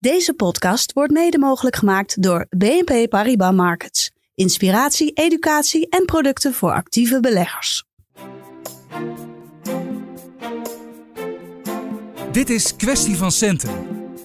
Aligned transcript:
Deze 0.00 0.34
podcast 0.34 0.92
wordt 0.92 1.12
mede 1.12 1.38
mogelijk 1.38 1.76
gemaakt 1.76 2.22
door 2.22 2.46
BNP 2.50 3.08
Paribas 3.08 3.54
Markets. 3.54 4.10
Inspiratie, 4.34 5.12
educatie 5.12 5.88
en 5.88 6.04
producten 6.04 6.54
voor 6.54 6.72
actieve 6.72 7.20
beleggers. 7.20 7.84
Dit 12.32 12.50
is 12.50 12.76
Kwestie 12.76 13.16
van 13.16 13.30
Centen, 13.30 13.70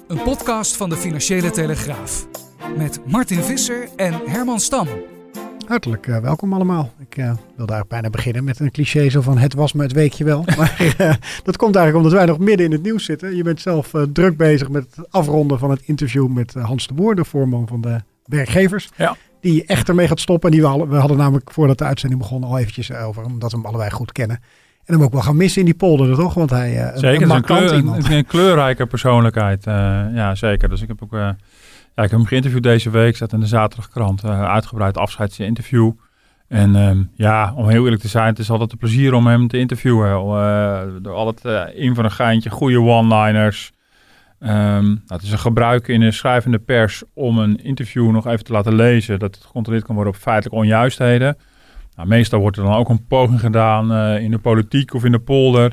een 0.07 0.23
podcast 0.23 0.75
van 0.75 0.89
de 0.89 0.97
Financiële 0.97 1.51
Telegraaf. 1.51 2.27
Met 2.77 3.05
Martin 3.05 3.43
Visser 3.43 3.89
en 3.95 4.13
Herman 4.13 4.59
Stam. 4.59 4.87
Hartelijk 5.67 6.07
uh, 6.07 6.19
welkom 6.19 6.53
allemaal. 6.53 6.93
Ik 7.09 7.17
uh, 7.17 7.25
wilde 7.25 7.73
eigenlijk 7.73 7.87
bijna 7.87 8.09
beginnen 8.09 8.43
met 8.43 8.59
een 8.59 8.71
cliché 8.71 9.09
zo 9.09 9.21
van 9.21 9.37
het 9.37 9.53
was 9.53 9.73
me 9.73 9.83
het 9.83 9.91
weekje 9.91 10.23
wel. 10.23 10.43
Maar 10.57 10.95
uh, 10.97 11.13
dat 11.43 11.57
komt 11.57 11.75
eigenlijk 11.75 11.95
omdat 11.95 12.11
wij 12.11 12.25
nog 12.25 12.39
midden 12.39 12.65
in 12.65 12.71
het 12.71 12.83
nieuws 12.83 13.05
zitten. 13.05 13.35
Je 13.35 13.43
bent 13.43 13.61
zelf 13.61 13.91
druk 14.13 14.37
bezig 14.37 14.69
met 14.69 14.95
het 14.95 15.11
afronden 15.11 15.59
van 15.59 15.69
het 15.69 15.81
interview 15.81 16.27
met 16.27 16.53
Hans 16.53 16.87
de 16.87 16.93
Boer, 16.93 17.15
de 17.15 17.25
voorman 17.25 17.67
van 17.67 17.81
de 17.81 17.99
werkgevers. 18.25 18.89
Ja. 18.95 19.15
Die 19.41 19.65
echt 19.65 19.89
ermee 19.89 20.07
gaat 20.07 20.19
stoppen. 20.19 20.49
En 20.49 20.55
die 20.55 20.65
we, 20.65 20.71
al, 20.71 20.87
we 20.87 20.95
hadden 20.95 21.17
namelijk 21.17 21.51
voordat 21.51 21.77
de 21.77 21.83
uitzending 21.83 22.21
begon 22.21 22.43
al 22.43 22.57
eventjes 22.57 22.91
over, 22.91 23.23
omdat 23.23 23.51
we 23.51 23.57
hem 23.57 23.65
allebei 23.65 23.91
goed 23.91 24.11
kennen. 24.11 24.39
En 24.85 24.93
hem 24.93 25.03
ook 25.03 25.13
wel 25.13 25.21
gaan 25.21 25.37
missen 25.37 25.59
in 25.59 25.65
die 25.65 25.75
polder, 25.75 26.15
toch? 26.15 26.33
Want 26.33 26.49
hij 26.49 26.91
zeker, 26.95 27.29
een, 27.29 27.35
een, 27.35 27.41
kleur, 27.41 27.75
iemand. 27.75 28.05
een, 28.05 28.11
een 28.11 28.25
kleurrijke 28.25 28.85
persoonlijkheid. 28.85 29.63
ja, 30.13 30.35
zeker. 30.35 30.69
Dus 30.69 30.81
ik 30.81 30.87
heb 30.87 31.03
ook... 31.03 31.11
Ja, 31.11 32.03
ik 32.03 32.09
heb 32.09 32.19
hem 32.19 32.25
geïnterviewd 32.25 32.63
deze 32.63 32.89
week. 32.89 33.17
Zat 33.17 33.33
in 33.33 33.39
de 33.39 33.45
zaterdagkrant. 33.45 34.25
uitgebreid 34.25 34.97
afscheidsinterview. 34.97 35.91
En 36.47 36.75
um, 36.75 37.11
ja, 37.13 37.53
om 37.55 37.69
heel 37.69 37.83
eerlijk 37.83 38.01
te 38.01 38.07
zijn, 38.07 38.27
het 38.27 38.39
is 38.39 38.49
altijd 38.49 38.71
een 38.71 38.77
plezier 38.77 39.13
om 39.13 39.27
hem 39.27 39.47
te 39.47 39.57
interviewen. 39.57 40.09
Uh, 40.09 40.81
door 41.01 41.13
altijd 41.13 41.45
uh, 41.45 41.83
in 41.83 41.95
van 41.95 42.03
een 42.03 42.11
geintje, 42.11 42.49
goede 42.49 42.79
one-liners. 42.79 43.71
Um, 44.39 45.03
het 45.07 45.21
is 45.21 45.31
een 45.31 45.39
gebruik 45.39 45.87
in 45.87 45.99
de 45.99 46.11
schrijvende 46.11 46.59
pers 46.59 47.03
om 47.13 47.37
een 47.37 47.63
interview 47.63 48.11
nog 48.11 48.27
even 48.27 48.43
te 48.43 48.51
laten 48.51 48.75
lezen. 48.75 49.19
Dat 49.19 49.35
het 49.35 49.43
gecontroleerd 49.43 49.85
kan 49.85 49.95
worden 49.95 50.13
op 50.13 50.19
feitelijke 50.19 50.59
onjuistheden. 50.59 51.37
Nou, 51.95 52.07
meestal 52.07 52.39
wordt 52.39 52.57
er 52.57 52.63
dan 52.63 52.73
ook 52.73 52.89
een 52.89 53.05
poging 53.07 53.39
gedaan 53.39 53.91
uh, 53.91 54.23
in 54.23 54.31
de 54.31 54.37
politiek 54.37 54.93
of 54.93 55.05
in 55.05 55.11
de 55.11 55.19
polder 55.19 55.71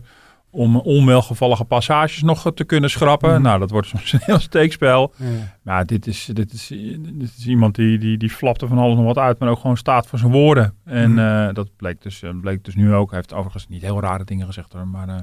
om 0.54 0.76
onwelgevallige 0.76 1.64
passages 1.64 2.22
nog 2.22 2.52
te 2.54 2.64
kunnen 2.64 2.90
schrappen. 2.90 3.36
Mm. 3.36 3.42
Nou, 3.42 3.58
dat 3.58 3.70
wordt 3.70 3.88
soms 3.88 4.12
een 4.12 4.20
heel 4.22 4.38
steekspel. 4.38 5.12
Ja. 5.16 5.26
Maar 5.62 5.86
dit 5.86 6.06
is, 6.06 6.30
dit 6.32 6.52
is, 6.52 6.66
dit 6.98 7.32
is 7.36 7.46
iemand 7.46 7.74
die, 7.74 7.98
die, 7.98 8.18
die 8.18 8.30
flapte 8.30 8.66
van 8.66 8.78
alles 8.78 8.96
nog 8.96 9.04
wat 9.04 9.18
uit, 9.18 9.38
maar 9.38 9.48
ook 9.48 9.60
gewoon 9.60 9.76
staat 9.76 10.06
voor 10.06 10.18
zijn 10.18 10.32
woorden. 10.32 10.74
En 10.84 11.10
mm. 11.10 11.18
uh, 11.18 11.48
dat 11.52 11.76
bleek 11.76 12.02
dus, 12.02 12.22
bleek 12.40 12.64
dus 12.64 12.74
nu 12.74 12.94
ook. 12.94 13.10
Hij 13.10 13.18
heeft 13.18 13.32
overigens 13.32 13.68
niet 13.68 13.82
heel 13.82 14.00
rare 14.00 14.24
dingen 14.24 14.46
gezegd 14.46 14.72
hoor, 14.72 14.88
maar... 14.88 15.08
Uh, 15.08 15.14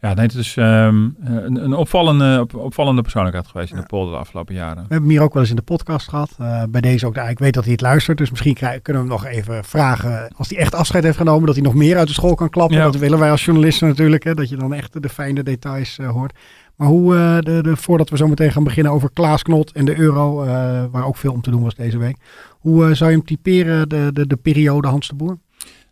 ja, 0.00 0.14
nee, 0.14 0.26
het 0.26 0.34
is 0.34 0.56
um, 0.56 1.16
een, 1.20 1.64
een 1.64 1.74
opvallende, 1.74 2.40
op, 2.40 2.54
opvallende 2.54 3.02
persoonlijkheid 3.02 3.46
geweest 3.46 3.70
in 3.72 3.76
de 3.76 3.86
polder 3.86 4.12
de 4.12 4.18
afgelopen 4.18 4.54
jaren. 4.54 4.74
We 4.74 4.80
hebben 4.80 5.00
hem 5.00 5.08
hier 5.08 5.22
ook 5.22 5.32
wel 5.32 5.42
eens 5.42 5.50
in 5.50 5.56
de 5.56 5.62
podcast 5.62 6.08
gehad. 6.08 6.36
Uh, 6.40 6.62
bij 6.70 6.80
deze 6.80 7.06
ook. 7.06 7.16
Ik 7.16 7.38
weet 7.38 7.54
dat 7.54 7.62
hij 7.62 7.72
het 7.72 7.80
luistert, 7.80 8.18
dus 8.18 8.30
misschien 8.30 8.54
kunnen 8.54 8.82
we 8.82 8.92
hem 8.92 9.06
nog 9.06 9.24
even 9.24 9.64
vragen. 9.64 10.32
Als 10.36 10.48
hij 10.48 10.58
echt 10.58 10.74
afscheid 10.74 11.04
heeft 11.04 11.16
genomen, 11.16 11.46
dat 11.46 11.54
hij 11.54 11.64
nog 11.64 11.74
meer 11.74 11.98
uit 11.98 12.06
de 12.06 12.14
school 12.14 12.34
kan 12.34 12.50
klappen. 12.50 12.76
Ja. 12.76 12.84
Dat 12.84 12.96
willen 12.96 13.18
wij 13.18 13.30
als 13.30 13.44
journalisten 13.44 13.88
natuurlijk. 13.88 14.24
Hè, 14.24 14.34
dat 14.34 14.48
je 14.48 14.56
dan 14.56 14.74
echt 14.74 15.02
de 15.02 15.08
fijne 15.08 15.42
details 15.42 15.98
uh, 15.98 16.10
hoort. 16.10 16.38
Maar 16.76 16.88
hoe, 16.88 17.14
uh, 17.14 17.38
de, 17.38 17.62
de, 17.62 17.76
voordat 17.76 18.10
we 18.10 18.16
zo 18.16 18.28
meteen 18.28 18.52
gaan 18.52 18.64
beginnen 18.64 18.92
over 18.92 19.10
Klaas 19.12 19.42
Knot 19.42 19.72
en 19.72 19.84
de 19.84 19.98
euro, 19.98 20.44
waar 20.90 21.06
ook 21.06 21.16
veel 21.16 21.32
om 21.32 21.40
te 21.40 21.50
doen 21.50 21.62
was 21.62 21.74
deze 21.74 21.98
week. 21.98 22.16
Hoe 22.50 22.94
zou 22.94 23.10
je 23.10 23.16
hem 23.16 23.26
typeren, 23.26 23.88
de, 23.88 24.10
de, 24.12 24.26
de 24.26 24.36
periode 24.36 24.88
Hans 24.88 25.08
de 25.08 25.14
Boer? 25.14 25.38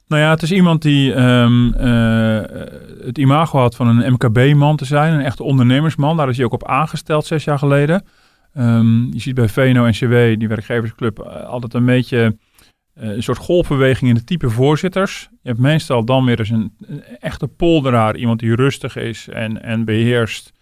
Nou 0.08 0.22
ja, 0.22 0.30
het 0.30 0.42
is 0.42 0.52
iemand 0.52 0.82
die 0.82 1.14
um, 1.14 1.74
uh, 1.74 2.40
het 3.04 3.18
imago 3.18 3.58
had 3.58 3.76
van 3.76 3.88
een 3.88 4.12
MKB-man 4.12 4.76
te 4.76 4.84
zijn, 4.84 5.12
een 5.12 5.24
echte 5.24 5.42
ondernemersman. 5.42 6.16
Daar 6.16 6.28
is 6.28 6.36
hij 6.36 6.46
ook 6.46 6.52
op 6.52 6.66
aangesteld 6.66 7.26
zes 7.26 7.44
jaar 7.44 7.58
geleden. 7.58 8.04
Um, 8.54 9.12
je 9.12 9.20
ziet 9.20 9.34
bij 9.34 9.48
VNO-NCW, 9.48 10.38
die 10.38 10.48
werkgeversclub, 10.48 11.20
altijd 11.20 11.74
een 11.74 11.84
beetje 11.84 12.36
uh, 13.00 13.08
een 13.08 13.22
soort 13.22 13.38
golfbeweging 13.38 14.10
in 14.10 14.16
de 14.16 14.24
type 14.24 14.50
voorzitters. 14.50 15.28
Je 15.42 15.48
hebt 15.48 15.60
meestal 15.60 16.04
dan 16.04 16.24
weer 16.24 16.38
eens 16.38 16.50
een, 16.50 16.72
echte 17.20 17.48
polderaar, 17.48 18.16
iemand 18.16 18.40
die 18.40 18.54
rustig 18.54 18.96
is 18.96 19.28
en, 19.28 19.62
en 19.62 19.84
beheerst. 19.84 20.52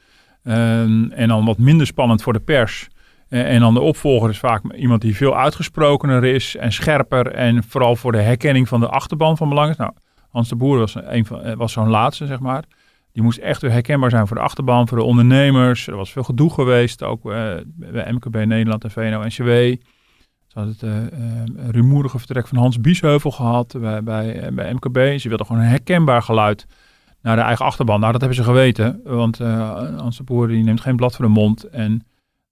Um, 0.45 1.13
en 1.13 1.29
dan 1.29 1.45
wat 1.45 1.59
minder 1.59 1.87
spannend 1.87 2.23
voor 2.23 2.33
de 2.33 2.41
pers. 2.41 2.89
En 3.29 3.61
dan 3.61 3.75
de 3.75 3.81
opvolger 3.81 4.31
is 4.31 4.39
vaak 4.39 4.73
iemand 4.73 5.01
die 5.01 5.17
veel 5.17 5.37
uitgesprokener 5.37 6.25
is 6.25 6.57
en 6.57 6.73
scherper. 6.73 7.33
En 7.33 7.65
vooral 7.65 7.97
voor 7.97 8.13
de 8.13 8.21
herkenning 8.21 8.69
van 8.69 8.81
de 8.81 8.89
achterban 8.89 9.37
van 9.37 9.49
belang 9.49 9.71
is. 9.71 9.77
Nou, 9.77 9.93
Hans 10.31 10.49
de 10.49 10.57
Boer 10.57 10.79
was, 10.79 10.97
van, 11.23 11.57
was 11.57 11.73
zo'n 11.73 11.89
laatste, 11.89 12.27
zeg 12.27 12.41
maar. 12.41 12.65
Die 13.13 13.25
moest 13.25 13.39
echt 13.39 13.63
weer 13.63 13.71
herkenbaar 13.71 14.11
zijn 14.11 14.27
voor 14.27 14.37
de 14.37 14.43
achterban, 14.43 14.89
voor 14.89 14.99
de 14.99 15.05
ondernemers. 15.05 15.87
Er 15.87 15.97
was 15.97 16.13
veel 16.13 16.23
gedoe 16.23 16.51
geweest, 16.51 17.03
ook 17.03 17.25
uh, 17.25 17.55
bij 17.65 18.13
MKB 18.13 18.35
Nederland 18.35 18.85
en 18.85 18.91
VNO-NCW. 18.91 19.49
Ze 20.47 20.59
hadden 20.59 20.77
het 20.79 20.83
uh, 20.83 21.71
rumoerige 21.71 22.19
vertrek 22.19 22.47
van 22.47 22.59
Hans 22.59 22.81
Biesheuvel 22.81 23.31
gehad 23.31 23.75
bij, 23.81 24.03
bij, 24.03 24.51
bij 24.53 24.73
MKB. 24.73 25.19
Ze 25.19 25.29
wilden 25.29 25.47
gewoon 25.47 25.63
een 25.63 25.69
herkenbaar 25.69 26.23
geluid 26.23 26.67
naar 27.23 27.37
de 27.37 27.43
eigen 27.43 27.65
achterban. 27.65 28.01
Nou, 28.01 28.13
dat 28.13 28.21
hebben 28.21 28.39
ze 28.39 28.45
geweten, 28.45 29.01
want 29.05 29.39
Hans 29.97 30.17
de 30.17 30.23
Boer 30.23 30.49
die 30.49 30.65
neemt 30.65 30.81
geen 30.81 30.97
blad 30.97 31.17
voor 31.17 31.25
de 31.25 31.31
mond 31.31 31.65
en... 31.65 32.07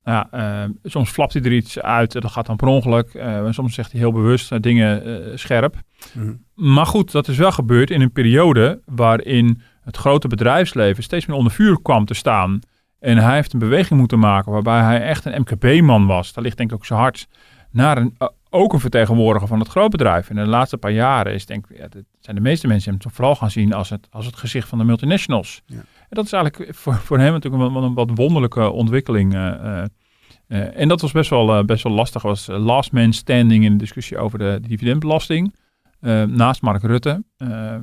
Ja, 0.05 0.29
uh, 0.33 0.71
soms 0.83 1.11
flapt 1.11 1.33
hij 1.33 1.43
er 1.43 1.53
iets 1.53 1.81
uit, 1.81 2.13
dat 2.13 2.31
gaat 2.31 2.47
dan 2.47 2.57
per 2.57 2.69
ongeluk. 2.69 3.15
Uh, 3.15 3.47
soms 3.51 3.75
zegt 3.75 3.91
hij 3.91 4.01
heel 4.01 4.13
bewust 4.13 4.53
uh, 4.53 4.59
dingen 4.61 5.39
scherp. 5.39 5.77
Mm. 6.13 6.45
Maar 6.55 6.87
goed, 6.87 7.13
dat 7.13 7.29
is 7.29 7.37
wel 7.37 7.53
gebeurd 7.53 7.91
in 7.91 8.01
een 8.01 8.13
periode 8.13 8.81
waarin 8.87 9.63
het 9.81 9.97
grote 9.97 10.29
bedrijfsleven 10.29 11.03
steeds 11.03 11.27
meer 11.27 11.37
onder 11.37 11.53
vuur 11.53 11.83
kwam 11.83 12.05
te 12.05 12.15
staan. 12.15 12.61
En 13.01 13.19
hij 13.19 13.35
heeft 13.35 13.53
een 13.53 13.59
beweging 13.59 13.99
moeten 13.99 14.19
maken 14.19 14.53
waarbij 14.53 14.83
hij 14.83 15.03
echt 15.03 15.25
een 15.25 15.41
MKB-man 15.41 16.07
was. 16.07 16.33
Daar 16.33 16.45
ligt 16.45 16.57
denk 16.57 16.71
ik 16.71 16.77
ook 16.77 16.87
zijn 16.87 17.01
hart 17.01 17.29
naar 17.71 17.99
een, 17.99 18.17
ook 18.51 18.73
een 18.73 18.81
vertegenwoordiger 18.81 19.49
van 19.49 19.59
het 19.59 19.69
grootbedrijf. 19.69 20.31
En 20.31 20.37
in 20.37 20.45
de 20.45 20.51
laatste 20.51 20.77
paar 20.77 20.91
jaren 20.91 21.35
is 21.35 21.47
denk 21.47 21.67
ik, 21.71 21.77
ja, 21.77 21.89
zijn 22.21 22.37
de 22.37 22.43
meeste 22.43 22.67
mensen 22.67 22.91
hem 22.91 23.01
toch 23.01 23.13
vooral 23.13 23.37
gaan 23.37 23.51
zien 23.51 23.73
als 23.73 23.91
het, 23.91 24.09
als 24.11 24.27
het 24.27 24.37
gezicht 24.37 24.69
van 24.69 24.79
de 24.79 24.85
multinationals. 24.85 25.63
Ja. 25.67 25.81
En 26.15 26.23
dat 26.23 26.33
is 26.33 26.39
eigenlijk 26.39 26.75
voor, 26.77 26.95
voor 26.95 27.19
hem 27.19 27.33
natuurlijk 27.33 27.63
een, 27.63 27.83
een 27.83 27.95
wat 27.95 28.11
wonderlijke 28.15 28.71
ontwikkeling. 28.71 29.35
Uh, 29.35 29.85
uh, 30.49 30.81
en 30.81 30.89
dat 30.89 31.01
was 31.01 31.13
best 31.13 31.31
wel, 31.31 31.59
uh, 31.59 31.65
best 31.65 31.83
wel 31.83 31.93
lastig. 31.93 32.23
was 32.23 32.47
last 32.47 32.93
man 32.93 33.13
standing 33.13 33.65
in 33.65 33.73
de 33.73 33.79
discussie 33.79 34.19
over 34.19 34.39
de, 34.39 34.59
de 34.63 34.69
dividendbelasting. 34.69 35.55
naast 36.27 36.63
Mark 36.63 36.83
Rutte. 36.83 37.25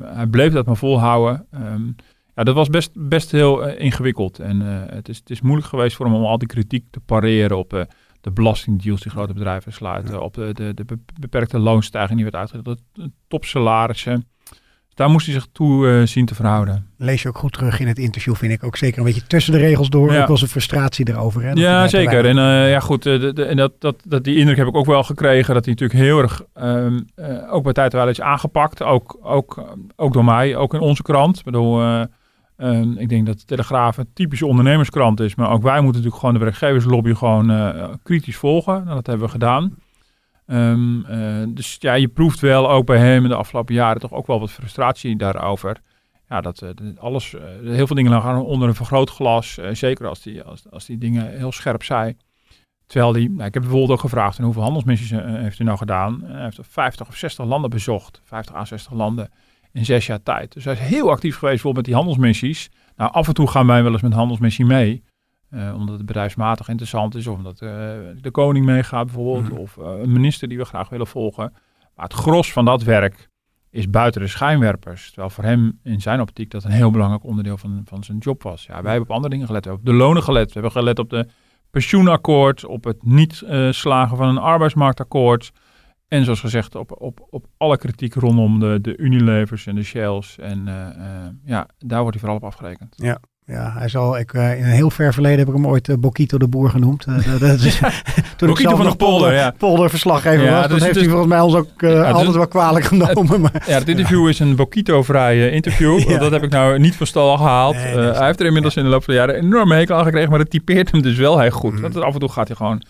hij 0.04 0.28
bleef 0.28 0.54
dat 0.54 0.66
maar 0.66 0.78
volhouden. 0.78 1.48
Um, 1.54 1.96
ja, 2.36 2.44
dat 2.44 2.56
was 2.56 2.70
best, 2.70 2.92
best 2.94 3.32
heel 3.32 3.68
ingewikkeld. 3.68 4.40
En 4.40 4.60
het, 4.96 5.10
is, 5.10 5.18
het 5.18 5.30
is 5.30 5.42
moeilijk 5.42 5.68
geweest 5.68 5.96
voor 5.96 6.06
hem 6.06 6.16
om 6.16 6.26
al 6.26 6.38
die 6.38 6.48
kritiek 6.48 6.86
te 6.92 7.00
pareren 7.00 7.58
op 7.58 7.88
de 8.22 8.32
belastingdeals 8.32 9.02
die 9.02 9.12
grote 9.12 9.34
bedrijven 9.34 9.74
sluiten. 9.74 10.14
Ja. 10.14 10.20
Op 10.20 10.34
de, 10.34 10.54
de, 10.54 10.74
de, 10.74 10.98
beperkte 11.20 11.60
loonstijging 11.60 12.16
die 12.16 12.24
werd 12.32 12.36
uitgedeeld. 12.36 12.82
De 12.92 13.12
topsalarissen. 13.28 14.26
Daar 15.02 15.10
moest 15.10 15.26
hij 15.26 15.36
zich 15.36 15.48
toe 15.52 15.88
uh, 15.88 16.06
zien 16.06 16.26
te 16.26 16.36
verhouden. 16.36 16.88
Lees 16.98 17.22
je 17.22 17.28
ook 17.28 17.38
goed 17.38 17.54
terug 17.54 17.80
in 17.80 17.88
het 17.88 17.98
interview, 17.98 18.36
vind 18.36 18.52
ik 18.52 18.64
ook 18.64 18.78
zeker 18.78 19.00
een 19.00 19.04
beetje 19.04 19.28
tussen 19.28 19.54
de 19.54 19.60
regels 19.60 19.90
door. 19.90 20.14
Ja. 20.14 20.22
Ook 20.22 20.28
wel 20.28 20.38
zijn 20.38 20.50
frustratie 20.50 21.10
erover. 21.10 21.44
Hè, 21.44 21.52
ja, 21.52 21.88
zeker. 21.88 22.26
En 22.26 22.38
uh, 22.38 22.70
ja, 22.72 22.80
goed. 22.80 23.06
Uh, 23.06 23.20
de, 23.20 23.34
de, 23.34 23.46
en 23.46 23.58
dat, 23.58 23.72
dat, 23.80 23.96
dat, 24.04 24.24
die 24.24 24.36
indruk 24.36 24.58
heb 24.58 24.68
ik 24.68 24.76
ook 24.76 24.86
wel 24.86 25.04
gekregen. 25.04 25.54
Dat 25.54 25.66
hij 25.66 25.74
natuurlijk 25.74 26.00
heel 26.00 26.22
erg, 26.22 26.42
um, 26.62 27.06
ook 27.50 27.64
bij 27.64 27.74
tijd 27.74 27.94
wel 27.94 28.10
is 28.10 28.22
aangepakt. 28.22 28.84
Ook, 28.84 29.20
ook, 29.22 29.64
ook 29.96 30.14
door 30.14 30.26
mij, 30.26 30.56
ook 30.56 30.74
in 30.74 30.80
onze 30.80 31.02
krant. 31.02 31.38
Ik 31.38 31.44
bedoel, 31.44 31.84
um, 32.58 32.98
ik 32.98 33.10
denk 33.10 33.26
dat 33.26 33.40
de 33.40 33.46
Telegraaf 33.46 33.98
een 33.98 34.10
typische 34.14 34.46
ondernemerskrant 34.46 35.20
is. 35.20 35.36
Maar 35.36 35.52
ook 35.52 35.64
wij 35.64 35.82
moeten 35.82 36.02
natuurlijk 36.02 36.20
gewoon 36.20 36.34
de 36.34 36.40
werkgeverslobby 36.40 37.14
gewoon 37.14 37.52
kritisch 38.04 38.38
volgen. 38.38 38.84
Nou, 38.84 38.96
dat 38.96 39.08
hebben 39.08 39.26
we 39.26 39.32
gedaan. 39.32 39.76
Um, 40.52 41.06
uh, 41.10 41.44
dus 41.48 41.76
ja, 41.80 41.94
je 41.94 42.08
proeft 42.08 42.40
wel 42.40 42.70
ook 42.70 42.86
bij 42.86 42.98
hem 42.98 43.24
in 43.24 43.30
de 43.30 43.36
afgelopen 43.36 43.74
jaren 43.74 44.02
toch 44.02 44.14
ook 44.14 44.28
wel 44.28 44.40
wat 44.40 44.52
frustratie 44.52 45.16
daarover. 45.16 45.82
Ja, 46.30 46.42
dat 46.42 46.62
uh, 46.62 46.70
alles, 46.98 47.34
uh, 47.34 47.42
heel 47.64 47.88
veel 47.88 47.96
dingen 47.96 48.22
gaan 48.22 48.42
onder 48.42 48.68
een 48.68 48.76
vergrootglas. 48.76 49.60
zeker 49.72 50.08
als 50.08 50.22
die, 50.22 50.44
als, 50.44 50.72
als 50.72 50.86
die 50.86 50.98
dingen 50.98 51.38
heel 51.38 51.52
scherp 51.52 51.84
zei. 51.84 52.16
Terwijl 52.86 53.12
die, 53.12 53.30
nou, 53.30 53.48
ik 53.48 53.54
heb 53.54 53.64
bijvoorbeeld 53.64 53.92
ook 53.92 54.00
gevraagd 54.00 54.38
hoeveel 54.38 54.62
handelsmissies 54.62 55.10
heeft 55.10 55.58
hij 55.58 55.66
nou 55.66 55.78
gedaan. 55.78 56.22
hij 56.24 56.44
heeft 56.44 56.60
50 56.62 57.08
of 57.08 57.16
60 57.16 57.46
landen 57.46 57.70
bezocht. 57.70 58.22
50 58.24 58.56
à 58.56 58.66
60 58.66 58.94
landen 58.94 59.30
in 59.72 59.86
zes 59.86 60.06
jaar 60.06 60.24
tijd. 60.24 60.54
Dus 60.54 60.64
hij 60.64 60.74
is 60.74 60.80
heel 60.80 61.10
actief 61.10 61.38
geweest 61.38 61.64
bijvoorbeeld 61.64 61.76
met 61.76 61.86
die 61.86 61.96
handelsmissies. 61.96 62.70
Nou, 62.96 63.12
af 63.12 63.28
en 63.28 63.34
toe 63.34 63.48
gaan 63.48 63.68
wij 63.68 63.84
wel 63.84 63.92
eens 63.92 64.02
met 64.02 64.14
handelsmissie 64.14 64.66
mee. 64.66 65.04
Omdat 65.52 65.98
het 65.98 66.06
bedrijfsmatig 66.06 66.68
interessant 66.68 67.16
is, 67.16 67.28
of 67.28 67.38
omdat 67.38 67.58
de 67.58 68.30
koning 68.32 68.66
meegaat 68.66 69.06
bijvoorbeeld, 69.06 69.50
Mhm. 69.50 69.60
of 69.62 69.76
een 69.78 70.12
minister 70.12 70.48
die 70.48 70.58
we 70.58 70.66
graag 70.66 70.90
willen 70.90 71.08
volgen. 71.08 71.54
Maar 71.96 72.06
het 72.06 72.14
gros 72.14 72.52
van 72.52 72.66
dat 72.66 72.84
werk 72.84 73.30
is 73.70 73.90
buiten 73.90 74.22
de 74.22 74.28
schijnwerpers. 74.28 75.08
Terwijl 75.08 75.30
voor 75.30 75.44
hem 75.44 75.80
in 75.84 76.02
zijn 76.02 76.22
optiek 76.22 76.52
dat 76.52 76.64
een 76.64 76.72
heel 76.72 76.92
belangrijk 76.92 77.24
onderdeel 77.24 77.58
van, 77.58 77.82
van 77.86 78.04
zijn 78.04 78.18
job 78.18 78.44
was. 78.44 78.66
Ja, 78.66 78.82
wij 78.82 78.92
hebben 78.92 79.10
op 79.10 79.16
andere 79.16 79.30
dingen 79.30 79.48
gelet. 79.48 79.64
We 79.64 79.70
hebben 79.70 79.88
op 79.92 79.98
de 79.98 80.04
lonen 80.04 80.24
gelet. 80.24 80.46
We 80.46 80.54
hebben 80.54 80.72
gelet 80.72 81.00
op 81.00 81.10
de 81.10 81.28
pensioenakkoord, 81.70 82.66
op 82.66 82.84
het 82.84 83.04
niet 83.04 83.42
eh, 83.42 83.72
slagen 83.72 84.18
van 84.18 84.28
een 84.28 84.38
arbeidsmarktakkoord. 84.38 85.52
En 86.08 86.24
zoals 86.24 86.40
gezegd, 86.40 86.76
op, 86.76 87.02
op, 87.02 87.28
op 87.30 87.46
alle 87.58 87.78
kritiek 87.78 88.14
rondom 88.14 88.60
de, 88.60 88.80
de 88.82 88.98
Unilevers 88.98 89.68
en 89.68 89.76
de 89.76 89.84
Shells. 89.84 90.38
En 90.38 90.68
eh, 90.68 90.88
eh, 90.88 91.30
ja, 91.46 91.68
daar 91.78 92.02
wordt 92.02 92.20
hij 92.20 92.20
vooral 92.20 92.38
op 92.38 92.44
afgerekend. 92.44 92.94
Ja, 92.98 93.20
hij 93.46 93.88
zal, 93.88 94.18
ik, 94.18 94.34
eh, 94.34 94.58
in 94.58 94.64
een 94.64 94.70
heel 94.70 94.90
ver 94.90 95.14
verleden 95.14 95.40
heb 95.40 95.48
ik 95.48 95.54
hem 95.54 95.68
ooit 95.68 95.88
uh, 95.88 95.96
Bokito 96.00 96.38
de 96.38 96.48
Boer 96.48 96.70
genoemd. 96.70 97.06
Uh, 97.08 97.16
dat, 97.16 97.40
dat 97.40 97.60
is, 97.60 97.80
toen 98.38 98.48
Bokito 98.48 98.76
van 98.76 98.90
de 98.90 98.96
polder, 98.96 99.34
ja. 99.34 99.54
polderverslaggever 99.58 100.46
ja, 100.46 100.52
was. 100.52 100.62
Dus, 100.62 100.72
dat 100.72 100.82
heeft 100.82 100.94
dus, 100.94 101.04
hij 101.04 101.12
volgens 101.12 101.32
mij 101.32 101.42
ons 101.42 101.56
ook 101.56 101.70
ja, 101.78 102.04
altijd 102.04 102.26
dus, 102.26 102.36
wel 102.36 102.48
kwalijk 102.48 102.86
genomen. 102.86 103.50
Het, 103.54 103.66
ja, 103.66 103.78
het 103.78 103.90
interview 103.90 104.28
is 104.28 104.40
een 104.40 104.56
Bokito-vrij 104.56 105.50
interview. 105.50 106.00
ja. 106.10 106.18
Dat 106.18 106.32
heb 106.32 106.44
ik 106.44 106.52
nou 106.52 106.80
niet 106.80 106.96
van 106.96 107.08
stal 107.08 107.38
gehaald. 107.38 107.76
Nee, 107.76 107.96
nee, 107.96 108.12
hij 108.12 108.26
heeft 108.26 108.40
er 108.40 108.46
inmiddels 108.46 108.76
in 108.76 108.84
de 108.84 108.90
loop 108.90 109.04
van 109.04 109.14
de 109.14 109.20
jaren 109.20 109.38
een 109.38 109.44
enorme 109.44 109.76
hekel 109.76 109.96
aan 109.96 110.06
gekregen, 110.06 110.30
maar 110.30 110.40
het 110.40 110.50
typeert 110.50 110.92
hem 110.92 111.02
dus 111.02 111.18
wel 111.18 111.40
heel 111.40 111.50
goed. 111.50 111.74
Mm. 111.74 111.82
Want 111.82 112.02
af 112.02 112.14
en 112.14 112.20
toe 112.20 112.30
gaat 112.30 112.48
hij 112.48 112.56
gewoon 112.56 112.84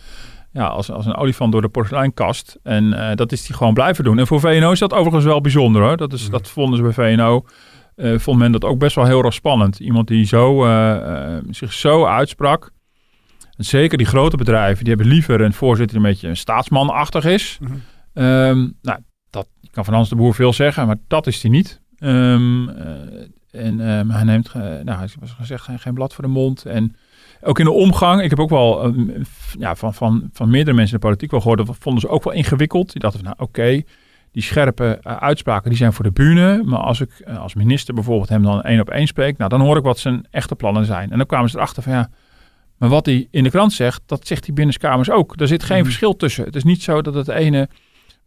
ja, 0.54 0.66
als, 0.66 0.92
als 0.92 1.06
een 1.06 1.16
olifant 1.16 1.52
door 1.52 1.62
de 1.62 1.70
porseleinkast. 1.70 2.58
En 2.64 2.84
uh, 2.84 3.10
dat 3.16 3.32
is 3.32 3.48
hij 3.48 3.58
gewoon 3.58 3.74
blijven 3.74 4.04
doen. 4.04 4.20
En 4.20 4.28
voor 4.28 4.40
VNO 4.40 4.72
is 4.72 4.80
dat 4.80 4.94
overigens 4.94 5.26
wel 5.26 5.42
bijzonder 5.42 5.82
hoor. 5.82 5.98
Dat, 5.98 6.14
is, 6.14 6.26
mm. 6.26 6.32
dat 6.32 6.50
vonden 6.50 6.78
ze 6.78 6.84
bij 6.84 7.16
VNO. 7.16 7.46
Uh, 7.96 8.20
vond 8.20 8.38
men 8.38 8.52
dat 8.52 8.64
ook 8.64 8.80
best 8.80 8.96
wel 8.96 9.06
heel 9.06 9.24
erg 9.24 9.34
spannend. 9.34 9.80
Iemand 9.80 10.08
die 10.08 10.26
zo, 10.26 10.66
uh, 10.66 10.96
uh, 10.96 11.38
zich 11.50 11.74
zo 11.74 12.06
uitsprak. 12.06 12.72
En 13.58 13.66
zeker 13.66 13.98
die 13.98 14.08
grote 14.08 14.38
bedrijven, 14.38 14.84
die 14.84 14.94
hebben 14.94 15.14
liever 15.14 15.42
een 15.42 15.54
voorzitter 15.54 15.98
die 15.98 16.06
een 16.06 16.12
beetje 16.12 16.28
een 16.28 16.38
staatsmanachtig 16.38 17.26
is. 17.26 17.58
Mhm. 17.62 17.72
Mm 17.72 17.82
-hmm. 18.14 18.24
um, 18.24 18.78
nou, 18.82 19.00
dat 19.30 19.48
kan 19.72 19.86
van 19.86 19.94
Hans 19.94 20.10
de 20.10 20.16
Boer 20.16 20.34
veel 20.34 20.54
zeggen, 20.54 20.88
maar 20.88 20.98
dat 21.08 21.28
is 21.28 21.42
hij 21.42 21.52
niet. 21.52 21.82
Um, 22.00 22.70
en 23.52 23.80
um, 23.80 24.10
hij 24.10 24.24
neemt, 24.24 24.54
nou, 24.54 24.92
hij 24.92 25.10
was 25.20 25.32
gezegd, 25.32 25.64
geen, 25.64 25.80
geen 25.80 25.94
blad 25.94 26.14
voor 26.14 26.24
de 26.24 26.30
mond. 26.30 26.66
En 26.66 26.96
ook 27.42 27.60
in 27.60 27.66
de 27.66 27.72
omgang, 27.72 28.22
ik 28.22 28.30
heb 28.30 28.40
ook 28.40 28.50
wel 28.50 28.86
um, 28.86 29.24
ja, 29.60 29.76
van, 29.76 29.94
van, 29.94 30.30
van 30.34 30.50
meerdere 30.50 30.76
mensen 30.76 30.94
in 30.96 31.00
de 31.02 31.08
politiek 31.08 31.32
wel 31.32 31.40
gehoord, 31.40 31.66
dat 31.66 31.78
vonden 31.80 32.02
ze 32.02 32.08
ook 32.08 32.24
wel 32.24 32.34
ingewikkeld. 32.34 32.92
Die 32.92 33.02
dachten 33.02 33.20
van, 33.24 33.30
nou 33.30 33.50
oké, 33.50 33.60
okay, 33.60 33.86
die 34.32 34.44
scherpe 34.44 35.00
uh, 35.08 35.16
uitspraken 35.16 35.70
die 35.70 35.78
zijn 35.78 35.94
voor 35.94 36.06
de 36.06 36.12
bühne. 36.12 36.62
Maar 36.66 36.80
als 36.80 37.02
ik 37.02 37.24
uh, 37.28 37.40
als 37.40 37.54
minister 37.54 37.94
bijvoorbeeld 37.94 38.30
hem 38.30 38.44
dan 38.44 38.62
één 38.62 38.80
op 38.80 38.90
één 38.90 39.08
spreek, 39.08 39.38
nou 39.38 39.50
dan 39.50 39.62
hoor 39.62 39.78
ik 39.78 39.84
wat 39.84 40.00
zijn 40.00 40.28
echte 40.30 40.56
plannen 40.56 40.86
zijn. 40.86 41.12
En 41.12 41.18
dan 41.18 41.28
kwamen 41.28 41.50
ze 41.50 41.58
erachter 41.58 41.84
van 41.84 41.94
ja, 41.94 42.10
maar 42.78 42.90
wat 42.90 43.06
hij 43.06 43.28
in 43.32 43.44
de 43.44 43.50
krant 43.50 43.74
zegt, 43.74 44.02
dat 44.06 44.28
zegt 44.28 44.46
hij 44.46 44.54
binnenskamers 44.54 45.10
ook. 45.10 45.40
Er 45.40 45.48
zit 45.48 45.64
geen 45.64 45.78
mm. 45.78 45.84
verschil 45.84 46.16
tussen. 46.16 46.46
Het 46.46 46.56
is 46.56 46.64
niet 46.64 46.84
zo 46.84 47.02
dat 47.02 47.14
het 47.14 47.28
ene 47.28 47.70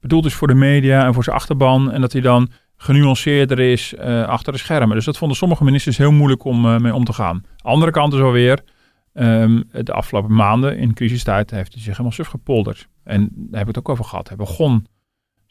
bedoeld 0.00 0.24
is 0.24 0.34
voor 0.34 0.48
de 0.48 0.54
media 0.54 1.06
en 1.06 1.14
voor 1.14 1.24
zijn 1.24 1.36
achterban 1.36 1.92
en 1.92 2.00
dat 2.00 2.12
hij 2.12 2.20
dan 2.20 2.50
genuanceerder 2.76 3.60
is 3.60 3.94
uh, 3.94 4.26
achter 4.26 4.52
de 4.52 4.58
schermen. 4.58 4.96
Dus 4.96 5.04
dat 5.04 5.18
vonden 5.18 5.36
sommige 5.36 5.64
ministers 5.64 5.98
heel 5.98 6.12
moeilijk 6.12 6.44
om 6.44 6.82
mee 6.82 6.94
om 6.94 7.04
te 7.04 7.12
gaan. 7.12 7.42
Andere 7.62 7.90
kant 7.90 8.12
is 8.12 8.20
alweer, 8.20 8.60
um, 9.12 9.64
de 9.70 9.92
afgelopen 9.92 10.34
maanden 10.34 10.78
in 10.78 10.94
crisistijd 10.94 11.50
heeft 11.50 11.72
hij 11.72 11.82
zich 11.82 11.90
helemaal 11.90 12.12
suf 12.12 12.26
gepolderd. 12.26 12.88
En 13.04 13.20
daar 13.20 13.28
hebben 13.40 13.60
we 13.60 13.66
het 13.66 13.78
ook 13.78 13.88
over 13.88 14.04
gehad. 14.04 14.28
Hij 14.28 14.36
begon 14.36 14.86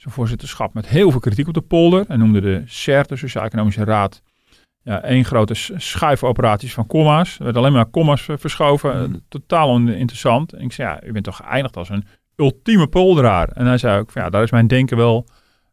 zijn 0.04 0.16
voorzitterschap 0.16 0.74
met 0.74 0.88
heel 0.88 1.12
veel 1.12 1.20
kritiek 1.20 1.48
op 1.48 1.54
de 1.54 1.62
polder. 1.62 2.06
En 2.08 2.20
noemde 2.20 2.42
de 2.42 2.62
SER, 2.66 3.08
de 3.08 3.16
Sociaal-Economische 3.16 3.84
Raad, 3.84 4.22
ja, 4.82 5.02
één 5.02 5.26
grote 5.26 5.54
schuifoperaties 5.78 6.74
van 6.74 6.88
comma's. 6.88 7.38
Er 7.38 7.44
werd 7.44 7.58
alleen 7.58 7.74
maar 7.74 7.90
comma's 7.90 8.28
verschoven. 8.36 9.10
Mm. 9.10 9.22
Totaal 9.30 9.70
oninteressant. 9.70 10.54
En 10.54 10.64
ik 10.64 10.72
zei, 10.72 10.90
ja, 10.90 11.04
u 11.04 11.12
bent 11.12 11.26
toch 11.26 11.36
geëindigd 11.36 11.78
als 11.78 11.90
een 11.90 12.06
ultieme 12.36 12.88
polderaar. 12.88 13.50
En 13.50 13.66
hij 13.66 13.78
zei 13.78 14.00
ook, 14.00 14.12
ja, 14.14 14.30
daar 14.30 14.44
is 14.44 14.52
mijn 14.52 14.68
denken 14.68 14.98
wel, 14.98 15.26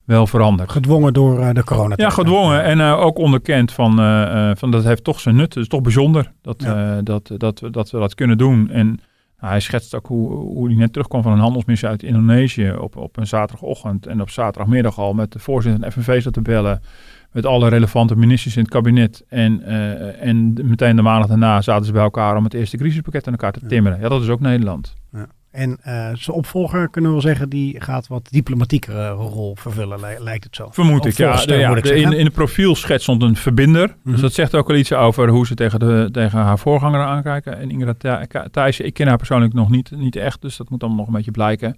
wel 0.05 0.27
veranderd. 0.27 0.71
Gedwongen 0.71 1.13
door 1.13 1.39
uh, 1.39 1.51
de 1.53 1.65
corona. 1.65 1.95
Ja, 1.97 2.11
gedwongen. 2.11 2.63
En 2.63 2.79
uh, 2.79 3.01
ook 3.01 3.19
onderkend 3.19 3.73
van, 3.73 4.01
uh, 4.01 4.51
van 4.55 4.71
dat 4.71 4.85
heeft 4.85 5.05
toch 5.05 5.21
zijn 5.21 5.37
nut. 5.37 5.55
Het 5.55 5.63
is 5.63 5.69
toch 5.69 5.83
bijzonder 5.83 6.33
dat, 6.43 6.63
ja. 6.63 7.03
dat, 7.03 7.31
dat, 7.37 7.63
dat 7.71 7.91
we 7.91 7.99
dat 7.99 8.15
kunnen 8.15 8.39
doen. 8.39 8.71
En 8.71 9.01
hij 9.41 9.61
schetst 9.61 9.95
ook 9.95 10.07
hoe, 10.07 10.31
hoe 10.31 10.67
hij 10.67 10.77
net 10.77 10.93
terugkwam 10.93 11.23
van 11.23 11.33
een 11.33 11.39
handelsmissie 11.39 11.89
uit 11.89 12.03
Indonesië 12.03 12.73
op, 12.73 12.97
op 12.97 13.17
een 13.17 13.27
zaterdagochtend. 13.27 14.07
En 14.07 14.21
op 14.21 14.31
zaterdagmiddag 14.31 14.99
al 14.99 15.15
met 15.15 15.33
de 15.33 15.39
voorzitter 15.39 15.93
van 15.93 16.03
FNV 16.03 16.23
zat 16.23 16.33
te 16.33 16.43
bellen. 16.43 16.83
Met 17.33 17.47
alle 17.47 17.69
relevante 17.69 18.17
ministers 18.17 18.57
in 18.57 18.63
het 18.63 18.71
kabinet. 18.71 19.25
En, 19.29 19.61
uh, 19.61 20.23
en 20.23 20.53
meteen 20.63 20.97
de 20.97 21.03
maandag 21.03 21.29
daarna 21.29 21.61
zaten 21.61 21.87
ze 21.87 21.93
bij 21.93 22.03
elkaar 22.03 22.37
om 22.37 22.45
het 22.45 22.55
eerste 22.55 22.77
crisispakket 22.77 23.27
aan 23.27 23.33
elkaar 23.33 23.53
te 23.53 23.67
timmeren. 23.67 24.01
Ja, 24.01 24.09
dat 24.09 24.23
is 24.23 24.29
ook 24.29 24.41
Nederland. 24.41 24.95
Ja. 25.13 25.27
En 25.51 25.71
uh, 25.71 26.11
zijn 26.15 26.37
opvolger, 26.37 26.89
kunnen 26.89 27.11
we 27.11 27.17
wel 27.17 27.27
zeggen, 27.27 27.49
die 27.49 27.81
gaat 27.81 28.07
wat 28.07 28.29
diplomatiekere 28.31 29.09
rol 29.09 29.57
vervullen, 29.57 30.01
li 30.01 30.17
lijkt 30.19 30.45
het 30.45 30.57
zo. 30.57 30.69
Vermoed 30.71 31.05
ik, 31.05 31.17
ja. 31.17 31.45
De, 31.45 31.55
ja 31.55 31.75
de, 31.75 31.95
in, 31.95 32.13
in 32.13 32.25
de 32.25 32.31
profielschets 32.31 33.03
stond 33.03 33.23
een 33.23 33.37
verbinder. 33.37 33.87
Mm 33.87 33.95
-hmm. 34.03 34.13
Dus 34.13 34.21
dat 34.21 34.33
zegt 34.33 34.55
ook 34.55 34.69
wel 34.69 34.77
iets 34.77 34.93
over 34.93 35.29
hoe 35.29 35.47
ze 35.47 35.55
tegen, 35.55 35.79
de, 35.79 36.09
tegen 36.13 36.39
haar 36.39 36.59
voorganger 36.59 37.01
aankijken. 37.01 37.59
En 37.59 37.71
Ingrid 37.71 38.07
Thijssen, 38.51 38.85
ik 38.85 38.95
ken 38.95 39.07
haar 39.07 39.17
persoonlijk 39.17 39.53
nog 39.53 39.71
niet, 39.71 39.91
niet 39.91 40.17
echt, 40.17 40.43
dus 40.43 40.57
dat 40.57 40.71
moet 40.71 40.81
dan 40.81 40.97
nog 40.97 41.07
een 41.07 41.13
beetje 41.13 41.31
blijken. 41.31 41.77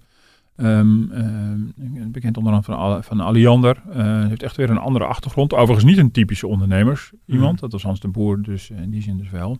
Um, 0.57 1.11
uh, 1.11 2.05
bekend 2.11 2.37
onder 2.37 2.53
andere 2.53 2.73
van, 2.73 3.03
van 3.03 3.19
Alliander. 3.19 3.81
Uh, 3.95 4.27
heeft 4.27 4.43
echt 4.43 4.55
weer 4.55 4.69
een 4.69 4.77
andere 4.77 5.05
achtergrond. 5.05 5.53
Overigens 5.53 5.83
niet 5.83 5.97
een 5.97 6.11
typische 6.11 6.47
ondernemers 6.47 7.11
iemand. 7.25 7.53
Mm. 7.53 7.59
Dat 7.59 7.71
was 7.71 7.83
Hans 7.83 7.99
de 7.99 8.07
Boer, 8.07 8.41
dus 8.41 8.69
in 8.69 8.89
die 8.89 9.01
zin 9.01 9.17
dus 9.17 9.29
wel. 9.29 9.57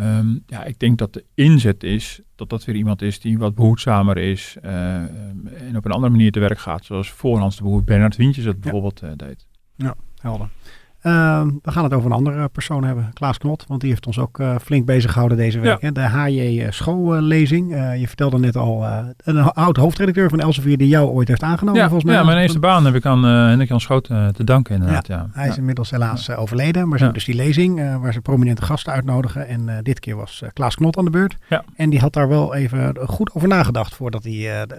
Um, 0.00 0.42
ja, 0.46 0.64
ik 0.64 0.78
denk 0.78 0.98
dat 0.98 1.12
de 1.12 1.24
inzet 1.34 1.82
is 1.82 2.20
dat 2.34 2.48
dat 2.48 2.64
weer 2.64 2.76
iemand 2.76 3.02
is 3.02 3.20
die 3.20 3.38
wat 3.38 3.54
behoedzamer 3.54 4.18
is 4.18 4.56
uh, 4.64 4.96
en 4.96 5.76
op 5.76 5.84
een 5.84 5.90
andere 5.90 6.12
manier 6.12 6.32
te 6.32 6.40
werk 6.40 6.58
gaat. 6.58 6.84
Zoals 6.84 7.10
voor 7.10 7.38
Hans 7.38 7.56
de 7.56 7.62
Boer 7.62 7.84
Bernard 7.84 8.16
Wientjes 8.16 8.44
dat 8.44 8.60
bijvoorbeeld 8.60 9.00
ja. 9.00 9.14
deed. 9.14 9.46
Ja, 9.76 9.94
helder. 10.18 10.48
Uh, 11.06 11.42
we 11.62 11.70
gaan 11.70 11.84
het 11.84 11.92
over 11.92 12.10
een 12.10 12.16
andere 12.16 12.48
persoon 12.48 12.84
hebben, 12.84 13.10
Klaas 13.12 13.38
Knot, 13.38 13.64
want 13.68 13.80
die 13.80 13.90
heeft 13.90 14.06
ons 14.06 14.18
ook 14.18 14.38
uh, 14.38 14.54
flink 14.62 14.86
bezig 14.86 15.10
gehouden 15.10 15.38
deze 15.38 15.60
week. 15.60 15.70
Ja. 15.70 15.76
Hè? 15.80 15.92
De 15.92 16.00
HJ 16.00 16.66
schoollezing. 16.70 17.72
Uh, 17.72 17.96
je 18.00 18.06
vertelde 18.06 18.38
net 18.38 18.56
al, 18.56 18.86
een 19.16 19.42
oud 19.42 19.76
hoofdredacteur 19.76 20.28
van 20.28 20.40
Elsevier 20.40 20.76
die 20.76 20.88
jou 20.88 21.08
ooit 21.08 21.28
heeft 21.28 21.42
aangenomen 21.42 21.80
ja, 21.80 21.86
volgens 21.86 22.04
mij. 22.04 22.14
Ja, 22.14 22.24
mijn 22.24 22.38
eerste 22.38 22.58
baan 22.58 22.84
heb 22.84 22.94
ik 22.94 23.06
aan 23.06 23.24
Hendrik 23.24 23.68
Jan 23.68 23.80
Schoot 23.80 24.04
te 24.04 24.44
danken 24.44 24.74
inderdaad. 24.74 25.06
Ja, 25.06 25.28
Hij 25.32 25.48
is 25.48 25.56
inmiddels 25.56 25.90
helaas 25.90 26.30
overleden, 26.30 26.88
maar 26.88 26.98
ze 26.98 27.04
hebben 27.04 27.24
dus 27.24 27.34
die 27.34 27.44
lezing 27.44 28.00
waar 28.00 28.12
ze 28.12 28.20
prominente 28.20 28.62
gasten 28.62 28.92
uitnodigen. 28.92 29.48
En 29.48 29.80
dit 29.82 30.00
keer 30.00 30.16
was 30.16 30.42
Klaas 30.52 30.74
Knot 30.74 30.96
aan 30.96 31.04
de 31.04 31.10
beurt. 31.10 31.36
Ja. 31.48 31.64
En 31.76 31.90
die 31.90 32.00
had 32.00 32.12
daar 32.12 32.28
wel 32.28 32.54
even 32.54 32.96
goed 33.06 33.34
over 33.34 33.48
nagedacht 33.48 33.94
voordat 33.94 34.24
hij... 34.24 34.32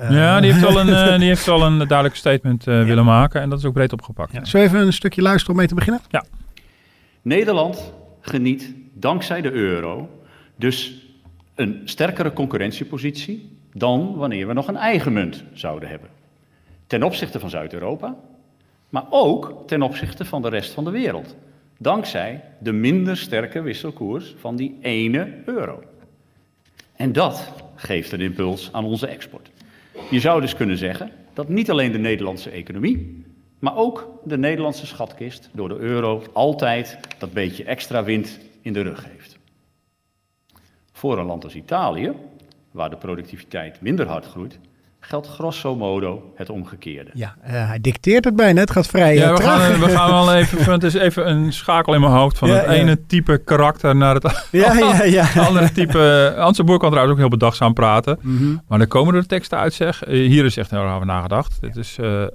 ja, 0.10 0.40
die 0.40 0.52
heeft 0.52 0.74
wel 0.74 0.80
een, 0.80 1.20
die 1.20 1.28
heeft 1.28 1.48
een 1.48 1.78
duidelijk 1.78 2.16
statement 2.16 2.64
willen 2.64 3.06
maken 3.06 3.42
en 3.42 3.50
dat 3.50 3.60
is 3.60 3.66
ook 3.66 3.74
breed 3.74 3.94
opgepakt. 3.94 4.32
Ja. 4.32 4.46
Zullen 4.46 4.66
we 4.66 4.74
even 4.74 4.88
een 4.88 4.94
stukje 4.94 5.22
luisteren 5.22 5.52
om 5.52 5.58
mee 5.58 5.68
te 5.68 5.76
beginnen? 5.76 6.02
Nederland 7.22 7.94
geniet 8.20 8.74
dankzij 8.94 9.42
de 9.42 9.52
euro 9.52 10.10
dus 10.56 11.06
een 11.56 11.82
sterkere 11.86 12.34
concurrentiepositie 12.34 13.58
dan 13.74 14.16
wanneer 14.16 14.48
we 14.48 14.54
nog 14.54 14.68
een 14.68 14.78
eigen 14.78 15.14
munt 15.14 15.44
zouden 15.54 15.90
hebben. 15.90 16.10
Ten 16.88 17.04
opzichte 17.04 17.40
van 17.40 17.50
Zuid-Europa, 17.50 18.16
maar 18.90 19.06
ook 19.10 19.64
ten 19.66 19.82
opzichte 19.82 20.26
van 20.26 20.42
de 20.42 20.50
rest 20.50 20.72
van 20.72 20.84
de 20.84 20.92
wereld. 20.92 21.36
Dankzij 21.78 22.44
de 22.60 22.72
minder 22.72 23.18
sterke 23.18 23.62
wisselkoers 23.62 24.36
van 24.38 24.56
die 24.56 24.78
ene 24.82 25.34
euro. 25.46 25.84
En 26.96 27.12
dat 27.12 27.52
geeft 27.76 28.12
een 28.12 28.22
impuls 28.22 28.70
aan 28.72 28.86
onze 28.86 29.08
export. 29.08 29.50
Je 30.10 30.20
zou 30.20 30.42
dus 30.42 30.56
kunnen 30.56 30.78
zeggen 30.78 31.12
dat 31.34 31.50
niet 31.50 31.72
alleen 31.72 31.92
de 31.92 31.98
Nederlandse 31.98 32.50
economie, 32.50 33.26
maar 33.60 33.76
ook 33.76 34.20
de 34.24 34.38
Nederlandse 34.38 34.86
schatkist 34.86 35.50
door 35.54 35.70
de 35.70 35.78
euro 35.78 36.24
altijd 36.34 37.00
dat 37.18 37.34
beetje 37.34 37.64
extra 37.64 38.04
wind 38.04 38.40
in 38.62 38.74
de 38.74 38.82
rug 38.82 39.06
heeft. 39.06 39.38
Voor 40.92 41.18
een 41.18 41.26
land 41.26 41.44
als 41.44 41.56
Italië, 41.56 42.14
waar 42.72 42.90
de 42.90 42.96
productiviteit 42.96 43.82
minder 43.82 44.08
hard 44.08 44.26
groeit, 44.26 44.60
geldt 45.08 45.28
grosso 45.28 45.76
modo 45.76 46.32
het 46.36 46.50
omgekeerde. 46.50 47.10
Ja, 47.14 47.36
uh, 47.46 47.52
hij 47.68 47.80
dicteert 47.82 48.26
het 48.26 48.36
bijna. 48.36 48.60
Het 48.60 48.72
gaat 48.72 48.88
vrij 48.88 49.16
ja, 49.16 49.32
we 49.34 49.40
traag. 49.40 49.68
Gaan, 49.72 49.80
we 49.80 49.90
gaan 49.90 50.10
wel 50.10 50.34
even, 50.34 50.72
het 50.72 50.84
is 50.84 50.94
even 50.94 51.30
een 51.30 51.54
schakel 51.54 51.94
in 51.94 52.02
mijn 52.02 52.14
hoofd 52.14 52.38
van 52.38 52.48
Ja, 52.48 52.54
het 52.56 52.66
ja. 52.66 52.72
ene 52.72 53.06
type 53.06 53.38
karakter 53.46 53.96
naar 53.96 54.14
het 54.16 54.48
Ja, 54.52 54.74
ja, 54.74 55.04
ja. 55.20 55.28
andere 55.48 55.72
type. 55.72 56.34
Hans 56.38 56.64
Boer 56.64 56.78
kan 56.78 56.90
trouwens 56.90 57.14
ook 57.14 57.20
heel 57.20 57.30
bedachtzaam 57.38 57.74
praten. 57.74 58.18
Mhm. 58.22 58.56
Maar 58.68 58.80
er 58.80 58.88
komen 58.88 59.16
er 59.16 59.26
teksten 59.28 59.58
uit, 59.58 59.74
zeg. 59.74 60.04
Eh, 60.04 60.14
hier 60.14 60.46
is 60.46 60.58
echt 60.58 60.70
heel 60.72 60.80
erg 60.84 60.94
over 60.94 61.06
nagedacht. 61.06 61.58
Dit 61.62 61.76
is 61.76 61.98
eh, 62.00 62.24
eh, 62.24 62.30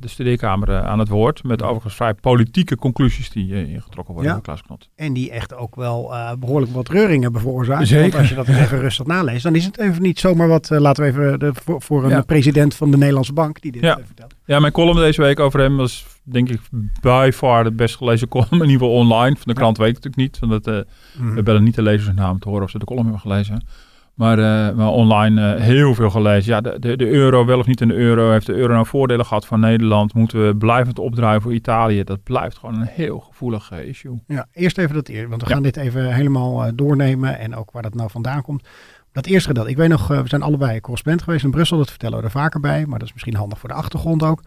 de 0.00 0.08
studeerkamer 0.08 0.68
eh, 0.70 0.86
aan 0.86 0.98
het 0.98 1.08
woord. 1.08 1.44
Met 1.44 1.62
overigens 1.62 1.94
vrij 1.94 2.14
politieke 2.14 2.76
conclusies 2.76 3.30
die 3.30 3.52
eh, 3.54 3.58
ingetrokken 3.72 4.14
worden 4.14 4.24
Ja. 4.24 4.32
door 4.32 4.42
Klaas 4.46 4.62
Knot. 4.62 4.88
En 4.96 5.12
die 5.12 5.30
echt 5.30 5.54
ook 5.54 5.74
wel 5.74 6.14
eh, 6.14 6.32
behoorlijk 6.38 6.72
wat 6.72 6.88
reuring 6.88 7.22
hebben 7.22 7.40
veroorzaakt. 7.40 7.86
Zeker. 7.86 8.02
Want 8.02 8.14
als 8.18 8.28
je 8.28 8.34
dat 8.34 8.48
eens 8.48 8.58
even 8.58 8.80
rustig 8.80 9.06
naleest, 9.06 9.42
dan 9.42 9.54
is 9.54 9.64
het 9.64 9.78
even 9.78 10.02
niet 10.02 10.18
zomaar 10.20 10.48
wat, 10.48 10.70
eh, 10.70 10.78
laten 10.80 11.02
we 11.04 11.08
even 11.10 11.38
de, 11.38 11.52
voor, 11.78 12.05
een 12.12 12.24
president 12.24 12.74
van 12.74 12.90
de 12.90 12.96
Nederlandse 12.96 13.32
bank 13.32 13.60
die 13.60 13.72
dit 13.72 13.82
ja. 13.82 13.98
vertelt. 14.04 14.34
Ja, 14.44 14.60
mijn 14.60 14.72
column 14.72 14.98
deze 14.98 15.22
week 15.22 15.40
over 15.40 15.60
hem 15.60 15.76
was 15.76 16.06
denk 16.22 16.48
ik 16.48 16.60
by 17.00 17.30
far 17.34 17.64
de 17.64 17.72
best 17.72 17.96
gelezen 17.96 18.28
column. 18.28 18.48
In 18.52 18.70
ieder 18.70 18.70
geval 18.70 18.94
online. 18.94 19.36
Van 19.36 19.44
de 19.44 19.54
krant 19.54 19.78
weet 19.78 19.96
ik 19.96 20.04
natuurlijk 20.04 20.40
niet. 20.40 20.50
Want 20.50 20.64
het, 20.64 20.86
uh, 21.16 21.22
mm. 21.22 21.34
we 21.34 21.42
bellen 21.42 21.64
niet 21.64 21.74
de 21.74 21.82
lezersnaam 21.82 22.38
te 22.38 22.48
horen 22.48 22.64
of 22.64 22.70
ze 22.70 22.78
de 22.78 22.84
column 22.84 23.04
hebben 23.04 23.20
gelezen. 23.20 23.66
Maar, 24.14 24.38
uh, 24.38 24.76
maar 24.76 24.88
online 24.88 25.54
uh, 25.54 25.60
heel 25.60 25.94
veel 25.94 26.10
gelezen. 26.10 26.52
Ja, 26.52 26.60
de, 26.60 26.78
de, 26.78 26.96
de, 26.96 27.08
euro, 27.08 27.44
wel 27.44 27.58
of 27.58 27.66
niet 27.66 27.80
in 27.80 27.88
de 27.88 27.94
euro. 27.94 28.30
Heeft 28.30 28.46
de 28.46 28.54
euro 28.54 28.72
nou 28.72 28.86
voordelen 28.86 29.26
gehad 29.26 29.46
van 29.46 29.60
Nederland? 29.60 30.14
Moeten 30.14 30.46
we 30.46 30.56
blijvend 30.56 30.98
opdraaien 30.98 31.42
voor 31.42 31.52
Italië? 31.52 32.04
Dat 32.04 32.22
blijft 32.22 32.58
gewoon 32.58 32.80
een 32.80 32.86
heel 32.86 33.18
gevoelig 33.18 33.72
issue. 33.72 34.22
Ja, 34.26 34.46
eerst 34.52 34.78
even 34.78 34.94
dat 34.94 35.08
eerst. 35.08 35.28
Want 35.28 35.42
we 35.42 35.48
gaan 35.48 35.62
dit 35.62 35.76
even 35.76 36.14
helemaal 36.14 36.74
doornemen. 36.74 37.38
En 37.38 37.56
ook 37.56 37.70
waar 37.70 37.82
dat 37.82 37.94
nou 37.94 38.10
vandaan 38.10 38.42
komt. 38.42 38.68
Dat 39.16 39.26
eerste 39.26 39.48
gedeelte. 39.48 39.70
Ik 39.70 39.76
weet 39.76 39.88
nog, 39.88 40.06
we 40.06 40.22
zijn 40.24 40.42
allebei 40.42 40.80
correspondent 40.80 41.24
geweest 41.24 41.44
in 41.44 41.50
Brussel. 41.50 41.78
Dat 41.78 41.90
vertellen 41.90 42.18
we 42.18 42.24
er 42.24 42.30
vaker 42.30 42.60
bij. 42.60 42.86
Maar 42.86 42.98
dat 42.98 43.08
is 43.08 43.12
misschien 43.12 43.34
handig 43.34 43.58
voor 43.58 43.68
de 43.68 43.74
achtergrond 43.74 44.22
ook. 44.22 44.42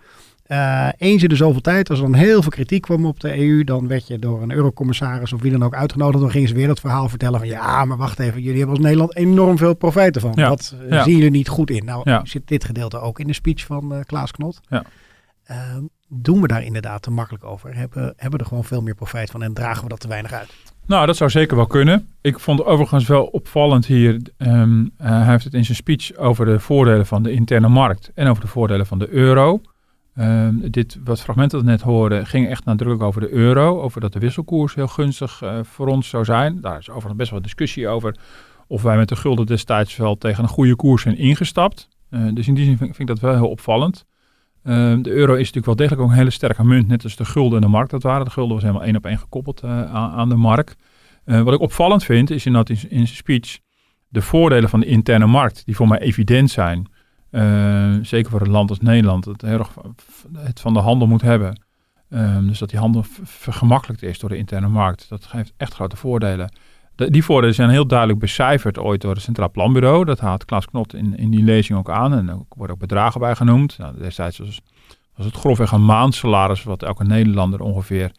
Uh, 0.47 0.87
eens 0.97 1.23
in 1.23 1.29
de 1.29 1.35
zoveel 1.35 1.61
tijd, 1.61 1.89
als 1.89 1.99
er 1.99 2.05
dan 2.05 2.13
heel 2.13 2.41
veel 2.41 2.51
kritiek 2.51 2.81
kwam 2.81 3.05
op 3.05 3.19
de 3.19 3.37
EU, 3.37 3.63
dan 3.63 3.87
werd 3.87 4.07
je 4.07 4.19
door 4.19 4.41
een 4.41 4.51
eurocommissaris 4.51 5.33
of 5.33 5.41
wie 5.41 5.51
dan 5.51 5.63
ook 5.63 5.75
uitgenodigd. 5.75 6.21
Dan 6.21 6.31
gingen 6.31 6.47
ze 6.47 6.53
weer 6.53 6.67
dat 6.67 6.79
verhaal 6.79 7.09
vertellen 7.09 7.39
van 7.39 7.47
ja, 7.47 7.85
maar 7.85 7.97
wacht 7.97 8.19
even, 8.19 8.41
jullie 8.41 8.57
hebben 8.57 8.75
als 8.75 8.85
Nederland 8.85 9.15
enorm 9.15 9.57
veel 9.57 9.73
profijt 9.73 10.15
ervan. 10.15 10.31
Ja. 10.35 10.49
Dat 10.49 10.75
uh, 10.89 11.03
zien 11.03 11.15
jullie 11.15 11.31
niet 11.31 11.47
goed 11.47 11.69
in. 11.69 11.85
Nou 11.85 12.01
ja. 12.03 12.25
zit 12.25 12.47
dit 12.47 12.63
gedeelte 12.63 12.99
ook 12.99 13.19
in 13.19 13.27
de 13.27 13.33
speech 13.33 13.65
van 13.65 13.93
uh, 13.93 13.99
Klaas 14.05 14.31
Knot. 14.31 14.59
Ja. 14.67 14.83
Ehm, 15.43 15.83
doen 16.07 16.41
we 16.41 16.47
daar 16.47 16.63
inderdaad 16.63 17.01
te 17.01 17.11
makkelijk 17.11 17.43
over? 17.43 17.75
Hebben, 17.75 18.03
hebben 18.03 18.31
we 18.31 18.37
er 18.37 18.49
gewoon 18.49 18.65
veel 18.65 18.81
meer 18.81 18.95
profijt 18.95 19.31
van 19.31 19.43
en 19.43 19.53
dragen 19.53 19.83
we 19.83 19.89
dat 19.89 19.99
te 19.99 20.07
weinig 20.07 20.33
uit? 20.33 20.49
Nou, 20.89 21.05
dat 21.05 21.17
zou 21.17 21.29
zeker 21.29 21.55
wel 21.55 21.67
kunnen. 21.67 22.07
Ik 22.21 22.39
vond 22.39 22.65
overigens 22.65 23.07
wel 23.07 23.25
opvallend 23.25 23.85
hier. 23.85 24.21
Um, 24.37 24.91
hij 24.97 25.25
heeft 25.25 25.43
het 25.43 25.53
in 25.53 25.65
zijn 25.65 25.77
speech 25.77 26.15
over 26.15 26.45
de 26.45 26.59
voordelen 26.59 27.05
van 27.05 27.23
de 27.23 27.31
interne 27.31 27.67
markt 27.67 28.11
en 28.15 28.27
over 28.27 28.41
de 28.41 28.49
voordelen 28.49 28.85
van 28.85 28.99
de 28.99 29.09
euro. 29.09 29.61
Ehm, 30.15 30.55
dit, 30.69 30.99
wat 31.03 31.21
fragmenten 31.21 31.57
dat 31.57 31.67
net 31.67 31.81
hoorden, 31.81 32.27
ging 32.27 32.49
echt 32.49 32.65
nadrukkelijk 32.65 33.07
over 33.07 33.21
de 33.21 33.31
euro. 33.31 33.81
Over 33.81 34.01
dat 34.01 34.13
de 34.13 34.19
wisselkoers 34.19 34.75
heel 34.75 34.87
gunstig 34.87 35.41
uh, 35.43 35.59
voor 35.63 35.87
ons 35.87 36.09
zou 36.09 36.25
zijn. 36.25 36.61
Daar 36.61 36.77
is 36.77 36.89
overigens 36.89 37.17
best 37.17 37.31
wel 37.31 37.41
discussie 37.41 37.87
over 37.87 38.15
of 38.67 38.81
wij 38.81 38.97
met 38.97 39.09
de 39.09 39.15
gulden 39.15 39.45
destijds 39.45 39.95
wel 39.95 40.17
tegen 40.17 40.43
een 40.43 40.49
goede 40.49 40.75
koers 40.75 41.01
zijn 41.01 41.17
ingestapt. 41.17 41.87
Uh, 42.09 42.33
dus 42.33 42.47
in 42.47 42.53
die 42.53 42.65
zin 42.65 42.77
vind, 42.77 42.99
ik 42.99 43.07
dat 43.07 43.19
wel 43.19 43.33
heel 43.33 43.49
opvallend. 43.49 44.05
Uh, 44.63 44.95
de 45.01 45.09
euro 45.09 45.31
is 45.31 45.37
natuurlijk 45.37 45.65
wel 45.65 45.75
degelijk 45.75 46.01
ook 46.01 46.09
een 46.09 46.15
hele 46.15 46.29
sterke 46.29 46.65
munt, 46.65 46.87
net 46.87 47.03
als 47.03 47.15
de 47.15 47.25
gulden 47.25 47.55
en 47.55 47.61
de 47.61 47.71
markt 47.71 47.91
dat 47.91 48.03
waren. 48.03 48.25
De 48.25 48.31
gulden 48.31 48.53
was 48.53 48.63
helemaal 48.63 48.83
één 48.83 48.95
op 48.95 49.05
één 49.05 49.17
gekoppeld 49.17 49.63
uh, 49.63 49.93
aan, 49.93 50.29
de 50.29 50.35
markt. 50.35 50.75
wat 51.23 51.53
ik 51.53 51.59
opvallend 51.59 52.03
vind, 52.03 52.29
is 52.29 52.45
inderdaad 52.45 52.77
in, 52.77 52.89
in 52.89 53.05
zijn 53.05 53.17
speech 53.17 53.59
de 54.07 54.21
voordelen 54.21 54.69
van 54.69 54.79
de 54.79 54.85
interne 54.85 55.25
markt, 55.25 55.65
die 55.65 55.75
voor 55.75 55.87
mij 55.87 55.99
evident 55.99 56.49
zijn. 56.49 56.87
Uh, 57.31 57.95
zeker 58.01 58.31
voor 58.31 58.41
een 58.41 58.49
land 58.49 58.69
als 58.69 58.79
Nederland, 58.79 59.23
dat 59.23 59.41
heel 59.41 59.59
erg 59.59 59.73
het 60.37 60.59
van 60.59 60.73
de 60.73 60.79
handel 60.79 61.07
moet 61.07 61.21
hebben. 61.21 61.61
Um, 62.09 62.47
dus 62.47 62.59
dat 62.59 62.69
die 62.69 62.79
handel 62.79 63.03
vergemakkelijkt 63.23 64.03
is 64.03 64.19
door 64.19 64.29
de 64.29 64.37
interne 64.37 64.67
markt. 64.67 65.09
Dat 65.09 65.25
geeft 65.25 65.53
echt 65.57 65.73
grote 65.73 65.95
voordelen. 65.95 66.51
De, 66.99 67.09
die 67.09 67.23
voordelen 67.23 67.55
zijn 67.55 67.69
heel 67.69 67.87
duidelijk 67.87 68.19
becijferd 68.19 68.79
ooit 68.79 69.01
door 69.01 69.13
het 69.13 69.21
Centraal 69.21 69.51
Planbureau. 69.51 70.05
Dat 70.05 70.19
haalt 70.19 70.45
Klaas 70.45 70.65
Knot 70.65 70.93
in, 70.93 71.17
in 71.17 71.29
die 71.29 71.43
lezing 71.43 71.79
ook 71.79 71.89
aan. 71.89 72.13
En 72.13 72.29
er 72.29 72.37
worden 72.49 72.75
ook 72.75 72.81
bedragen 72.81 73.19
bij 73.19 73.35
genoemd. 73.35 73.77
Nou, 73.77 73.97
destijds 73.97 74.37
was, 74.37 74.61
was 75.15 75.25
het 75.25 75.35
grofweg 75.35 75.71
een 75.71 75.85
maandsalaris 75.85 76.63
wat 76.63 76.83
elke 76.83 77.03
Nederlander 77.03 77.61
ongeveer 77.61 78.11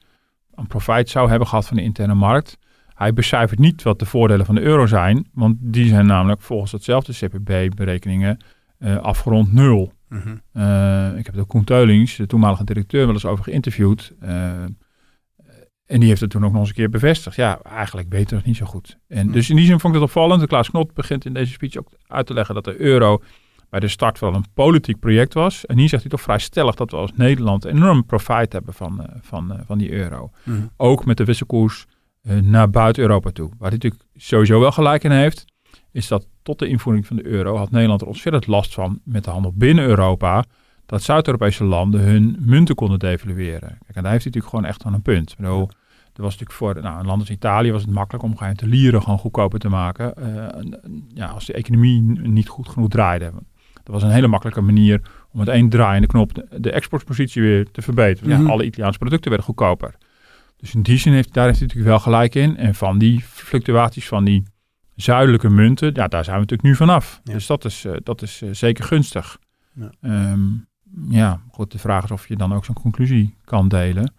een 0.54 0.66
profijt 0.66 1.08
zou 1.08 1.28
hebben 1.28 1.48
gehad 1.48 1.66
van 1.66 1.76
de 1.76 1.82
interne 1.82 2.14
markt. 2.14 2.58
Hij 2.94 3.12
becijfert 3.12 3.58
niet 3.58 3.82
wat 3.82 3.98
de 3.98 4.06
voordelen 4.06 4.46
van 4.46 4.54
de 4.54 4.60
euro 4.60 4.86
zijn, 4.86 5.28
want 5.32 5.56
die 5.60 5.88
zijn 5.88 6.06
namelijk 6.06 6.40
volgens 6.40 6.72
hetzelfde 6.72 7.12
CPB-berekeningen 7.12 8.38
uh, 8.78 8.96
afgerond 8.96 9.52
nul. 9.52 9.92
Mhm. 10.08 10.36
Eh, 10.52 11.16
ik 11.16 11.26
heb 11.26 11.34
de 11.34 11.44
Koen 11.44 11.64
Teulings, 11.64 12.16
de 12.16 12.26
toenmalige 12.26 12.64
directeur, 12.64 13.04
wel 13.04 13.14
eens 13.14 13.26
over 13.26 13.44
geïnterviewd. 13.44 14.12
En 15.90 16.00
die 16.00 16.08
heeft 16.08 16.20
het 16.20 16.30
toen 16.30 16.44
ook 16.44 16.52
nog 16.52 16.60
eens 16.60 16.68
een 16.68 16.74
keer 16.74 16.90
bevestigd. 16.90 17.36
Ja, 17.36 17.60
eigenlijk 17.62 18.08
beter 18.08 18.34
nog 18.34 18.44
niet 18.44 18.56
zo 18.56 18.66
goed. 18.66 18.98
En 19.08 19.24
mhm. 19.24 19.34
dus 19.34 19.50
in 19.50 19.56
die 19.56 19.66
zin 19.66 19.80
vond 19.80 19.94
ik 19.94 20.00
het 20.00 20.08
opvallend. 20.08 20.40
De 20.40 20.46
Klaas 20.46 20.70
Knot 20.70 20.94
begint 20.94 21.24
in 21.24 21.32
deze 21.32 21.52
speech 21.52 21.76
ook 21.76 21.88
uit 22.06 22.26
te 22.26 22.34
leggen 22.34 22.54
dat 22.54 22.64
de 22.64 22.80
euro 22.80 23.22
bij 23.70 23.80
de 23.80 23.88
start 23.88 24.18
wel 24.18 24.34
een 24.34 24.44
politiek 24.54 24.98
project 24.98 25.34
was. 25.34 25.66
En 25.66 25.78
hier 25.78 25.88
zegt 25.88 26.02
hij 26.02 26.10
toch 26.10 26.20
vrij 26.20 26.38
stellig 26.38 26.74
dat 26.74 26.90
we 26.90 26.96
als 26.96 27.10
Nederland 27.14 27.64
enorm 27.64 28.06
profijt 28.06 28.52
hebben 28.52 28.74
van, 28.74 29.06
van, 29.20 29.60
van 29.66 29.78
die 29.78 29.92
euro. 29.92 30.30
Mhm. 30.42 30.66
Ook 30.76 31.04
met 31.04 31.16
de 31.16 31.24
wisselkoers 31.24 31.86
naar 32.40 32.70
buiten 32.70 33.02
Europa 33.02 33.30
toe. 33.30 33.48
Waar 33.48 33.68
hij 33.70 33.78
natuurlijk 33.82 34.02
sowieso 34.14 34.60
wel 34.60 34.72
gelijk 34.72 35.04
in 35.04 35.10
heeft 35.10 35.44
is 35.92 36.08
dat 36.08 36.26
tot 36.42 36.58
de 36.58 36.68
invoering 36.68 37.06
van 37.06 37.16
de 37.16 37.26
euro 37.26 37.56
had 37.56 37.70
Nederland 37.70 38.00
er 38.00 38.06
ontzettend 38.06 38.46
last 38.46 38.74
van 38.74 39.00
met 39.04 39.24
de 39.24 39.30
handel 39.30 39.52
binnen 39.54 39.84
Europa. 39.84 40.44
Dat 40.86 41.02
Zuid-Europese 41.02 41.64
landen 41.64 42.00
hun 42.00 42.36
munten 42.40 42.74
konden 42.74 42.98
devalueren. 42.98 43.78
Kijk, 43.78 43.96
en 43.96 44.02
daar 44.02 44.12
heeft 44.12 44.24
hij 44.24 44.32
natuurlijk 44.32 44.46
gewoon 44.46 44.64
echt 44.64 44.84
aan 44.84 44.94
een 44.94 45.02
punt. 45.02 45.34
Er 46.12 46.22
was 46.22 46.38
natuurlijk 46.38 46.58
voor 46.58 46.82
nou, 46.82 47.00
een 47.00 47.06
land 47.06 47.20
als 47.20 47.30
Italië 47.30 47.72
was 47.72 47.82
het 47.82 47.90
makkelijk 47.90 48.24
om 48.24 48.36
de 48.54 48.66
lieren 48.66 49.02
gewoon 49.02 49.18
goedkoper 49.18 49.58
te 49.58 49.68
maken. 49.68 50.14
Uh, 50.18 50.72
ja, 51.14 51.26
als 51.26 51.46
de 51.46 51.52
economie 51.52 52.02
niet 52.20 52.48
goed 52.48 52.68
genoeg 52.68 52.88
draaide. 52.88 53.32
Dat 53.82 53.94
was 53.94 54.02
een 54.02 54.10
hele 54.10 54.26
makkelijke 54.26 54.60
manier 54.60 55.00
om 55.32 55.38
met 55.38 55.48
één 55.48 55.68
draaiende 55.68 56.06
knop 56.06 56.34
de, 56.34 56.60
de 56.60 56.70
exportpositie 56.70 57.42
weer 57.42 57.70
te 57.70 57.82
verbeteren. 57.82 58.30
ja, 58.30 58.38
mhm. 58.38 58.50
alle 58.50 58.64
Italiaanse 58.64 58.98
producten 58.98 59.28
werden 59.28 59.46
goedkoper. 59.46 59.94
Dus 60.56 60.74
in 60.74 60.82
die 60.82 60.98
zin 60.98 61.12
heeft 61.12 61.34
daar 61.34 61.46
heeft 61.46 61.58
hij 61.58 61.66
natuurlijk 61.66 61.94
wel 61.94 62.04
gelijk 62.04 62.34
in. 62.34 62.56
En 62.56 62.74
van 62.74 62.98
die 62.98 63.20
fluctuaties 63.20 64.08
van 64.08 64.24
die 64.24 64.42
zuidelijke 64.94 65.48
munten, 65.48 65.90
ja, 65.94 66.08
daar 66.08 66.24
zijn 66.24 66.36
we 66.36 66.42
natuurlijk 66.42 66.68
nu 66.68 66.76
vanaf. 66.76 67.20
Dus 67.24 67.46
dat 67.46 67.64
is, 67.64 67.84
uh, 67.84 67.92
dat 68.02 68.22
is 68.22 68.42
uh, 68.42 68.50
zeker 68.52 68.84
gunstig. 68.84 69.38
Ja. 69.74 69.90
Um, 70.32 70.68
ja, 71.08 71.40
goed, 71.50 71.72
de 71.72 71.78
vraag 71.78 72.04
is 72.04 72.10
of 72.10 72.28
je 72.28 72.36
dan 72.36 72.52
ook 72.52 72.64
zo'n 72.64 72.74
conclusie 72.74 73.36
kan 73.44 73.68
delen. 73.68 74.12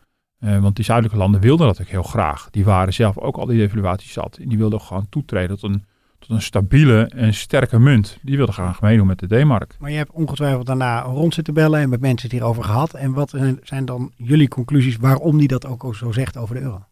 Uh, 0.43 0.59
want 0.59 0.75
die 0.75 0.85
zuidelijke 0.85 1.19
landen 1.19 1.41
wilden 1.41 1.67
dat 1.67 1.81
ook 1.81 1.87
heel 1.87 2.03
graag. 2.03 2.47
Die 2.51 2.65
waren 2.65 2.93
zelf 2.93 3.17
ook 3.17 3.37
al 3.37 3.45
die 3.45 3.61
evaluaties 3.61 4.13
zat. 4.13 4.37
En 4.41 4.49
die 4.49 4.57
wilden 4.57 4.81
gewoon 4.81 5.05
toetreden 5.09 5.59
tot 5.59 5.69
een, 5.69 5.83
tot 6.19 6.29
een 6.29 6.41
stabiele 6.41 7.11
en 7.15 7.33
sterke 7.33 7.79
munt. 7.79 8.17
Die 8.21 8.37
wilden 8.37 8.53
graag 8.53 8.81
meedoen 8.81 9.07
met 9.07 9.19
de 9.19 9.27
D-mark. 9.27 9.75
Maar 9.79 9.91
je 9.91 9.97
hebt 9.97 10.11
ongetwijfeld 10.11 10.65
daarna 10.65 11.01
rond 11.01 11.33
zitten 11.33 11.53
bellen 11.53 11.79
en 11.79 11.89
met 11.89 12.01
mensen 12.01 12.29
het 12.29 12.37
hierover 12.37 12.63
gehad. 12.63 12.93
En 12.93 13.13
wat 13.13 13.33
zijn 13.63 13.85
dan 13.85 14.11
jullie 14.15 14.47
conclusies 14.47 14.97
waarom 14.97 15.37
die 15.37 15.47
dat 15.47 15.65
ook 15.65 15.95
zo 15.95 16.11
zegt 16.11 16.37
over 16.37 16.55
de 16.55 16.61
euro? 16.61 16.85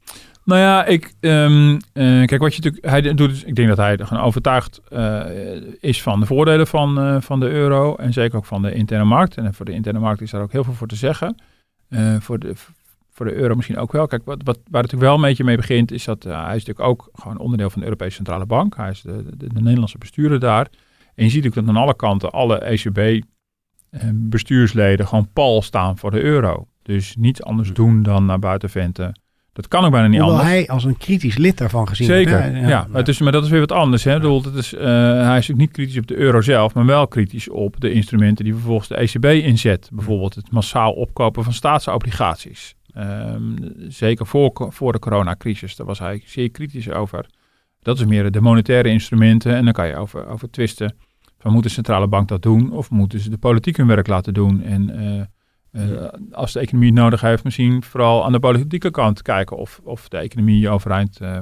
Nou 0.43 0.61
ja, 0.61 0.85
ik, 0.85 1.13
um, 1.19 1.79
kijk 1.93 2.37
wat 2.37 2.55
je 2.55 2.61
natuurlijk, 2.61 2.85
hij 2.85 3.13
doet, 3.13 3.47
ik 3.47 3.55
denk 3.55 3.67
dat 3.67 3.77
hij 3.77 3.97
gewoon 3.97 4.23
overtuigd 4.23 4.81
uh, 4.89 5.21
is 5.79 6.01
van 6.01 6.19
de 6.19 6.25
voordelen 6.25 6.67
van, 6.67 7.05
uh, 7.05 7.21
van 7.21 7.39
de 7.39 7.49
euro 7.49 7.95
en 7.95 8.13
zeker 8.13 8.37
ook 8.37 8.45
van 8.45 8.61
de 8.61 8.73
interne 8.73 9.05
markt. 9.05 9.37
En 9.37 9.53
voor 9.53 9.65
de 9.65 9.71
interne 9.71 9.99
markt 9.99 10.21
is 10.21 10.31
daar 10.31 10.41
ook 10.41 10.51
heel 10.51 10.63
veel 10.63 10.73
voor 10.73 10.87
te 10.87 10.95
zeggen. 10.95 11.35
voor, 12.19 12.39
de, 12.39 12.53
voor 13.19 13.27
de 13.27 13.35
euro 13.41 13.55
misschien 13.55 13.77
ook 13.77 13.91
wel. 13.91 14.07
Kijk, 14.07 14.21
wat, 14.25 14.41
wat, 14.43 14.55
waar 14.55 14.81
het 14.81 14.91
natuurlijk 14.91 15.01
wel 15.01 15.15
een 15.15 15.21
beetje 15.21 15.43
mee 15.43 15.55
begint, 15.55 15.91
is 15.91 16.03
dat 16.03 16.23
hij 16.23 16.55
is 16.55 16.65
natuurlijk 16.65 16.79
ook 16.79 17.09
gewoon 17.13 17.37
onderdeel 17.37 17.69
van 17.69 17.79
de 17.79 17.85
Europese 17.85 18.15
Centrale 18.15 18.45
Bank. 18.45 18.75
Hij 18.75 18.89
is 18.89 19.01
de, 19.01 19.23
de, 19.37 19.53
de 19.53 19.61
Nederlandse 19.61 19.97
bestuurder 19.97 20.39
daar. 20.39 20.67
En 21.15 21.23
je 21.23 21.29
ziet 21.29 21.45
ook 21.45 21.53
dat 21.53 21.67
aan 21.67 21.75
alle 21.75 21.95
kanten 21.95 22.31
alle 22.31 22.57
ECB-bestuursleden 22.57 25.07
gewoon 25.07 25.29
pal 25.33 25.61
staan 25.61 25.97
voor 25.97 26.11
de 26.11 26.21
euro. 26.21 26.67
Dus 26.83 27.15
niets 27.15 27.43
anders 27.43 27.73
doen 27.73 28.03
dan 28.03 28.25
naar 28.25 28.39
buiten 28.39 28.69
venten 28.69 29.13
dat 29.59 29.67
kan 29.67 29.85
ook 29.85 29.91
bijna 29.91 30.07
niet 30.07 30.19
Hoewel 30.19 30.37
anders. 30.37 30.55
hij 30.55 30.67
als 30.67 30.83
een 30.83 30.97
kritisch 30.97 31.37
lid 31.37 31.57
daarvan 31.57 31.87
gezien 31.87 32.07
Zeker, 32.07 32.55
ja. 32.55 32.67
ja. 32.67 32.87
Het 32.91 33.07
is, 33.07 33.19
maar 33.19 33.31
dat 33.31 33.43
is 33.43 33.49
weer 33.49 33.59
wat 33.59 33.71
anders. 33.71 34.03
Hè? 34.03 34.13
Ja. 34.13 34.41
het 34.41 34.55
is, 34.55 34.73
uh, 34.73 34.81
hij 35.27 35.37
is 35.37 35.51
niet 35.55 35.71
kritisch 35.71 35.97
op 35.97 36.07
de 36.07 36.15
euro 36.15 36.41
zelf, 36.41 36.73
maar 36.73 36.85
wel 36.85 37.07
kritisch 37.07 37.49
op 37.49 37.79
de 37.79 37.91
instrumenten 37.91 38.43
die 38.43 38.53
vervolgens 38.53 38.87
de 38.87 38.95
ECB 38.95 39.25
inzet. 39.25 39.89
Bijvoorbeeld 39.93 40.35
het 40.35 40.51
massaal 40.51 40.91
opkopen 40.91 41.43
van 41.43 41.53
staatsobligaties. 41.53 42.75
Um, 42.99 43.57
zeker 43.87 44.27
voor, 44.27 44.67
voor 44.69 44.91
de 44.91 44.99
coronacrisis, 44.99 45.75
daar 45.75 45.87
was 45.87 45.99
hij 45.99 46.21
zeer 46.25 46.51
kritisch 46.51 46.89
over. 46.89 47.25
Dat 47.79 47.97
is 47.99 48.05
meer 48.05 48.31
de 48.31 48.41
monetaire 48.41 48.89
instrumenten 48.89 49.55
en 49.55 49.63
dan 49.63 49.73
kan 49.73 49.87
je 49.87 49.95
over, 49.95 50.27
over 50.27 50.51
twisten. 50.51 50.95
Van 51.37 51.51
moet 51.51 51.63
de 51.63 51.69
centrale 51.69 52.07
bank 52.07 52.27
dat 52.27 52.41
doen 52.41 52.71
of 52.71 52.89
moeten 52.89 53.19
ze 53.19 53.29
de 53.29 53.37
politiek 53.37 53.77
hun 53.77 53.87
werk 53.87 54.07
laten 54.07 54.33
doen? 54.33 54.63
En... 54.63 55.01
Uh, 55.01 55.21
uh, 55.71 56.07
als 56.31 56.53
de 56.53 56.59
economie 56.59 56.89
het 56.89 56.99
nodig 56.99 57.21
heeft, 57.21 57.43
misschien 57.43 57.83
vooral 57.83 58.25
aan 58.25 58.31
de 58.31 58.39
politieke 58.39 58.91
kant 58.91 59.21
kijken 59.21 59.57
of, 59.57 59.79
of 59.83 60.07
de 60.07 60.17
economie 60.17 60.69
overeind 60.69 61.21
uh, 61.21 61.39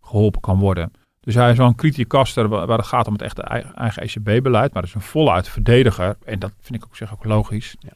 geholpen 0.00 0.40
kan 0.40 0.58
worden. 0.58 0.90
Dus 1.20 1.34
hij 1.34 1.50
is 1.50 1.56
wel 1.56 1.66
een 1.66 1.74
kritiekaster 1.74 2.48
waar, 2.48 2.66
waar 2.66 2.78
het 2.78 2.86
gaat 2.86 3.06
om 3.06 3.12
het 3.12 3.22
echte 3.22 3.42
eigen 3.74 4.02
ECB-beleid, 4.02 4.74
maar 4.74 4.82
is 4.82 4.94
een 4.94 5.00
voluit 5.00 5.48
verdediger, 5.48 6.16
en 6.24 6.38
dat 6.38 6.52
vind 6.60 6.82
ik 6.82 6.84
ook, 6.88 6.96
zeg 6.96 7.12
ook 7.12 7.24
logisch, 7.24 7.76
ja. 7.78 7.92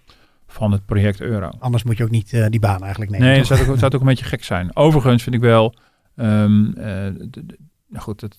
Van 0.50 0.72
het 0.72 0.86
project 0.86 1.20
euro. 1.20 1.48
Anders 1.58 1.82
moet 1.82 1.96
je 1.96 2.04
ook 2.04 2.10
niet 2.10 2.32
uh, 2.32 2.46
die 2.46 2.60
baan 2.60 2.80
eigenlijk 2.82 3.10
nemen. 3.10 3.26
Nee, 3.26 3.36
dat 3.38 3.46
zou, 3.46 3.60
ook, 3.60 3.78
zou 3.78 3.92
ook 3.94 4.00
een 4.00 4.06
beetje 4.06 4.24
gek 4.24 4.44
zijn. 4.44 4.76
Overigens 4.76 5.22
vind 5.22 5.34
ik 5.34 5.40
wel, 5.40 5.74
um, 6.16 6.74
de, 6.74 7.28
de, 7.30 7.58
nou 7.88 8.02
goed, 8.02 8.20
het, 8.20 8.36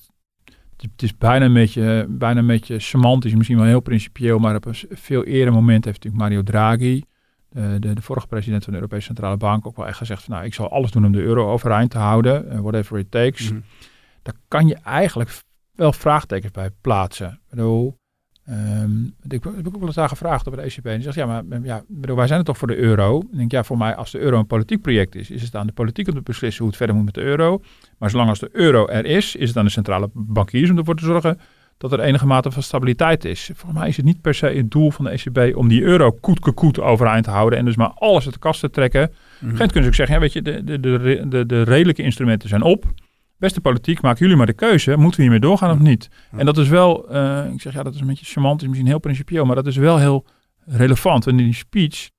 het 0.77 1.03
is 1.03 1.17
bijna 1.17 1.45
een, 1.45 1.53
beetje, 1.53 2.05
bijna 2.09 2.39
een 2.39 2.47
beetje 2.47 2.79
semantisch, 2.79 3.35
misschien 3.35 3.57
wel 3.57 3.65
heel 3.65 3.79
principieel, 3.79 4.39
maar 4.39 4.55
op 4.55 4.65
een 4.65 4.75
veel 4.89 5.23
eerder 5.23 5.53
moment 5.53 5.85
heeft 5.85 6.03
natuurlijk 6.03 6.23
Mario 6.23 6.43
Draghi 6.43 7.03
de, 7.49 7.77
de, 7.79 7.93
de, 7.93 8.01
vorige 8.01 8.27
president 8.27 8.63
van 8.63 8.73
de 8.73 8.79
Europese 8.79 9.05
Centrale 9.05 9.37
Bank 9.37 9.67
ook 9.67 9.75
wel 9.75 9.87
echt 9.87 9.97
gezegd 9.97 10.23
van 10.23 10.33
nou, 10.33 10.45
ik 10.45 10.53
zal 10.53 10.71
alles 10.71 10.91
doen 10.91 11.05
om 11.05 11.11
de 11.11 11.21
euro 11.21 11.51
overeind 11.51 11.91
te 11.91 11.97
houden, 11.97 12.45
uh, 12.53 12.59
whatever 12.59 12.97
it 12.97 13.11
takes. 13.11 13.51
Mm 13.51 13.63
Daar 14.21 14.33
kan 14.47 14.67
je 14.67 14.75
eigenlijk 14.75 15.41
wel 15.71 15.93
vraagtekens 15.93 16.51
bij 16.51 16.69
plaatsen. 16.81 17.31
Ik 17.31 17.49
bedoel, 17.49 17.98
Um, 18.51 19.13
ik 19.23 19.43
heb 19.43 19.67
ook 19.67 19.77
wel 19.77 19.85
eens 19.85 19.95
daar 19.95 20.09
gevraagd 20.09 20.47
op 20.47 20.55
de 20.55 20.61
ECB. 20.61 20.85
En 20.85 20.93
die 20.93 21.01
zegt, 21.01 21.15
ja, 21.15 21.25
maar 21.25 21.43
ja, 21.63 21.83
bedoel, 21.87 22.15
wij 22.15 22.27
zijn 22.27 22.37
het 22.37 22.47
toch 22.47 22.57
voor 22.57 22.67
de 22.67 22.77
euro? 22.77 23.19
Ik 23.19 23.37
denk, 23.37 23.51
ja, 23.51 23.63
voor 23.63 23.77
mij, 23.77 23.95
als 23.95 24.11
de 24.11 24.19
euro 24.19 24.39
een 24.39 24.47
politiek 24.47 24.81
project 24.81 25.15
is, 25.15 25.29
is 25.29 25.41
het 25.41 25.55
aan 25.55 25.67
de 25.67 25.73
politiek 25.73 26.07
om 26.07 26.13
te 26.13 26.21
beslissen 26.21 26.59
hoe 26.59 26.67
het 26.67 26.77
verder 26.77 26.95
moet 26.95 27.05
met 27.05 27.13
de 27.13 27.21
euro. 27.21 27.61
Maar 27.97 28.09
zolang 28.09 28.29
als 28.29 28.39
de 28.39 28.49
euro 28.51 28.87
er 28.87 29.05
is, 29.05 29.35
is 29.35 29.47
het 29.47 29.57
aan 29.57 29.65
de 29.65 29.71
centrale 29.71 30.09
bankiers 30.13 30.69
om 30.69 30.77
ervoor 30.77 30.95
te 30.95 31.05
zorgen 31.05 31.39
dat 31.77 31.91
er 31.91 31.99
enige 31.99 32.25
mate 32.25 32.51
van 32.51 32.63
stabiliteit 32.63 33.25
is. 33.25 33.49
Volgens 33.53 33.79
mij 33.79 33.87
is 33.87 33.97
het 33.97 34.05
niet 34.05 34.21
per 34.21 34.33
se 34.33 34.45
het 34.45 34.71
doel 34.71 34.91
van 34.91 35.05
de 35.05 35.11
ECB 35.11 35.57
om 35.57 35.67
die 35.67 35.81
euro 35.81 36.11
koet 36.11 36.39
koet 36.39 36.79
overeind 36.79 37.23
te 37.23 37.29
houden 37.29 37.59
en 37.59 37.65
dus 37.65 37.75
maar 37.75 37.91
alles 37.95 38.25
uit 38.25 38.33
de 38.33 38.39
kast 38.39 38.59
te 38.59 38.69
trekken. 38.69 39.11
Mm 39.39 39.49
-hmm. 39.49 39.57
kunnen 39.57 39.83
ze 39.83 39.87
ook 39.87 39.95
zeggen, 39.95 40.15
ja, 40.15 40.21
weet 40.21 40.33
je, 40.33 40.41
de, 40.41 40.63
de, 40.63 40.79
de, 41.27 41.45
de 41.45 41.61
redelijke 41.61 42.03
instrumenten 42.03 42.49
zijn 42.49 42.61
op 42.61 42.85
beste 43.39 43.61
politiek, 43.61 44.01
maken 44.01 44.19
jullie 44.19 44.35
maar 44.35 44.45
de 44.45 44.53
keuze. 44.53 44.97
Moeten 44.97 45.15
we 45.15 45.21
hiermee 45.21 45.39
doorgaan 45.39 45.71
of 45.71 45.79
niet? 45.79 46.09
En 46.31 46.45
dat 46.45 46.57
is 46.57 46.67
wel, 46.67 47.15
uh, 47.15 47.45
ik 47.53 47.61
zeg 47.61 47.73
ja, 47.73 47.83
dat 47.83 47.93
is 47.93 48.01
een 48.01 48.07
beetje 48.07 48.25
charmant, 48.25 48.61
is 48.61 48.67
misschien 48.67 48.89
heel 48.89 48.99
principieel, 48.99 49.45
maar 49.45 49.55
dat 49.55 49.67
is 49.67 49.77
wel 49.77 49.97
heel 49.97 50.25
relevant. 50.65 51.27
En 51.27 51.39
in 51.39 51.45
die 51.45 51.53
speech 51.53 52.09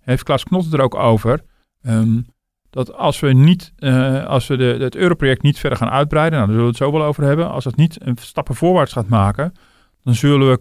heeft 0.00 0.22
Klaas 0.22 0.44
Knot 0.44 0.72
er 0.72 0.80
ook 0.80 0.94
over. 0.94 1.40
Um, 1.82 2.26
dat 2.70 2.94
als 2.94 3.20
we, 3.20 3.32
niet, 3.32 3.72
uh, 3.78 4.26
als 4.26 4.46
we 4.46 4.56
de, 4.56 4.76
het 4.78 4.96
europroject 4.96 5.42
niet 5.42 5.58
verder 5.58 5.78
gaan 5.78 5.90
uitbreiden, 5.90 6.38
nou, 6.38 6.50
daar 6.50 6.56
zullen 6.56 6.72
we 6.72 6.78
het 6.78 6.90
zo 6.90 6.98
wel 6.98 7.08
over 7.08 7.24
hebben. 7.24 7.50
Als 7.50 7.64
het 7.64 7.76
niet 7.76 7.96
een 8.00 8.16
stappen 8.20 8.54
voorwaarts 8.54 8.92
gaat 8.92 9.08
maken, 9.08 9.52
dan 10.02 10.14
zullen 10.14 10.50
we 10.50 10.60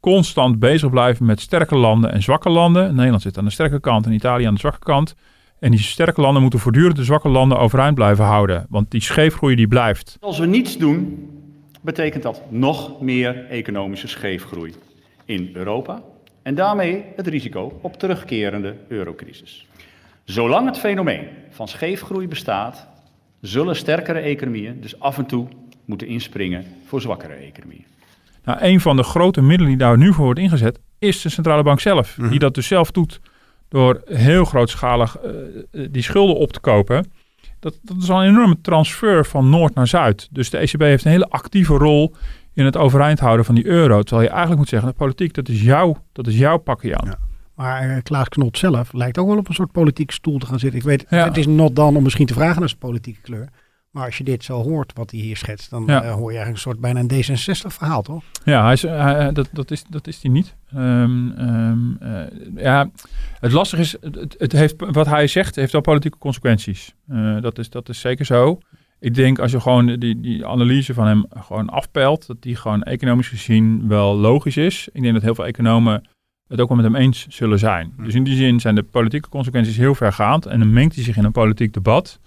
constant 0.00 0.58
bezig 0.58 0.90
blijven 0.90 1.26
met 1.26 1.40
sterke 1.40 1.76
landen 1.76 2.12
en 2.12 2.22
zwakke 2.22 2.50
landen. 2.50 2.94
Nederland 2.94 3.22
zit 3.22 3.38
aan 3.38 3.44
de 3.44 3.50
sterke 3.50 3.80
kant 3.80 4.06
en 4.06 4.12
Italië 4.12 4.44
aan 4.44 4.54
de 4.54 4.60
zwakke 4.60 4.78
kant. 4.78 5.14
En 5.62 5.70
die 5.70 5.80
sterke 5.80 6.20
landen 6.20 6.42
moeten 6.42 6.60
voortdurend 6.60 6.96
de 6.96 7.04
zwakke 7.04 7.28
landen 7.28 7.58
overeind 7.58 7.94
blijven 7.94 8.24
houden. 8.24 8.66
Want 8.68 8.90
die 8.90 9.02
scheefgroei 9.02 9.54
die 9.54 9.66
blijft. 9.66 10.16
Als 10.20 10.38
we 10.38 10.46
niets 10.46 10.78
doen, 10.78 11.28
betekent 11.80 12.22
dat 12.22 12.42
nog 12.48 13.00
meer 13.00 13.46
economische 13.46 14.08
scheefgroei 14.08 14.72
in 15.24 15.50
Europa. 15.54 16.02
En 16.42 16.54
daarmee 16.54 17.04
het 17.16 17.26
risico 17.26 17.78
op 17.82 17.98
terugkerende 17.98 18.76
eurocrisis. 18.88 19.66
Zolang 20.24 20.66
het 20.66 20.78
fenomeen 20.78 21.28
van 21.50 21.68
scheefgroei 21.68 22.28
bestaat, 22.28 22.86
zullen 23.40 23.76
sterkere 23.76 24.18
economieën 24.18 24.80
dus 24.80 25.00
af 25.00 25.18
en 25.18 25.26
toe 25.26 25.48
moeten 25.84 26.06
inspringen 26.06 26.64
voor 26.86 27.00
zwakkere 27.00 27.34
economieën. 27.34 27.84
Nou, 28.44 28.58
een 28.62 28.80
van 28.80 28.96
de 28.96 29.02
grote 29.02 29.40
middelen 29.40 29.68
die 29.68 29.80
daar 29.80 29.98
nu 29.98 30.12
voor 30.12 30.24
wordt 30.24 30.40
ingezet, 30.40 30.78
is 30.98 31.22
de 31.22 31.28
centrale 31.28 31.62
bank 31.62 31.80
zelf. 31.80 32.18
Die 32.30 32.38
dat 32.38 32.54
dus 32.54 32.66
zelf 32.66 32.90
doet 32.90 33.20
door 33.72 34.02
heel 34.04 34.44
grootschalig 34.44 35.16
uh, 35.24 35.86
die 35.90 36.02
schulden 36.02 36.36
op 36.36 36.52
te 36.52 36.60
kopen. 36.60 37.12
Dat, 37.60 37.78
dat 37.82 37.96
is 38.02 38.10
al 38.10 38.22
een 38.22 38.28
enorme 38.28 38.60
transfer 38.60 39.26
van 39.26 39.50
noord 39.50 39.74
naar 39.74 39.86
zuid. 39.86 40.28
Dus 40.30 40.50
de 40.50 40.58
ECB 40.58 40.80
heeft 40.80 41.04
een 41.04 41.10
hele 41.10 41.28
actieve 41.28 41.74
rol 41.74 42.14
in 42.54 42.64
het 42.64 42.76
overeind 42.76 43.20
houden 43.20 43.44
van 43.44 43.54
die 43.54 43.66
euro. 43.66 44.02
Terwijl 44.02 44.22
je 44.22 44.28
eigenlijk 44.28 44.58
moet 44.58 44.68
zeggen, 44.68 44.88
de 44.88 44.94
politiek, 44.94 45.34
dat 45.34 45.48
is 45.48 45.62
jouw, 45.62 45.96
dat 46.12 46.26
is 46.26 46.38
jouw 46.38 46.56
pakje 46.56 46.96
aan. 46.96 47.08
Ja. 47.08 47.18
Maar 47.54 47.88
uh, 47.88 47.96
Klaas 48.02 48.28
Knot 48.28 48.58
zelf 48.58 48.92
lijkt 48.92 49.18
ook 49.18 49.28
wel 49.28 49.36
op 49.36 49.48
een 49.48 49.54
soort 49.54 49.72
politieke 49.72 50.12
stoel 50.12 50.38
te 50.38 50.46
gaan 50.46 50.58
zitten. 50.58 50.78
Ik 50.78 50.84
weet, 50.84 51.04
ja. 51.08 51.24
het 51.24 51.36
is 51.36 51.46
not 51.46 51.76
dan 51.76 51.96
om 51.96 52.02
misschien 52.02 52.26
te 52.26 52.34
vragen 52.34 52.58
naar 52.58 52.68
zijn 52.68 52.80
politieke 52.80 53.20
kleur. 53.20 53.48
Maar 53.92 54.04
als 54.04 54.18
je 54.18 54.24
dit 54.24 54.44
zo 54.44 54.62
hoort, 54.62 54.92
wat 54.94 55.10
hij 55.10 55.20
hier 55.20 55.36
schetst, 55.36 55.70
dan 55.70 55.84
ja. 55.86 56.04
uh, 56.04 56.12
hoor 56.12 56.32
je 56.32 56.38
eigenlijk 56.38 56.50
een 56.50 56.58
soort 56.58 56.80
bijna 56.80 57.00
een 57.00 57.10
D66-verhaal, 57.10 58.02
toch? 58.02 58.24
Ja, 58.44 58.62
hij 58.62 58.72
is, 58.72 58.82
hij, 58.82 59.32
dat, 59.32 59.48
dat, 59.52 59.70
is, 59.70 59.84
dat 59.88 60.06
is 60.06 60.22
hij 60.22 60.30
niet. 60.30 60.54
Um, 60.74 61.38
um, 61.38 61.98
uh, 62.02 62.20
ja, 62.56 62.90
het 63.40 63.52
lastige 63.52 63.82
is, 63.82 63.96
het, 64.00 64.34
het, 64.38 64.52
heeft, 64.52 64.74
wat 64.78 65.06
hij 65.06 65.26
zegt, 65.26 65.56
heeft 65.56 65.72
wel 65.72 65.80
politieke 65.80 66.18
consequenties. 66.18 66.94
Uh, 67.08 67.40
dat, 67.40 67.58
is, 67.58 67.70
dat 67.70 67.88
is 67.88 68.00
zeker 68.00 68.24
zo. 68.24 68.58
Ik 68.98 69.14
denk 69.14 69.38
als 69.38 69.50
je 69.50 69.60
gewoon 69.60 69.86
die, 69.86 70.20
die 70.20 70.46
analyse 70.46 70.94
van 70.94 71.06
hem 71.06 71.26
gewoon 71.30 71.68
afpelt, 71.68 72.26
dat 72.26 72.42
die 72.42 72.56
gewoon 72.56 72.82
economisch 72.82 73.28
gezien 73.28 73.88
wel 73.88 74.16
logisch 74.16 74.56
is. 74.56 74.88
Ik 74.92 75.02
denk 75.02 75.14
dat 75.14 75.22
heel 75.22 75.34
veel 75.34 75.46
economen 75.46 76.08
het 76.48 76.60
ook 76.60 76.68
wel 76.68 76.76
met 76.76 76.86
hem 76.86 76.96
eens 76.96 77.26
zullen 77.28 77.58
zijn. 77.58 77.92
Dus 77.96 78.14
in 78.14 78.24
die 78.24 78.36
zin 78.36 78.60
zijn 78.60 78.74
de 78.74 78.82
politieke 78.82 79.28
consequenties 79.28 79.76
heel 79.76 79.94
vergaand 79.94 80.46
en 80.46 80.58
dan 80.58 80.72
mengt 80.72 80.94
hij 80.94 81.04
zich 81.04 81.16
in 81.16 81.24
een 81.24 81.32
politiek 81.32 81.72
debat. 81.72 82.20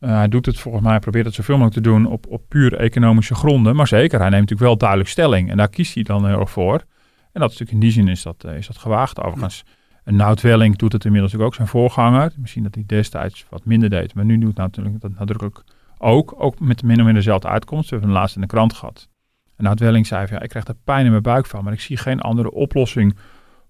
Uh, 0.00 0.10
hij 0.10 0.28
doet 0.28 0.46
het 0.46 0.58
volgens 0.58 0.84
mij, 0.84 0.98
probeert 0.98 1.26
het 1.26 1.34
zoveel 1.34 1.58
mogelijk 1.58 1.84
te 1.84 1.90
doen 1.90 2.06
op, 2.06 2.26
op 2.28 2.42
puur 2.48 2.74
economische 2.74 3.34
gronden. 3.34 3.76
Maar 3.76 3.86
zeker, 3.86 4.18
hij 4.18 4.28
neemt 4.28 4.40
natuurlijk 4.40 4.68
wel 4.68 4.76
duidelijk 4.76 5.08
stelling. 5.08 5.50
En 5.50 5.56
daar 5.56 5.68
kiest 5.68 5.94
hij 5.94 6.02
dan 6.02 6.26
heel 6.26 6.40
erg 6.40 6.50
voor. 6.50 6.84
En 7.32 7.40
dat 7.40 7.52
is 7.52 7.58
natuurlijk 7.58 7.72
in 7.72 7.80
die 7.80 7.90
zin 7.90 8.08
is 8.08 8.22
dat, 8.22 8.44
uh, 8.46 8.56
is 8.56 8.66
dat 8.66 8.78
gewaagd 8.78 9.20
overigens. 9.20 9.64
En 10.04 10.16
Nout 10.16 10.40
Welling 10.40 10.76
doet 10.76 10.92
het 10.92 11.04
inmiddels 11.04 11.36
ook 11.36 11.54
zijn 11.54 11.68
voorganger. 11.68 12.32
Misschien 12.36 12.62
dat 12.62 12.74
hij 12.74 12.84
destijds 12.86 13.46
wat 13.48 13.64
minder 13.64 13.90
deed. 13.90 14.14
Maar 14.14 14.24
nu 14.24 14.38
doet 14.38 14.56
hij 14.56 14.66
natuurlijk 14.66 15.00
dat 15.00 15.18
nadrukkelijk 15.18 15.62
ook. 15.98 16.34
Ook 16.36 16.60
met 16.60 16.82
min 16.82 16.98
of 16.98 17.04
meer 17.04 17.14
dezelfde 17.14 17.48
uitkomst. 17.48 17.84
We 17.84 17.90
hebben 17.90 18.10
hem 18.10 18.18
laatst 18.18 18.36
in 18.36 18.42
de 18.42 18.46
krant 18.48 18.72
gehad. 18.72 19.08
En 19.56 19.64
Nout 19.64 19.80
Welling 19.80 20.06
zei 20.06 20.26
van, 20.26 20.36
ja, 20.36 20.42
ik 20.42 20.48
krijg 20.48 20.66
er 20.66 20.74
pijn 20.84 21.04
in 21.04 21.10
mijn 21.10 21.22
buik 21.22 21.46
van. 21.46 21.64
Maar 21.64 21.72
ik 21.72 21.80
zie 21.80 21.96
geen 21.96 22.20
andere 22.20 22.50
oplossing 22.50 23.16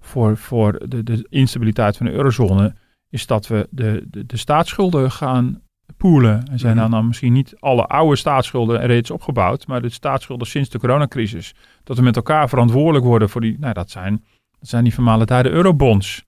voor, 0.01 0.37
voor 0.37 0.89
de, 0.89 1.03
de 1.03 1.27
instabiliteit 1.29 1.97
van 1.97 2.07
de 2.07 2.13
eurozone. 2.13 2.75
Is 3.11 3.27
dat 3.27 3.47
we 3.47 3.67
de, 3.71 4.07
de, 4.11 4.27
de 4.27 4.37
staatsschulden 4.37 5.11
gaan 5.11 5.63
poelen. 5.97 6.47
En 6.51 6.59
zijn 6.59 6.77
dan, 6.77 6.91
dan 6.91 7.07
misschien 7.07 7.33
niet 7.33 7.55
alle 7.59 7.87
oude 7.87 8.17
staatsschulden 8.17 8.87
reeds 8.87 9.11
opgebouwd, 9.11 9.67
maar 9.67 9.83
de 9.83 9.89
staatsschulden 9.89 10.47
sinds 10.47 10.69
de 10.69 10.79
coronacrisis. 10.79 11.55
Dat 11.85 11.97
we 11.97 12.03
met 12.03 12.17
elkaar 12.17 12.49
verantwoordelijk 12.49 13.05
worden 13.05 13.29
voor 13.29 13.41
die, 13.41 13.57
nou 13.59 13.73
dat 13.73 13.91
zijn, 13.91 14.25
dat 14.59 14.69
zijn 14.69 14.85
die 14.85 14.95
vermalendijde 14.95 15.51
eurobonds. 15.51 16.27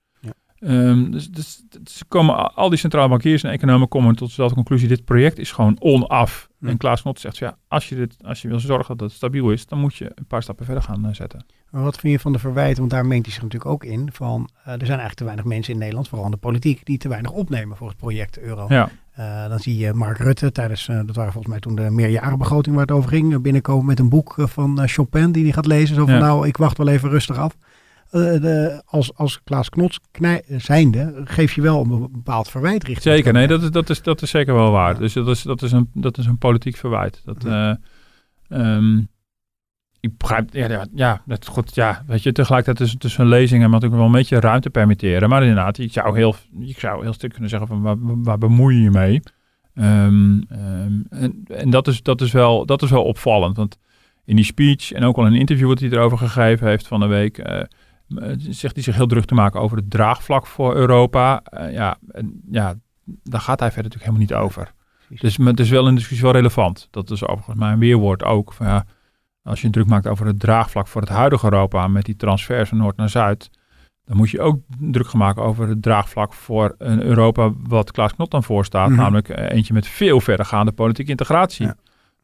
Um, 0.63 1.11
dus, 1.11 1.29
dus, 1.29 1.63
dus, 1.81 2.03
komen, 2.07 2.55
al 2.55 2.69
die 2.69 2.77
centrale 2.77 3.09
bankiers 3.09 3.43
en 3.43 3.51
economen 3.51 3.87
komen 3.87 4.15
tot 4.15 4.27
dezelfde 4.27 4.55
conclusie. 4.55 4.87
Dit 4.87 5.05
project 5.05 5.39
is 5.39 5.51
gewoon 5.51 5.75
onaf. 5.79 6.49
Ja. 6.59 6.69
En 6.69 6.77
Klaas 6.77 7.01
Knot 7.01 7.19
zegt, 7.19 7.37
ja, 7.37 7.57
als 7.67 7.89
je, 7.89 7.95
dit, 7.95 8.15
als 8.23 8.41
je 8.41 8.47
wil 8.47 8.59
zorgen 8.59 8.97
dat 8.97 9.07
het 9.07 9.17
stabiel 9.17 9.51
is, 9.51 9.65
dan 9.65 9.79
moet 9.79 9.95
je 9.95 10.11
een 10.15 10.25
paar 10.25 10.43
stappen 10.43 10.65
verder 10.65 10.83
gaan 10.83 11.05
uh, 11.05 11.13
zetten. 11.13 11.45
Maar 11.69 11.83
wat 11.83 11.99
vind 11.99 12.13
je 12.13 12.19
van 12.19 12.31
de 12.31 12.39
verwijten? 12.39 12.77
Want 12.77 12.91
daar 12.91 13.05
meent 13.05 13.25
hij 13.25 13.33
zich 13.33 13.43
natuurlijk 13.43 13.71
ook 13.71 13.83
in. 13.83 14.09
Van, 14.11 14.49
uh, 14.59 14.65
er 14.65 14.65
zijn 14.65 14.79
eigenlijk 14.79 15.13
te 15.13 15.23
weinig 15.23 15.45
mensen 15.45 15.73
in 15.73 15.79
Nederland, 15.79 16.07
vooral 16.07 16.25
in 16.25 16.31
de 16.31 16.37
politiek, 16.37 16.85
die 16.85 16.97
te 16.97 17.07
weinig 17.07 17.31
opnemen 17.31 17.77
voor 17.77 17.87
het 17.87 17.97
project 17.97 18.39
euro. 18.39 18.65
Ja. 18.69 18.89
Uh, 19.19 19.49
dan 19.49 19.59
zie 19.59 19.77
je 19.77 19.93
Mark 19.93 20.17
Rutte 20.17 20.51
tijdens, 20.51 20.87
uh, 20.87 20.99
dat 21.05 21.15
waren 21.15 21.31
volgens 21.31 21.53
mij 21.53 21.61
toen 21.61 21.75
de 21.75 21.89
meerjarenbegroting 21.89 22.75
waar 22.75 22.85
het 22.85 22.95
over 22.95 23.09
ging, 23.09 23.41
binnenkomen 23.41 23.85
met 23.85 23.99
een 23.99 24.09
boek 24.09 24.35
van 24.37 24.87
Chopin 24.87 25.31
die 25.31 25.43
hij 25.43 25.51
gaat 25.51 25.65
lezen. 25.65 25.95
Zo 25.95 26.05
van 26.05 26.13
ja. 26.13 26.19
nou, 26.19 26.47
ik 26.47 26.57
wacht 26.57 26.77
wel 26.77 26.87
even 26.87 27.09
rustig 27.09 27.37
af. 27.37 27.57
De, 28.11 28.81
als, 28.85 29.15
als 29.15 29.43
Klaas 29.43 29.69
Knots 29.69 29.99
knij, 30.11 30.43
zijnde 30.47 31.21
geef 31.23 31.53
je 31.53 31.61
wel 31.61 31.81
een 31.81 32.11
bepaald 32.11 32.49
verwijt 32.49 32.83
richting. 32.83 33.15
Zeker, 33.15 33.33
nee, 33.33 33.47
dat 33.47 33.61
is, 33.61 33.71
dat, 33.71 33.89
is, 33.89 34.01
dat 34.01 34.21
is 34.21 34.29
zeker 34.29 34.53
wel 34.53 34.71
waar. 34.71 34.93
Ja. 34.93 34.99
Dus 34.99 35.13
dat 35.13 35.27
is, 35.27 35.41
dat, 35.41 35.61
is 35.61 35.71
een, 35.71 35.89
dat 35.93 36.17
is 36.17 36.25
een 36.25 36.37
politiek 36.37 36.75
verwijt. 36.75 37.21
Dat, 37.25 37.43
ja. 37.43 37.79
um, 38.49 39.09
ik 39.99 40.17
begrijp, 40.17 40.53
ja, 40.53 40.85
ja, 40.93 41.21
dat 41.25 41.47
goed, 41.47 41.75
ja, 41.75 42.03
weet 42.07 42.23
je, 42.23 42.31
tegelijkertijd 42.31 42.99
tussen 42.99 43.27
lezingen 43.27 43.69
moet 43.69 43.83
ik 43.83 43.91
wel 43.91 44.05
een 44.05 44.11
beetje 44.11 44.39
ruimte 44.39 44.69
permitteren. 44.69 45.29
Maar 45.29 45.41
inderdaad, 45.41 45.77
ik 45.77 45.91
zou 45.91 46.17
heel, 46.17 46.35
ik 46.59 46.79
zou 46.79 47.03
heel 47.03 47.13
stuk 47.13 47.31
kunnen 47.31 47.49
zeggen 47.49 47.67
van 47.67 47.81
waar, 47.81 47.95
waar 47.99 48.37
bemoei 48.37 48.75
je 48.75 48.81
je 48.81 48.91
mee? 48.91 49.21
Um, 49.73 50.45
um, 50.51 51.05
en 51.09 51.43
en 51.47 51.69
dat, 51.69 51.87
is, 51.87 52.01
dat, 52.01 52.21
is 52.21 52.31
wel, 52.31 52.65
dat 52.65 52.81
is 52.81 52.89
wel 52.89 53.03
opvallend, 53.03 53.57
want 53.57 53.77
in 54.25 54.35
die 54.35 54.45
speech 54.45 54.91
en 54.91 55.03
ook 55.03 55.17
al 55.17 55.25
in 55.25 55.33
een 55.33 55.39
interview 55.39 55.67
wat 55.67 55.79
hij 55.79 55.89
erover 55.89 56.17
gegeven 56.17 56.67
heeft 56.67 56.87
van 56.87 56.99
de 56.99 57.05
week, 57.05 57.37
uh, 57.37 57.61
zegt 58.37 58.75
hij 58.75 58.83
zich 58.83 58.95
heel 58.95 59.07
druk 59.07 59.25
te 59.25 59.33
maken 59.33 59.59
over 59.59 59.77
het 59.77 59.89
draagvlak 59.89 60.47
voor 60.47 60.75
Europa. 60.75 61.43
Uh, 61.53 61.73
ja, 61.73 61.97
en, 62.11 62.41
ja, 62.51 62.75
daar 63.03 63.41
gaat 63.41 63.59
hij 63.59 63.71
verder 63.71 63.91
natuurlijk 63.91 64.17
helemaal 64.17 64.19
niet 64.19 64.33
over. 64.33 64.73
Dus 65.19 65.37
het 65.37 65.59
is 65.59 65.69
wel 65.69 65.87
een 65.87 65.95
discussie 65.95 66.25
wel 66.25 66.35
relevant. 66.35 66.87
Dat 66.91 67.11
is 67.11 67.25
overigens 67.25 67.59
mijn 67.59 67.79
weerwoord 67.79 68.23
ook. 68.23 68.53
Van, 68.53 68.65
ja, 68.65 68.85
als 69.43 69.61
je 69.61 69.69
druk 69.69 69.87
maakt 69.87 70.07
over 70.07 70.25
het 70.25 70.39
draagvlak 70.39 70.87
voor 70.87 71.01
het 71.01 71.09
huidige 71.09 71.45
Europa 71.45 71.87
met 71.87 72.05
die 72.05 72.15
transfers 72.15 72.69
van 72.69 72.77
Noord 72.77 72.97
naar 72.97 73.09
Zuid, 73.09 73.49
dan 74.05 74.17
moet 74.17 74.29
je 74.29 74.41
ook 74.41 74.59
druk 74.79 75.07
gaan 75.07 75.19
maken 75.19 75.43
over 75.43 75.67
het 75.67 75.81
draagvlak 75.81 76.33
voor 76.33 76.75
een 76.77 77.01
Europa 77.01 77.51
wat 77.67 77.91
Klaas 77.91 78.15
Knot 78.15 78.31
dan 78.31 78.43
voorstaat, 78.43 78.87
mm 78.87 78.93
-hmm. 78.93 79.01
namelijk 79.01 79.29
eentje 79.29 79.73
met 79.73 79.87
veel 79.87 80.21
verdergaande 80.21 80.71
politieke 80.71 81.11
integratie. 81.11 81.65
Ja. 81.65 81.75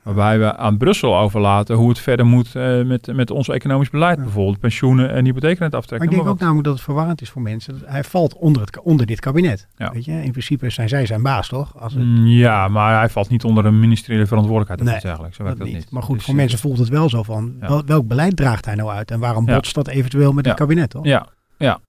Waarbij 0.08 0.40
we 0.40 0.58
aan 0.58 0.78
Brussel 0.78 1.18
overlaten 1.18 1.76
hoe 1.76 1.90
het 1.90 2.00
verder 2.00 2.26
moet 2.26 2.56
uh, 2.56 2.86
met, 2.86 3.14
met 3.14 3.32
ons 3.32 3.50
economisch 3.50 3.90
beleid. 3.90 4.18
Ja. 4.18 4.24
Bijvoorbeeld 4.24 4.60
pensioenen 4.60 5.10
en 5.10 5.26
hypotheekrente 5.26 5.78
aftrekken. 5.78 6.08
Maar 6.08 6.18
ik 6.18 6.24
denk 6.24 6.36
ook 6.36 6.42
namelijk 6.42 6.66
dat 6.66 6.74
het 6.74 6.84
verwarrend 6.84 7.22
is 7.22 7.30
voor 7.30 7.42
mensen. 7.42 7.82
Hij 7.86 8.04
valt 8.04 8.36
onder, 8.36 8.62
het, 8.62 8.80
onder 8.80 9.06
dit 9.06 9.20
kabinet. 9.20 9.68
Ja. 9.76 9.92
Weet 9.92 10.06
je? 10.06 10.12
In 10.12 10.32
principe 10.32 10.70
zijn 10.70 10.90
zij 10.90 11.06
zijn 11.06 11.22
baas, 11.22 11.48
toch? 11.48 11.80
Als 11.80 11.94
het... 11.94 12.04
Ja, 12.24 12.68
maar 12.68 12.98
hij 12.98 13.10
valt 13.10 13.30
niet 13.30 13.44
onder 13.44 13.66
een 13.66 13.80
ministeriële 13.80 14.26
verantwoordelijkheid. 14.26 14.92
Nee, 14.92 15.02
eigenlijk. 15.02 15.36
Zo 15.36 15.44
werkt 15.44 15.60
dat, 15.60 15.68
dat 15.68 15.78
niet. 15.78 15.92
Maar 15.92 16.04
goed, 16.04 16.16
dus, 16.16 16.26
voor 16.26 16.36
mensen 16.36 16.60
voelt 16.60 16.78
het 16.78 16.90
wel 16.90 17.10
zo 17.10 17.24
van, 17.24 17.56
wel, 17.60 17.86
welk 17.86 18.08
beleid 18.08 18.36
draagt 18.36 18.66
hij 18.66 18.76
nou 18.76 18.90
uit? 18.90 19.12
En 19.12 19.20
waarom 19.20 19.46
botst 19.46 19.76
dat 19.76 19.88
eventueel 19.88 20.32
met 20.34 20.46
het 20.46 20.56
kabinet, 20.56 20.90
toch? 20.90 21.06
Ja, 21.06 21.28
ja. 21.58 21.80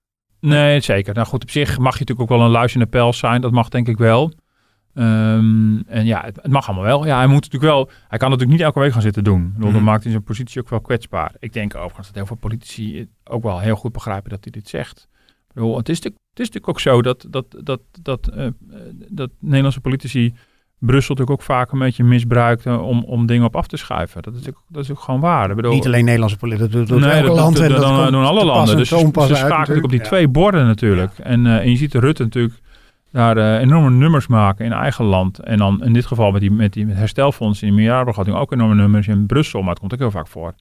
Nee, 0.40 0.80
zeker. 0.80 1.14
Nou 1.14 1.26
goed, 1.26 1.42
op 1.42 1.50
zich 1.50 1.78
mag 1.78 1.92
je 1.92 1.98
natuurlijk 1.98 2.20
ook 2.20 2.38
wel 2.38 2.46
een 2.46 2.52
luisterende 2.52 2.90
pels 2.90 3.18
zijn. 3.18 3.40
Dat 3.40 3.52
mag 3.52 3.68
denk 3.68 3.88
ik 3.88 3.96
wel. 3.96 4.32
Um, 4.98 5.82
en 5.86 6.04
ja, 6.04 6.22
het, 6.24 6.36
het, 6.42 6.52
mag 6.52 6.68
allemaal 6.68 6.84
wel. 6.84 7.06
Ja, 7.06 7.16
hij 7.16 7.26
moet 7.26 7.42
natuurlijk 7.42 7.72
wel. 7.72 7.90
Hij 8.08 8.18
kan 8.18 8.30
natuurlijk 8.30 8.58
niet 8.58 8.66
elke 8.66 8.80
week 8.80 8.92
gaan 8.92 9.02
zitten 9.02 9.24
doen. 9.24 9.54
Mm. 9.56 9.72
Dat 9.72 9.82
maakt 9.82 10.04
in 10.04 10.10
zijn 10.10 10.22
positie 10.22 10.60
ook 10.60 10.68
wel 10.68 10.80
kwetsbaar. 10.80 11.34
Ik 11.38 11.52
denk 11.52 11.74
overigens 11.74 12.06
dat 12.06 12.16
heel 12.16 12.26
veel 12.26 12.36
politici 12.36 13.08
ook 13.24 13.42
wel 13.42 13.60
heel 13.60 13.76
goed 13.76 13.92
begrijpen 13.92 14.30
dat 14.30 14.38
hij 14.42 14.52
dit 14.52 14.68
zegt. 14.68 15.08
Bedoel, 15.54 15.76
het, 15.76 15.88
is 15.88 15.94
natuurlijk, 15.94 16.24
het 16.30 16.40
is 16.40 16.46
natuurlijk 16.46 16.68
ook 16.68 16.80
zo 16.80 17.02
dat, 17.02 17.26
dat, 17.28 17.44
dat, 17.62 17.80
dat, 18.02 18.30
uh, 18.36 18.46
dat 19.08 19.30
Nederlandse 19.40 19.80
politici 19.80 20.34
Brussel 20.78 21.14
natuurlijk 21.14 21.40
ook 21.40 21.46
vaak 21.46 21.72
een 21.72 21.78
beetje 21.78 22.04
misbruikt 22.04 22.66
om, 22.66 23.04
om 23.04 23.26
dingen 23.26 23.46
op 23.46 23.56
af 23.56 23.66
te 23.66 23.76
schuiven. 23.76 24.22
Dat 24.22 24.34
is 24.34 24.48
ook, 24.48 24.62
dat 24.68 24.82
is 24.82 24.90
ook 24.90 25.00
gewoon 25.00 25.20
waar. 25.20 25.54
Bedoel, 25.54 25.72
Niet 25.72 25.86
alleen 25.86 26.04
Nederlandse 26.04 26.36
politiek, 26.36 26.72
dat 26.72 26.86
doet 26.86 27.00
nee, 27.00 27.22
dat, 27.22 27.36
land. 27.36 27.56
Dat, 27.56 27.70
dat, 27.70 27.80
dat 27.80 28.10
doen 28.10 28.24
alle 28.24 28.44
landen. 28.44 28.76
Dus 28.76 28.88
ze 28.88 28.96
schakelen 29.12 29.48
natuurlijk 29.48 29.84
op 29.84 29.90
die 29.90 30.00
twee 30.00 30.28
borden 30.28 30.66
natuurlijk. 30.66 31.18
En, 31.18 31.44
uh, 31.44 31.56
en 31.56 31.70
je 31.70 31.76
ziet 31.76 31.92
de 31.92 32.00
Rutte 32.00 32.22
natuurlijk 32.22 32.54
daar 33.10 33.36
uh, 33.36 33.58
enorme 33.58 33.90
nummers 33.90 34.26
maken 34.26 34.64
in 34.64 34.72
eigen 34.72 35.04
land. 35.04 35.38
En 35.38 35.58
dan 35.58 35.84
in 35.84 35.92
dit 35.92 36.06
geval 36.06 36.30
met 36.30 36.40
die, 36.40 36.50
met 36.50 36.72
die 36.72 36.86
met 36.86 36.96
herstelfondsen 36.96 37.66
in 37.66 37.72
de 37.72 37.80
miljardenbegroting 37.80 38.36
ook 38.36 38.52
enorme 38.52 38.74
nummers 38.74 39.08
in 39.08 39.26
Brussel. 39.26 39.60
Maar 39.60 39.70
het 39.70 39.78
komt 39.78 39.92
ook 39.92 39.98
heel 39.98 40.10
vaak 40.10 40.28
voor 40.28 40.54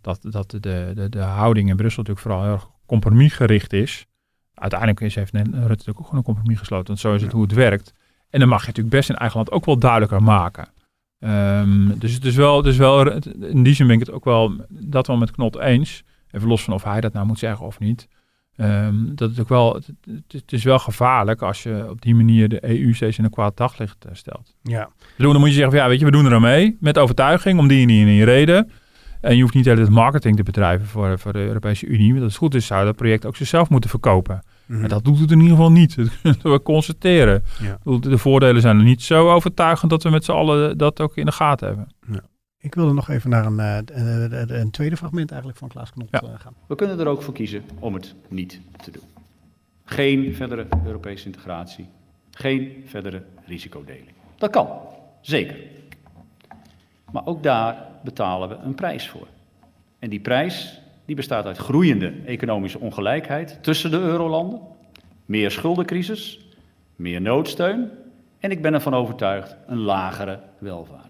dat, 0.00 0.18
dat 0.32 0.50
de, 0.50 0.60
de, 0.60 1.08
de 1.08 1.18
houding 1.18 1.68
in 1.68 1.76
Brussel 1.76 2.02
natuurlijk 2.02 2.26
vooral 2.26 2.42
heel 2.42 2.52
erg 2.52 2.68
compromisgericht 2.86 3.72
is. 3.72 4.06
Uiteindelijk 4.54 5.00
is, 5.00 5.14
heeft 5.14 5.32
Rutte 5.32 5.50
natuurlijk 5.50 5.98
ook 5.98 6.04
gewoon 6.04 6.18
een 6.18 6.22
compromis 6.22 6.58
gesloten. 6.58 6.86
Want 6.86 6.98
zo 6.98 7.14
is 7.14 7.22
het 7.22 7.32
hoe 7.32 7.42
het 7.42 7.52
werkt. 7.52 7.94
En 8.30 8.40
dan 8.40 8.48
mag 8.48 8.60
je 8.60 8.66
natuurlijk 8.66 8.96
best 8.96 9.08
in 9.08 9.16
eigen 9.16 9.36
land 9.36 9.50
ook 9.50 9.64
wel 9.64 9.78
duidelijker 9.78 10.22
maken. 10.22 10.68
Um, 11.18 11.98
dus 11.98 12.12
het 12.12 12.24
is 12.24 12.34
wel, 12.34 12.56
het 12.56 12.66
is 12.66 12.76
wel, 12.76 13.12
in 13.40 13.62
die 13.62 13.74
zin 13.74 13.86
ben 13.86 13.94
ik 13.94 14.06
het 14.06 14.14
ook 14.14 14.24
wel, 14.24 14.66
dat 14.68 15.06
wel 15.06 15.16
met 15.16 15.30
Knot 15.30 15.56
eens. 15.58 16.04
Even 16.30 16.48
los 16.48 16.64
van 16.64 16.74
of 16.74 16.84
hij 16.84 17.00
dat 17.00 17.12
nou 17.12 17.26
moet 17.26 17.38
zeggen 17.38 17.66
of 17.66 17.78
niet. 17.78 18.08
Um, 18.56 19.12
dat 19.14 19.30
het 19.30 19.40
ook 19.40 19.48
wel, 19.48 19.74
het, 19.74 19.90
het, 20.28 20.52
is 20.52 20.64
wel 20.64 20.78
gevaarlijk 20.78 21.42
als 21.42 21.62
je 21.62 21.86
op 21.90 22.02
die 22.02 22.14
manier 22.14 22.48
de 22.48 22.64
EU 22.68 22.94
steeds 22.94 23.18
in 23.18 23.24
een 23.24 23.30
kwaad 23.30 23.56
daglicht 23.56 24.04
uh, 24.06 24.14
stelt. 24.14 24.54
Ja. 24.62 24.88
Dan 25.16 25.38
moet 25.38 25.48
je 25.48 25.54
zeggen, 25.54 25.72
van, 25.72 25.80
ja, 25.80 25.88
weet 25.88 25.98
je, 25.98 26.04
we 26.04 26.10
doen 26.10 26.26
er 26.26 26.34
aan 26.34 26.40
mee 26.40 26.76
met 26.80 26.98
overtuiging 26.98 27.58
om 27.58 27.68
die 27.68 27.80
en 27.80 27.88
die 27.88 28.00
en 28.00 28.06
die 28.06 28.24
reden. 28.24 28.70
En 29.20 29.36
je 29.36 29.42
hoeft 29.42 29.54
niet 29.54 29.64
hele 29.64 29.90
marketing 29.90 30.36
te 30.36 30.42
bedrijven 30.42 30.86
voor, 30.86 31.18
voor 31.18 31.32
de 31.32 31.38
Europese 31.38 31.86
Unie. 31.86 32.10
Want 32.10 32.22
als 32.22 32.32
het 32.32 32.42
goed 32.42 32.54
is, 32.54 32.66
zou 32.66 32.84
dat 32.84 32.96
project 32.96 33.26
ook 33.26 33.36
zichzelf 33.36 33.70
moeten 33.70 33.90
verkopen. 33.90 34.42
Mm 34.66 34.82
En 34.82 34.88
dat 34.88 35.04
doet 35.04 35.18
het 35.18 35.30
in 35.30 35.40
ieder 35.40 35.56
geval 35.56 35.72
niet. 35.72 35.96
Dat 35.96 36.08
kunnen 36.22 36.40
we 36.42 36.62
constateren. 36.62 37.44
Ja. 37.58 37.78
De 38.00 38.18
voordelen 38.18 38.60
zijn 38.60 38.78
er 38.78 38.84
niet 38.84 39.02
zo 39.02 39.30
overtuigend 39.30 39.90
dat 39.90 40.02
we 40.02 40.10
met 40.10 40.24
z'n 40.24 40.32
allen 40.32 40.78
dat 40.78 41.00
ook 41.00 41.16
in 41.16 41.24
de 41.24 41.32
gaten 41.32 41.66
hebben. 41.66 41.88
Ja. 42.10 42.20
Ik 42.66 42.74
wilde 42.74 42.92
nog 42.92 43.08
even 43.08 43.30
naar 43.30 43.46
een, 43.46 43.58
uh, 43.58 44.60
een 44.60 44.70
tweede 44.70 44.96
fragment 44.96 45.30
eigenlijk 45.30 45.58
van 45.58 45.68
Klaas 45.68 45.90
Knop 45.90 46.08
ja. 46.10 46.22
uh, 46.22 46.28
gaan. 46.38 46.54
We 46.66 46.74
kunnen 46.74 47.00
er 47.00 47.06
ook 47.06 47.22
voor 47.22 47.34
kiezen 47.34 47.62
om 47.78 47.94
het 47.94 48.14
niet 48.28 48.60
te 48.82 48.90
doen. 48.90 49.02
Geen 49.84 50.34
verdere 50.34 50.66
Europese 50.84 51.26
integratie. 51.26 51.88
Geen 52.30 52.84
verdere 52.86 53.22
risicodeling. 53.44 54.08
Dat 54.36 54.50
kan, 54.50 54.68
zeker. 55.20 55.56
Maar 57.12 57.26
ook 57.26 57.42
daar 57.42 57.88
betalen 58.04 58.48
we 58.48 58.54
een 58.54 58.74
prijs 58.74 59.08
voor. 59.08 59.26
En 59.98 60.10
die 60.10 60.20
prijs 60.20 60.80
die 61.04 61.16
bestaat 61.16 61.44
uit 61.44 61.58
groeiende 61.58 62.12
economische 62.24 62.78
ongelijkheid 62.78 63.58
tussen 63.62 63.90
de 63.90 63.98
eurolanden, 63.98 64.60
meer 65.24 65.50
schuldencrisis, 65.50 66.40
meer 66.96 67.20
noodsteun 67.20 67.90
en 68.38 68.50
ik 68.50 68.62
ben 68.62 68.74
ervan 68.74 68.94
overtuigd 68.94 69.56
een 69.66 69.80
lagere 69.80 70.40
welvaart. 70.58 71.05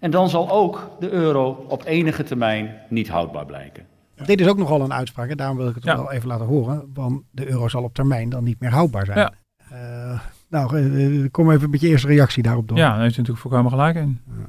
En 0.00 0.10
dan 0.10 0.28
zal 0.28 0.50
ook 0.50 0.90
de 1.00 1.10
euro 1.10 1.64
op 1.68 1.84
enige 1.84 2.22
termijn 2.22 2.74
niet 2.88 3.08
houdbaar 3.08 3.46
blijken. 3.46 3.86
Dit 4.24 4.40
is 4.40 4.48
ook 4.48 4.58
nogal 4.58 4.80
een 4.80 4.92
uitspraak, 4.92 5.28
en 5.28 5.36
daarom 5.36 5.56
wil 5.56 5.68
ik 5.68 5.74
het 5.74 5.84
ja. 5.84 5.96
wel 5.96 6.12
even 6.12 6.28
laten 6.28 6.46
horen. 6.46 6.90
Want 6.94 7.22
de 7.30 7.50
euro 7.50 7.68
zal 7.68 7.82
op 7.82 7.94
termijn 7.94 8.28
dan 8.28 8.44
niet 8.44 8.60
meer 8.60 8.70
houdbaar 8.70 9.06
zijn. 9.06 9.18
Ja. 9.18 9.32
Uh, 9.72 10.20
nou, 10.48 10.78
uh, 10.78 11.30
kom 11.30 11.50
even 11.50 11.70
met 11.70 11.80
je 11.80 11.88
eerste 11.88 12.06
reactie 12.06 12.42
daarop 12.42 12.68
door. 12.68 12.78
Ja, 12.78 12.90
daar 12.90 13.00
heeft 13.00 13.16
natuurlijk 13.16 13.42
volkomen 13.42 13.70
gelijk 13.70 13.96
in. 13.96 14.20
Ja, 14.26 14.48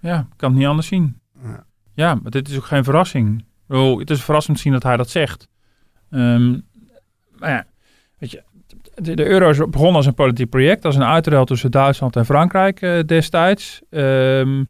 ja 0.00 0.26
kan 0.36 0.50
het 0.50 0.58
niet 0.58 0.68
anders 0.68 0.86
zien. 0.86 1.20
Ja. 1.42 1.64
Ja, 1.94 2.14
maar 2.14 2.30
dit 2.30 2.48
is 2.48 2.56
ook 2.56 2.64
geen 2.64 2.84
verrassing. 2.84 3.44
Oh, 3.68 3.98
het 3.98 4.10
is 4.10 4.24
verrassend 4.24 4.58
zien 4.58 4.72
dat 4.72 4.82
hij 4.82 4.96
dat 4.96 5.10
zegt. 5.10 5.48
Um, 6.10 6.66
maar 7.38 7.50
ja, 7.50 7.64
de, 9.02 9.16
de, 9.16 9.26
euro 9.26 9.50
is 9.50 9.58
begonnen 9.58 9.94
als 9.94 10.06
een 10.06 10.14
politiek 10.14 10.50
project, 10.50 10.84
als 10.84 10.96
een 10.96 11.04
uitruil 11.04 11.44
tussen 11.44 11.70
Duitsland 11.70 12.16
en 12.16 12.24
Frankrijk 12.24 12.80
uh, 12.80 13.02
destijds. 13.02 13.80
Um, 13.90 14.68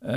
uh, 0.00 0.12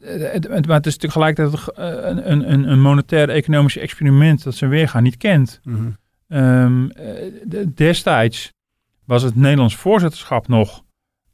het, 0.00 0.66
maar 0.66 0.76
het 0.76 0.86
is 0.86 0.96
tegelijkertijd 0.96 1.68
een, 1.74 2.30
een, 2.30 2.70
een 2.70 2.80
monetair 2.80 3.28
economisch 3.28 3.76
experiment 3.76 4.44
dat 4.44 4.54
zijn 4.54 4.70
weergaan 4.70 5.02
niet 5.02 5.16
kent. 5.16 5.60
Mm 5.62 5.96
-hmm. 6.28 6.38
um, 6.38 6.88
de, 7.44 7.72
destijds 7.74 8.52
was 9.04 9.22
het 9.22 9.36
Nederlands 9.36 9.76
voorzitterschap 9.76 10.48
nog 10.48 10.82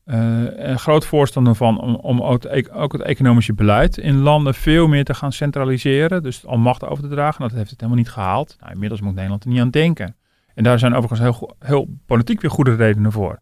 een 0.05 0.79
groot 0.79 1.07
voorstander 1.07 1.55
van 1.55 1.81
om, 1.81 1.95
om 1.95 2.23
ook, 2.23 2.45
ook, 2.73 2.93
het 2.93 3.03
economische 3.03 3.53
beleid 3.53 3.99
in 3.99 4.19
landen 4.19 4.55
veel 4.55 4.89
meer 4.89 5.05
te 5.05 5.15
gaan 5.15 5.33
centraliseren. 5.33 6.23
Dus 6.23 6.47
al 6.47 6.59
macht 6.59 6.85
over 6.85 7.03
te 7.03 7.09
dragen. 7.11 7.41
Dat 7.41 7.53
heeft 7.53 7.71
het 7.71 7.81
helemaal 7.81 8.03
niet 8.03 8.13
gehaald. 8.13 8.57
Nou, 8.61 8.73
inmiddels 8.73 9.01
moet 9.01 9.15
Nederland 9.15 9.45
er 9.45 9.51
niet 9.51 9.61
aan 9.61 9.71
denken. 9.71 10.17
En 10.55 10.65
daar 10.65 10.79
zijn 10.79 10.95
overigens 10.95 11.21
heel, 11.21 11.57
heel 11.59 11.89
politiek 12.07 12.41
weer 12.41 12.51
goede 12.51 12.75
redenen 12.75 13.13
voor. 13.13 13.41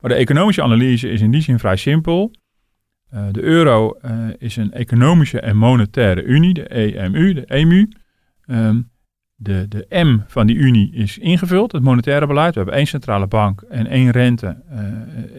Maar 0.00 0.10
de 0.10 0.16
economische 0.16 0.62
analyse 0.62 1.10
is 1.10 1.20
in 1.20 1.30
die 1.30 1.42
zin 1.42 1.58
vrij 1.58 1.76
simpel. 1.76 2.34
Uh, 3.14 3.22
de 3.30 3.42
euro 3.42 3.98
uh, 4.04 4.12
is 4.38 4.56
een 4.56 4.72
economische 4.72 5.40
en 5.40 5.56
monetaire 5.56 6.22
unie, 6.22 6.54
de 6.54 6.68
EMU, 6.68 7.32
de 7.32 7.44
EMU. 7.44 7.88
Um, 8.46 8.90
de, 9.42 9.66
de 9.68 9.86
M 9.88 10.18
van 10.26 10.46
die 10.46 10.56
Unie 10.56 10.92
is 10.92 11.18
ingevuld, 11.18 11.72
het 11.72 11.82
monetaire 11.82 12.26
beleid. 12.26 12.52
We 12.52 12.56
hebben 12.56 12.78
één 12.78 12.86
centrale 12.86 13.26
bank 13.26 13.60
en 13.60 13.86
één 13.86 14.10
rente, 14.10 14.62
uh, 14.72 14.78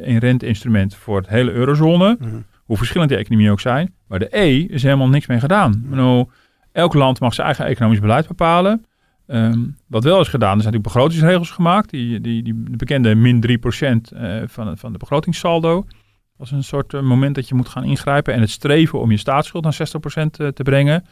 één 0.04 0.18
renteinstrument 0.18 0.96
voor 0.96 1.18
het 1.18 1.28
hele 1.28 1.52
eurozone. 1.52 2.18
Mhm. 2.20 2.40
Hoe 2.64 2.78
verschillend 2.78 3.10
die 3.10 3.18
economieën 3.20 3.52
ook 3.52 3.60
zijn. 3.60 3.94
Maar 4.08 4.20
de 4.20 4.38
E 4.38 4.60
is 4.60 4.84
helemaal 4.84 5.10
niks 5.10 5.28
mee 5.28 5.40
gedaan. 5.40 5.84
Nou, 5.86 6.30
elk 6.72 6.94
land 6.94 7.20
mag 7.20 7.34
zijn 7.34 7.48
eigen 7.48 7.66
economisch 7.66 8.00
beleid 8.00 8.28
bepalen. 8.28 8.86
Um, 9.34 9.78
wat 9.88 10.04
wel 10.04 10.20
is 10.20 10.28
gedaan, 10.28 10.56
er 10.56 10.62
zijn 10.62 10.74
natuurlijk 10.74 10.94
begrotingsregels 10.94 11.50
gemaakt. 11.50 11.90
Die, 11.90 12.22
die, 12.22 12.44
die 12.44 12.54
bekende 12.56 13.16
min 13.16 13.44
3% 13.48 14.18
uh, 14.18 14.42
van, 14.46 14.78
van 14.78 14.92
de 14.92 14.98
begrotingssaldo. 14.98 15.86
als 16.38 16.52
een 16.52 16.64
soort 16.64 16.94
uh, 16.94 17.02
moment 17.02 17.36
dat 17.36 17.48
je 17.48 17.56
moet 17.56 17.70
gaan 17.70 17.84
ingrijpen. 17.84 18.34
En 18.34 18.42
het 18.42 18.50
streven 18.50 19.00
om 19.00 19.12
je 19.12 19.18
staatsschuld 19.18 19.64
naar 19.64 19.78
60% 19.78 20.26
te 20.32 20.64
brengen. 20.64 21.04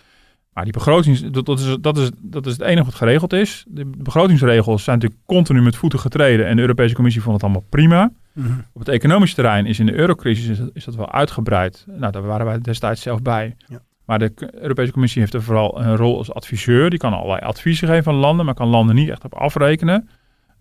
Maar 0.54 0.64
die 0.64 0.74
begrotings, 0.74 1.22
dat, 1.22 1.60
is, 1.60 1.78
dat, 1.82 1.98
is, 1.98 2.10
dat 2.18 2.46
is 2.46 2.52
het 2.52 2.62
enige 2.62 2.86
wat 2.86 2.96
geregeld 2.96 3.34
is. 3.34 3.66
De 3.68 3.86
begrotingsregels 3.86 4.84
zijn 4.84 4.98
natuurlijk 4.98 5.26
continu 5.26 5.62
met 5.62 5.76
voeten 5.76 6.00
getreden. 6.00 6.48
En 6.48 6.56
de 6.56 6.62
Europese 6.62 6.96
Commissie 6.96 7.22
vond 7.22 7.36
het 7.36 7.44
allemaal 7.44 7.66
prima. 7.70 8.12
Mhm. 8.34 8.60
Op 8.74 8.80
het 8.80 8.90
economische 8.90 9.36
terrein 9.36 9.66
is 9.66 9.80
in 9.80 9.86
de 9.86 9.94
eurocrisis 9.94 10.60
is, 10.60 10.68
is, 10.74 10.86
dat 10.86 10.96
wel 10.96 11.12
uitgebreid. 11.12 11.86
Nou, 11.88 12.12
daar 12.12 12.22
waren 12.22 12.46
wij 12.46 12.62
destijds 12.62 13.02
zelf 13.02 13.22
bij. 13.22 13.56
Ja. 13.68 13.82
Maar 14.10 14.20
de 14.20 14.34
Europese 14.52 14.92
Commissie 14.92 15.22
heeft 15.22 15.34
er 15.34 15.44
vooral 15.44 15.82
een 15.82 15.96
rol 15.96 16.18
als 16.18 16.34
adviseur. 16.34 16.90
Die 16.90 17.00
kan 17.00 17.14
allerlei 17.14 17.42
adviezen 17.42 17.88
geven 17.88 18.12
aan 18.12 18.18
landen, 18.18 18.46
maar 18.46 18.54
kan 18.54 18.68
landen 18.68 18.96
niet 18.96 19.10
echt 19.10 19.24
op 19.24 19.34
afrekenen. 19.34 20.10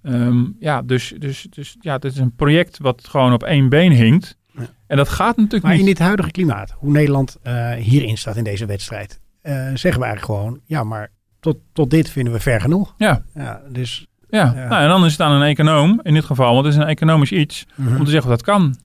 Um, 0.02 0.56
ja, 0.58 0.82
dus, 0.82 1.14
dus, 1.18 1.46
dus 1.50 1.76
ja, 1.80 1.92
het 1.92 2.04
is 2.04 2.18
een 2.18 2.34
project 2.34 2.78
wat 2.78 3.06
gewoon 3.08 3.32
op 3.32 3.42
één 3.42 3.68
been 3.68 3.92
hinkt. 3.92 4.36
Ja. 4.52 4.66
En 4.86 4.96
dat 4.96 5.08
gaat 5.08 5.36
natuurlijk 5.36 5.62
maar 5.62 5.72
niet. 5.72 5.80
in 5.80 5.86
dit 5.86 5.98
huidige 5.98 6.30
klimaat, 6.30 6.70
hoe 6.70 6.90
Nederland 6.90 7.36
uh, 7.44 7.72
hierin 7.72 8.18
staat 8.18 8.36
in 8.36 8.44
deze 8.44 8.66
wedstrijd 8.66 9.20
uh, 9.42 9.52
zeggen 9.52 10.00
we 10.00 10.06
eigenlijk 10.06 10.24
gewoon, 10.24 10.60
ja, 10.64 10.84
maar 10.84 11.10
tot, 11.40 11.56
tot 11.72 11.90
dit 11.90 12.10
vinden 12.10 12.32
we 12.32 12.40
ver 12.40 12.60
genoeg. 12.60 12.94
Ja. 12.96 13.22
ja 13.34 13.60
dus, 13.68 14.06
ja, 14.28 14.52
ja. 14.56 14.68
Nou, 14.68 14.82
en 14.82 14.88
dan 14.88 15.04
is 15.04 15.12
het 15.12 15.20
aan 15.20 15.32
een 15.32 15.48
econoom, 15.48 16.00
in 16.02 16.14
dit 16.14 16.24
geval, 16.24 16.52
want 16.52 16.66
het 16.66 16.74
is 16.74 16.80
een 16.80 16.88
economisch 16.88 17.32
iets, 17.32 17.66
om 17.76 18.04
te 18.04 18.10
zeggen 18.10 18.30
dat 18.30 18.42
kan. 18.42 18.76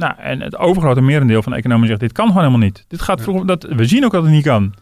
Nou, 0.00 0.14
en 0.18 0.40
het 0.40 0.56
overgrote 0.56 1.00
merendeel 1.00 1.42
van 1.42 1.52
de 1.52 1.58
economen 1.58 1.88
zegt, 1.88 2.00
dit 2.00 2.12
kan 2.12 2.26
gewoon 2.26 2.42
helemaal 2.42 2.66
niet. 2.66 2.84
Dit 2.88 3.02
gaat 3.02 3.22
vroeg, 3.22 3.44
dat, 3.44 3.62
we 3.62 3.84
zien 3.84 4.04
ook 4.04 4.12
dat 4.12 4.22
het 4.22 4.32
niet 4.32 4.44
kan. 4.44 4.74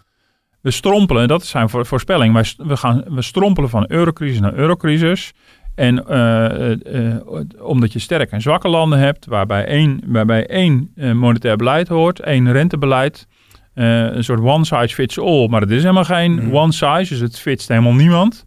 We 0.61 0.71
strompelen, 0.71 1.29
dat 1.29 1.43
is 1.43 1.49
zijn 1.49 1.69
voor, 1.69 1.87
voorspelling, 1.87 2.35
wij, 2.35 2.45
we, 2.57 2.77
gaan, 2.77 3.05
we 3.09 3.23
strompelen 3.23 3.71
van 3.71 3.85
eurocrisis 3.89 4.41
naar 4.41 4.55
eurocrisis. 4.55 5.33
En 5.75 6.05
uh, 6.11 6.71
uh, 6.71 7.17
omdat 7.61 7.93
je 7.93 7.99
sterke 7.99 8.35
en 8.35 8.41
zwakke 8.41 8.69
landen 8.69 8.99
hebt, 8.99 9.27
waarbij 9.27 9.65
één, 9.65 10.01
waarbij 10.07 10.47
één 10.47 10.93
monetair 10.95 11.57
beleid 11.57 11.89
hoort, 11.89 12.21
één 12.21 12.53
rentebeleid, 12.53 13.27
een 13.75 14.25
soort 14.25 14.41
one 14.41 14.65
size 14.65 14.95
fits 14.95 15.19
all. 15.19 15.49
Maar 15.49 15.61
het 15.61 15.71
is 15.71 15.83
helemaal 15.83 16.05
geen 16.05 16.33
mm. 16.33 16.55
one 16.55 16.73
size, 16.73 17.09
dus 17.09 17.21
het 17.21 17.39
fitst 17.39 17.69
helemaal 17.69 17.95
niemand. 17.95 18.47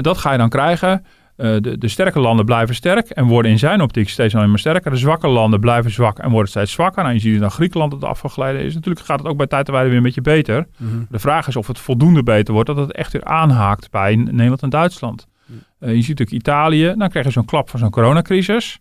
Dat 0.00 0.18
ga 0.18 0.32
je 0.32 0.38
dan 0.38 0.48
krijgen. 0.48 1.04
Uh, 1.36 1.56
de, 1.60 1.78
de, 1.78 1.88
sterke 1.88 2.20
landen 2.20 2.44
blijven 2.44 2.74
sterk 2.74 3.08
en 3.08 3.26
worden 3.26 3.50
in 3.50 3.58
zijn 3.58 3.80
optiek 3.80 4.08
steeds 4.08 4.34
alleen 4.34 4.48
maar 4.48 4.58
sterker. 4.58 4.90
De 4.90 4.96
zwakke 4.96 5.28
landen 5.28 5.60
blijven 5.60 5.90
zwak 5.90 6.18
en 6.18 6.30
worden 6.30 6.50
steeds 6.50 6.72
zwakker. 6.72 7.02
Nou, 7.02 7.14
je 7.14 7.20
ziet 7.20 7.40
dat 7.40 7.52
Griekenland 7.52 7.92
het 7.92 8.04
afgegleden 8.04 8.60
is. 8.60 8.74
Natuurlijk 8.74 9.06
gaat 9.06 9.18
het 9.18 9.28
ook 9.28 9.36
bij 9.36 9.46
tijd 9.46 9.68
weer 9.68 9.94
een 9.94 10.02
beetje 10.02 10.20
beter. 10.20 10.66
Mm. 10.76 11.06
De 11.10 11.18
vraag 11.18 11.46
is 11.48 11.56
of 11.56 11.66
het 11.66 11.78
voldoende 11.78 12.22
beter 12.22 12.54
wordt, 12.54 12.68
dat 12.68 12.76
het 12.76 12.92
echt 12.92 13.12
weer 13.12 13.24
aanhaakt 13.24 13.90
bij 13.90 14.16
Nederland 14.16 14.62
en 14.62 14.70
Duitsland. 14.70 15.26
Mm. 15.46 15.58
je 15.78 16.02
ziet 16.02 16.18
natuurlijk 16.18 16.30
Italië, 16.30 16.94
dan 16.96 17.08
krijg 17.08 17.26
je 17.26 17.32
zo'n 17.32 17.44
klap 17.44 17.70
van 17.70 17.78
zo'n 17.78 17.90
coronacrisis. 17.90 18.80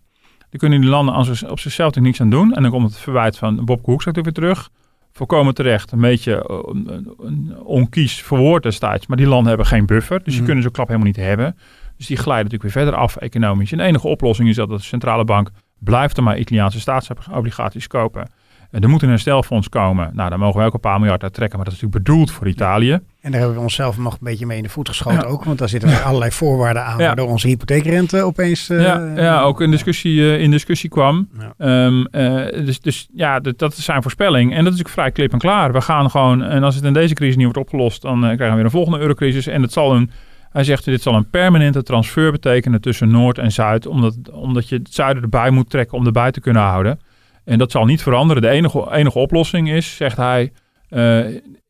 Dan 0.49 0.59
kunnen 0.59 0.81
die 0.81 0.89
landen 0.89 1.49
op 1.49 1.59
zichzelf 1.59 1.95
niks 1.95 2.21
aan 2.21 2.29
doen. 2.29 2.53
En 2.53 2.61
dan 2.61 2.71
komt 2.71 2.89
het 2.89 2.99
verwijt 2.99 3.37
van 3.37 3.65
Bob 3.65 3.83
Koek 3.83 4.03
weer 4.03 4.31
terug 4.31 4.69
volkomen 5.13 5.53
terecht 5.53 5.91
een 5.91 6.01
beetje 6.01 6.63
uh, 6.69 7.57
onkies 7.63 8.21
verwoord 8.21 8.63
destijds. 8.63 9.07
Maar 9.07 9.17
die 9.17 9.27
landen 9.27 9.47
hebben 9.47 9.65
geen 9.65 9.85
buffer, 9.85 10.17
dus 10.23 10.31
die 10.31 10.39
mm. 10.39 10.45
kunnen 10.45 10.63
zo'n 10.63 10.71
klap 10.71 10.87
helemaal 10.87 11.07
niet 11.07 11.15
hebben. 11.15 11.57
Dus 11.97 12.07
die 12.07 12.17
glijden 12.17 12.43
natuurlijk 12.43 12.73
weer 12.73 12.83
verder 12.83 12.99
af 12.99 13.15
economisch. 13.15 13.71
En 13.71 13.77
de 13.77 13.83
enige 13.83 14.07
oplossing 14.07 14.49
is 14.49 14.55
dat 14.55 14.69
de 14.69 14.79
centrale 14.79 15.25
bank 15.25 15.49
blijft 15.79 16.17
er 16.17 16.23
maar 16.23 16.37
Italiaanse 16.37 16.79
staatsobligaties 16.79 17.87
kopen. 17.87 18.29
er 18.71 18.89
moet 18.89 19.01
een 19.01 19.09
herstelfonds 19.09 19.69
komen. 19.69 20.11
Nou, 20.13 20.29
daar 20.29 20.39
mogen 20.39 20.59
we 20.59 20.65
ook 20.65 20.73
een 20.73 20.79
paar 20.79 20.99
miljard 20.99 21.23
uit 21.23 21.33
trekken, 21.33 21.57
maar 21.57 21.65
dat 21.65 21.75
is 21.75 21.81
natuurlijk 21.81 22.07
bedoeld 22.07 22.31
voor 22.31 22.47
Italië. 22.47 22.91
En 23.21 23.31
daar 23.31 23.39
hebben 23.39 23.57
we 23.57 23.63
onszelf 23.63 23.97
nog 23.97 24.13
een 24.13 24.19
beetje 24.21 24.45
mee 24.45 24.57
in 24.57 24.63
de 24.63 24.69
voet 24.69 24.87
geschoten 24.87 25.27
ook. 25.27 25.43
Want 25.43 25.57
daar 25.57 25.69
zitten 25.69 25.89
er 25.89 26.01
allerlei 26.01 26.31
voorwaarden 26.31 26.85
aan, 26.85 26.97
waardoor 26.97 27.27
onze 27.27 27.47
hypotheekrente 27.47 28.21
opeens... 28.21 28.69
Uh, 28.69 28.83
ja, 28.83 29.13
ja, 29.15 29.41
ook 29.41 29.61
in 29.61 29.71
discussie, 29.71 30.15
uh, 30.15 30.39
in 30.39 30.51
discussie 30.51 30.89
kwam. 30.89 31.29
Um, 31.57 32.07
uh, 32.11 32.65
dus, 32.65 32.79
dus 32.79 33.07
ja, 33.13 33.39
dat, 33.39 33.59
dat 33.59 33.73
is 33.77 33.83
zijn 33.83 34.01
voorspelling. 34.01 34.53
En 34.55 34.63
dat 34.63 34.73
is 34.73 34.79
ook 34.79 34.89
vrij 34.89 35.11
klip 35.11 35.31
en 35.31 35.39
klaar. 35.39 35.73
We 35.73 35.81
gaan 35.81 36.09
gewoon, 36.09 36.43
en 36.43 36.63
als 36.63 36.75
het 36.75 36.83
in 36.83 36.93
deze 36.93 37.13
crisis 37.13 37.35
niet 37.35 37.45
wordt 37.45 37.59
opgelost, 37.59 38.01
dan 38.01 38.19
krijgen 38.19 38.49
we 38.49 38.55
weer 38.55 38.65
een 38.65 38.71
volgende 38.71 38.99
eurocrisis. 38.99 39.47
En 39.47 39.61
het 39.61 39.71
zal 39.71 39.95
een, 39.95 40.11
hij 40.53 40.63
zegt, 40.63 40.85
dit 40.85 41.01
zal 41.01 41.13
een 41.13 41.29
permanente 41.29 41.83
transfer 41.83 42.31
betekenen 42.31 42.81
tussen 42.81 43.11
Noord 43.11 43.37
en 43.37 43.51
Zuid. 43.51 43.85
Omdat, 43.85 44.17
omdat 44.31 44.69
je 44.69 44.75
het 44.75 44.93
zuiden 44.93 45.23
erbij 45.23 45.49
moet 45.49 45.69
trekken 45.69 45.97
om 45.97 46.05
erbij 46.05 46.31
te 46.31 46.41
kunnen 46.41 46.61
houden. 46.61 46.99
En 47.45 47.57
dat 47.57 47.71
zal 47.71 47.85
niet 47.85 48.01
veranderen. 48.01 48.41
De 48.41 48.49
enige, 48.49 48.91
enige 48.91 49.19
oplossing 49.19 49.69
is, 49.69 49.95
zegt 49.95 50.17
hij, 50.17 50.51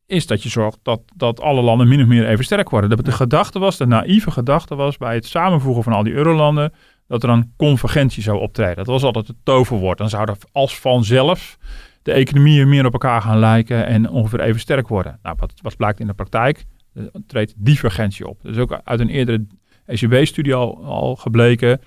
is 0.06 0.26
dat 0.26 0.42
je 0.42 0.48
zorgt 0.48 0.78
dat, 0.82 1.00
dat 1.16 1.40
alle 1.40 1.62
landen 1.62 1.88
min 1.88 2.00
of 2.00 2.06
meer 2.06 2.28
even 2.28 2.44
sterk 2.44 2.70
worden. 2.70 2.90
De, 2.90 3.02
de 3.02 3.12
gedachte 3.12 3.58
was, 3.58 3.76
de 3.76 3.86
naïeve 3.86 4.30
gedachte 4.30 4.74
was 4.74 4.96
bij 4.96 5.14
het 5.14 5.26
samenvoegen 5.26 5.82
van 5.82 5.92
al 5.92 6.02
die 6.02 6.12
eurolanden, 6.12 6.72
dat 7.08 7.22
er 7.22 7.28
een 7.28 7.52
convergentie 7.56 8.22
zou 8.22 8.40
optreden. 8.40 8.76
Dat 8.76 8.86
was 8.86 9.02
altijd 9.02 9.26
het 9.26 9.36
toverwoord. 9.42 9.98
Dan 9.98 10.08
zouden 10.08 10.36
als 10.52 10.78
vanzelf 10.78 11.58
de 12.02 12.12
economieën 12.12 12.68
meer 12.68 12.86
op 12.86 12.92
elkaar 12.92 13.22
gaan 13.22 13.38
lijken 13.38 13.86
en 13.86 14.08
ongeveer 14.08 14.40
even 14.40 14.60
sterk 14.60 14.88
worden. 14.88 15.18
Nou, 15.22 15.36
wat, 15.38 15.52
wat 15.62 15.76
blijkt 15.76 16.00
in 16.00 16.06
de 16.06 16.14
praktijk? 16.14 16.64
Er 16.94 17.10
treedt 17.26 17.54
divergentie 17.56 18.28
op. 18.28 18.38
Dat 18.42 18.52
is 18.52 18.58
ook 18.58 18.80
uit 18.84 19.00
een 19.00 19.08
eerdere 19.08 19.46
ECB-studie 19.86 20.54
al, 20.54 20.84
al 20.84 21.16
gebleken 21.16 21.80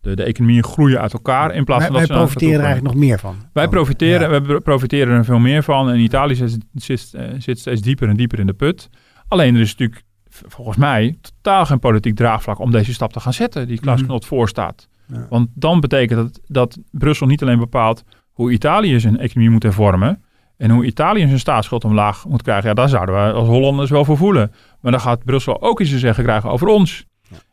de, 0.00 0.16
de 0.16 0.22
economieën 0.22 0.64
groeien 0.64 1.00
uit 1.00 1.12
elkaar 1.12 1.54
in 1.54 1.64
plaats 1.64 1.84
van 1.84 1.92
wij, 1.92 2.06
dat 2.06 2.16
wij 2.16 2.18
ze 2.18 2.24
profiteren 2.24 2.58
er 2.58 2.64
eigenlijk 2.64 2.94
nog 2.94 3.04
meer 3.04 3.18
van. 3.18 3.36
Wij 3.52 3.68
profiteren, 3.68 4.46
wij 4.46 4.60
profiteren 4.60 5.16
er 5.16 5.24
veel 5.24 5.38
meer 5.38 5.62
van. 5.62 5.90
En 5.90 5.98
Italië 5.98 6.34
zit, 6.34 6.58
zit, 6.74 7.14
eh, 7.14 7.28
zit, 7.38 7.58
steeds 7.58 7.80
dieper 7.80 8.08
en 8.08 8.16
dieper 8.16 8.38
in 8.38 8.46
de 8.46 8.52
put. 8.52 8.88
Alleen 9.28 9.54
er 9.54 9.60
is 9.60 9.70
natuurlijk 9.70 10.04
volgens 10.28 10.76
mij 10.76 11.18
totaal 11.20 11.66
geen 11.66 11.78
politiek 11.78 12.16
draagvlak 12.16 12.58
om 12.58 12.70
deze 12.70 12.92
stap 12.92 13.12
te 13.12 13.20
gaan 13.20 13.32
zetten 13.32 13.66
die 13.66 13.80
Klaas 13.80 13.98
mhm. 13.98 14.06
Knot 14.06 14.26
voorstaat. 14.26 14.88
Ja. 15.06 15.26
Want 15.28 15.48
dan 15.54 15.80
betekent 15.80 16.20
dat 16.20 16.40
dat 16.46 16.78
Brussel 16.90 17.26
niet 17.26 17.42
alleen 17.42 17.58
bepaalt 17.58 18.04
hoe 18.32 18.52
Italië 18.52 19.00
zijn 19.00 19.18
economie 19.18 19.50
moet 19.50 19.62
hervormen. 19.62 20.22
En 20.60 20.70
hoe 20.70 20.84
Italië 20.84 21.26
zijn 21.26 21.38
staatsschuld 21.38 21.84
omlaag 21.84 22.24
moet 22.28 22.42
krijgen. 22.42 22.68
Ja, 22.68 22.74
daar 22.74 22.88
zouden 22.88 23.14
we 23.14 23.32
als 23.32 23.48
Hollanders 23.48 23.90
wel 23.90 24.04
voor 24.04 24.16
voelen. 24.16 24.52
Maar 24.80 24.92
dan 24.92 25.00
gaat 25.00 25.24
Brussel 25.24 25.62
ook 25.62 25.80
iets 25.80 25.90
te 25.90 25.98
zeggen 25.98 26.24
krijgen 26.24 26.50
over 26.50 26.66
ons. 26.66 27.04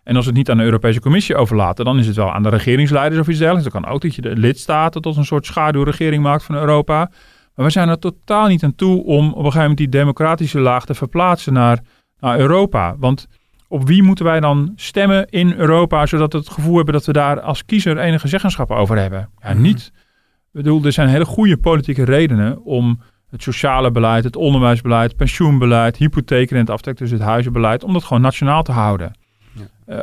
En 0.03 0.15
als 0.15 0.25
we 0.25 0.29
het 0.29 0.37
niet 0.37 0.49
aan 0.49 0.57
de 0.57 0.63
Europese 0.63 0.99
Commissie 0.99 1.35
overlaten, 1.35 1.85
dan 1.85 1.99
is 1.99 2.07
het 2.07 2.15
wel 2.15 2.33
aan 2.33 2.43
de 2.43 2.49
regeringsleiders 2.49 3.21
of 3.21 3.27
iets 3.27 3.37
dergelijks. 3.37 3.71
Dan 3.71 3.81
kan 3.81 3.91
ook 3.91 4.01
dat 4.01 4.15
je 4.15 4.21
de 4.21 4.35
lidstaten 4.35 5.01
tot 5.01 5.17
een 5.17 5.25
soort 5.25 5.45
schaduwregering 5.45 6.23
maakt 6.23 6.43
van 6.43 6.55
Europa. 6.55 7.11
Maar 7.55 7.65
we 7.65 7.71
zijn 7.71 7.89
er 7.89 7.99
totaal 7.99 8.47
niet 8.47 8.63
aan 8.63 8.75
toe 8.75 9.03
om 9.03 9.27
op 9.27 9.35
een 9.35 9.43
gegeven 9.43 9.59
moment 9.59 9.77
die 9.77 9.89
democratische 9.89 10.59
laag 10.59 10.85
te 10.85 10.93
verplaatsen 10.93 11.53
naar, 11.53 11.79
naar 12.19 12.39
Europa. 12.39 12.95
Want 12.97 13.27
op 13.67 13.87
wie 13.87 14.03
moeten 14.03 14.25
wij 14.25 14.39
dan 14.39 14.71
stemmen 14.75 15.29
in 15.29 15.53
Europa, 15.53 16.05
zodat 16.05 16.33
we 16.33 16.39
het 16.39 16.49
gevoel 16.49 16.75
hebben 16.75 16.93
dat 16.93 17.05
we 17.05 17.13
daar 17.13 17.41
als 17.41 17.65
kiezer 17.65 17.97
enige 17.97 18.27
zeggenschap 18.27 18.71
over 18.71 18.97
hebben? 18.97 19.29
Ja, 19.41 19.53
mhm. 19.53 19.61
niet. 19.61 19.91
Bedoel, 20.63 20.83
er 20.83 20.91
zijn 20.91 21.09
hele 21.09 21.25
goede 21.25 21.57
politieke 21.57 22.03
redenen 22.03 22.63
om 22.63 22.99
het 23.29 23.43
sociale 23.43 23.91
beleid, 23.91 24.23
het 24.23 24.35
onderwijsbeleid, 24.35 25.15
pensioenbeleid, 25.15 25.97
hypotheekrenteaftrek, 25.97 26.97
dus 26.97 27.11
het 27.11 27.21
huizenbeleid, 27.21 27.83
om 27.83 27.93
dat 27.93 28.03
gewoon 28.03 28.21
nationaal 28.21 28.63
te 28.63 28.71
houden. 28.71 29.11
Uh, 29.87 29.97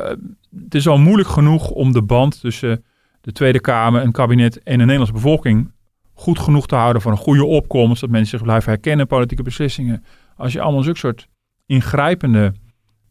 het 0.63 0.75
is 0.75 0.87
al 0.87 0.97
moeilijk 0.97 1.29
genoeg 1.29 1.69
om 1.69 1.91
de 1.91 2.01
band 2.01 2.39
tussen 2.39 2.83
de 3.21 3.31
Tweede 3.31 3.59
Kamer, 3.59 4.01
een 4.01 4.11
kabinet 4.11 4.63
en 4.63 4.77
de 4.77 4.83
Nederlandse 4.83 5.13
bevolking 5.13 5.71
goed 6.13 6.39
genoeg 6.39 6.67
te 6.67 6.75
houden 6.75 7.01
voor 7.01 7.11
een 7.11 7.17
goede 7.17 7.45
opkomst. 7.45 8.01
Dat 8.01 8.09
mensen 8.09 8.37
zich 8.37 8.47
blijven 8.47 8.71
herkennen 8.71 9.01
in 9.01 9.07
politieke 9.07 9.43
beslissingen. 9.43 10.03
Als 10.35 10.53
je 10.53 10.61
allemaal 10.61 10.83
zulke 10.83 10.99
soort 10.99 11.27
ingrijpende 11.65 12.53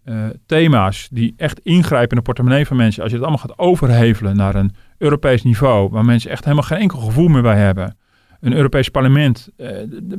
uh, 0.04 0.24
thema's, 0.46 1.08
die 1.10 1.34
echt 1.36 1.60
ingrijpen 1.60 2.10
in 2.10 2.16
de 2.16 2.22
portemonnee 2.22 2.66
van 2.66 2.76
mensen, 2.76 3.02
als 3.02 3.12
je 3.12 3.18
het 3.18 3.26
allemaal 3.26 3.46
gaat 3.46 3.58
overhevelen 3.58 4.36
naar 4.36 4.54
een 4.54 4.74
Europees 4.98 5.42
niveau, 5.42 5.88
waar 5.90 6.04
mensen 6.04 6.30
echt 6.30 6.44
helemaal 6.44 6.64
geen 6.64 6.78
enkel 6.78 6.98
gevoel 6.98 7.28
meer 7.28 7.42
bij 7.42 7.56
hebben 7.56 7.96
een 8.44 8.52
Europees 8.52 8.88
parlement. 8.88 9.48
Uh, 9.56 9.68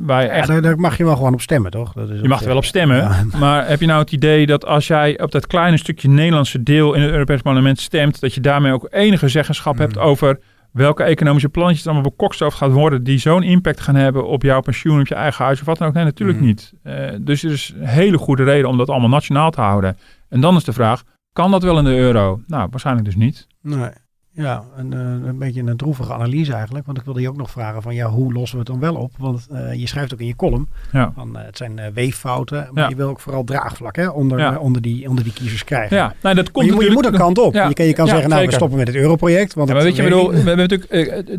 waar 0.00 0.22
ja, 0.22 0.28
echt... 0.28 0.62
daar, 0.62 0.78
mag 0.78 0.96
je 0.96 1.04
wel 1.04 1.16
gewoon 1.16 1.32
op 1.32 1.40
stemmen, 1.40 1.70
toch? 1.70 1.92
Dat 1.92 2.10
is 2.10 2.20
je 2.20 2.28
mag 2.28 2.40
er 2.40 2.46
wel 2.46 2.56
op 2.56 2.64
stemmen. 2.64 3.10
Maar 3.38 3.68
heb 3.68 3.80
je 3.80 3.86
nou 3.86 4.00
het 4.00 4.12
idee 4.12 4.46
dat 4.46 4.64
als 4.64 4.86
jij 4.86 5.20
op 5.20 5.30
dat 5.30 5.46
kleine 5.46 5.76
stukje 5.76 6.08
Nederlandse 6.08 6.62
deel 6.62 6.94
in 6.94 7.02
het 7.02 7.10
Europees 7.10 7.42
parlement 7.42 7.80
stemt, 7.80 8.20
dat 8.20 8.34
je 8.34 8.40
daarmee 8.40 8.72
ook 8.72 8.88
enige 8.90 9.28
zeggenschap 9.28 9.78
hebt 9.78 9.94
mm. 9.94 10.00
over 10.00 10.40
welke 10.72 11.02
economische 11.02 11.48
plannetjes 11.48 11.84
er 11.86 11.92
allemaal 11.92 12.10
bekokstoofd 12.10 12.56
gaat 12.56 12.72
worden, 12.72 13.04
die 13.04 13.18
zo'n 13.18 13.42
impact 13.42 13.80
gaan 13.80 13.94
hebben 13.94 14.26
op 14.26 14.42
jouw 14.42 14.60
pensioen, 14.60 15.00
op 15.00 15.06
je 15.06 15.14
eigen 15.14 15.44
huis 15.44 15.60
of 15.60 15.66
wat 15.66 15.78
dan 15.78 15.88
ook? 15.88 15.94
Nee, 15.94 16.04
natuurlijk 16.04 16.38
mm. 16.38 16.46
niet. 16.46 16.72
Uh, 16.84 16.94
dus 17.20 17.42
er 17.42 17.52
is 17.52 17.74
een 17.78 17.86
hele 17.86 18.18
goede 18.18 18.44
reden 18.44 18.68
om 18.68 18.76
dat 18.76 18.90
allemaal 18.90 19.08
nationaal 19.08 19.50
te 19.50 19.60
houden. 19.60 19.96
En 20.28 20.40
dan 20.40 20.56
is 20.56 20.64
de 20.64 20.72
vraag, 20.72 21.02
kan 21.32 21.50
dat 21.50 21.62
wel 21.62 21.78
in 21.78 21.84
de 21.84 21.96
euro? 21.96 22.40
Nou, 22.46 22.68
waarschijnlijk 22.70 23.06
dus 23.06 23.16
niet. 23.16 23.46
Nee. 23.62 23.90
Ja, 24.36 24.64
een, 24.76 24.92
eh, 24.92 25.28
een 25.28 25.38
beetje 25.38 25.62
een 25.62 25.76
droevige 25.76 26.12
analyse 26.12 26.52
eigenlijk. 26.52 26.86
Want 26.86 26.98
ik 26.98 27.04
wilde 27.04 27.20
je 27.20 27.28
ook 27.28 27.36
nog 27.36 27.50
vragen 27.50 27.82
van 27.82 27.94
ja, 27.94 28.08
hoe 28.08 28.32
lossen 28.32 28.58
we 28.58 28.64
het 28.64 28.80
dan 28.80 28.92
wel 28.92 29.02
op? 29.02 29.12
Want 29.18 29.46
uh, 29.52 29.74
je 29.74 29.86
schrijft 29.86 30.12
ook 30.12 30.20
in 30.20 30.26
je 30.26 30.36
column 30.36 30.68
ja. 30.92 31.12
van 31.14 31.36
uh, 31.36 31.44
het 31.44 31.56
zijn 31.56 31.80
weeffouten. 31.94 32.68
Maar 32.72 32.88
je 32.88 32.96
wil 32.96 33.08
ook 33.08 33.20
vooral 33.20 33.44
draagvlak 33.44 33.96
hè, 33.96 34.08
onder, 34.08 34.38
ja. 34.38 34.58
onder, 34.58 34.82
die, 34.82 35.08
onder 35.08 35.24
die 35.24 35.32
kiezers 35.32 35.64
krijgen. 35.64 35.96
Ja, 35.96 36.14
nou, 36.22 36.34
dat 36.34 36.50
komt 36.50 36.66
je, 36.66 36.72
moet, 36.72 36.84
je 36.84 36.90
moet 36.90 37.06
een 37.06 37.12
kant 37.12 37.38
op. 37.38 37.54
Je 37.54 37.74
kan, 37.74 37.86
je 37.86 37.92
kan 37.92 38.06
zeggen, 38.06 38.28
nou 38.28 38.46
we 38.46 38.52
stoppen 38.52 38.78
met 38.78 38.86
het 38.86 38.96
europroject. 38.96 39.54
Want 39.54 39.68
maar 39.68 39.82
weet 39.82 39.96
je, 39.96 40.02
bedoel, 40.02 40.30
we 40.30 40.36
hebben 40.36 40.56
natuurlijk, 40.56 40.90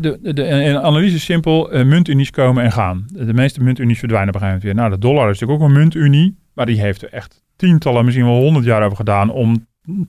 de, 0.02 0.18
de, 0.22 0.32
de, 0.32 0.80
analyse 0.80 1.14
is 1.14 1.24
simpel, 1.24 1.84
muntunies 1.84 2.30
komen 2.30 2.64
en 2.64 2.72
gaan. 2.72 3.06
De 3.12 3.34
meeste 3.34 3.62
muntunies 3.62 3.98
verdwijnen 3.98 4.28
op 4.28 4.34
een 4.34 4.40
gegeven 4.40 4.68
moment 4.68 4.78
weer. 4.78 4.88
Nou, 4.88 5.00
de 5.00 5.06
dollar 5.08 5.30
is 5.30 5.40
natuurlijk 5.40 5.60
ook 5.60 5.68
een 5.68 5.80
muntunie. 5.80 6.38
Maar 6.54 6.66
die 6.66 6.80
heeft 6.80 7.02
er 7.02 7.12
echt 7.12 7.42
tientallen, 7.56 8.04
misschien 8.04 8.26
wel 8.26 8.40
honderd 8.40 8.64
jaar 8.64 8.82
over 8.82 8.96
gedaan 8.96 9.30
om 9.30 9.66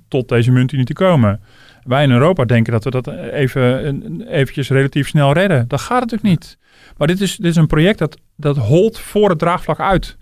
tot 0.08 0.30
deze 0.30 0.52
muntunie 0.52 0.86
te 0.86 0.93
komen. 0.93 1.41
Wij 1.84 2.04
in 2.04 2.12
Europa 2.12 2.46
denken 2.46 2.74
dat 2.74 2.84
we 2.84 2.89
dat 2.89 3.08
even 3.32 4.28
eventjes 4.28 4.70
relatief 4.70 5.08
snel 5.08 5.34
redden. 5.34 5.68
Dat 5.68 5.82
gaat 5.82 6.00
natuurlijk 6.00 6.30
niet. 6.30 6.58
Maar 6.98 7.08
dit 7.08 7.22
is, 7.22 7.36
dit 7.36 7.52
is 7.52 7.56
een 7.56 7.68
project 7.68 8.00
dat, 8.00 8.18
dat 8.36 8.58
holt 8.58 9.00
voor 9.00 9.30
het 9.30 9.39
draagvlak 9.39 9.80
uit. 9.80 10.18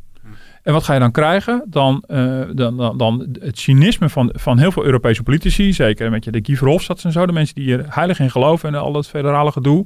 En 0.67 0.73
wat 0.73 0.83
ga 0.83 0.93
je 0.93 0.99
dan 0.99 1.11
krijgen? 1.11 1.63
Dan, 1.67 2.03
uh, 2.07 2.41
dan, 2.53 2.77
dan, 2.77 2.97
dan, 2.97 3.35
het 3.39 3.59
cynisme 3.59 4.09
van, 4.09 4.33
van 4.33 4.57
heel 4.57 4.71
veel 4.71 4.85
Europese 4.85 5.23
politici, 5.23 5.73
zeker 5.73 6.09
met 6.09 6.23
je 6.23 6.31
de 6.31 6.39
Guy 6.43 6.55
Verhofstadt 6.55 7.03
en 7.03 7.11
zo, 7.11 7.25
de 7.25 7.31
mensen 7.31 7.55
die 7.55 7.63
hier 7.63 7.85
heilig 7.89 8.19
in 8.19 8.31
geloven 8.31 8.69
en 8.69 8.81
al 8.81 8.91
dat 8.91 9.07
federale 9.07 9.51
gedoe. 9.51 9.85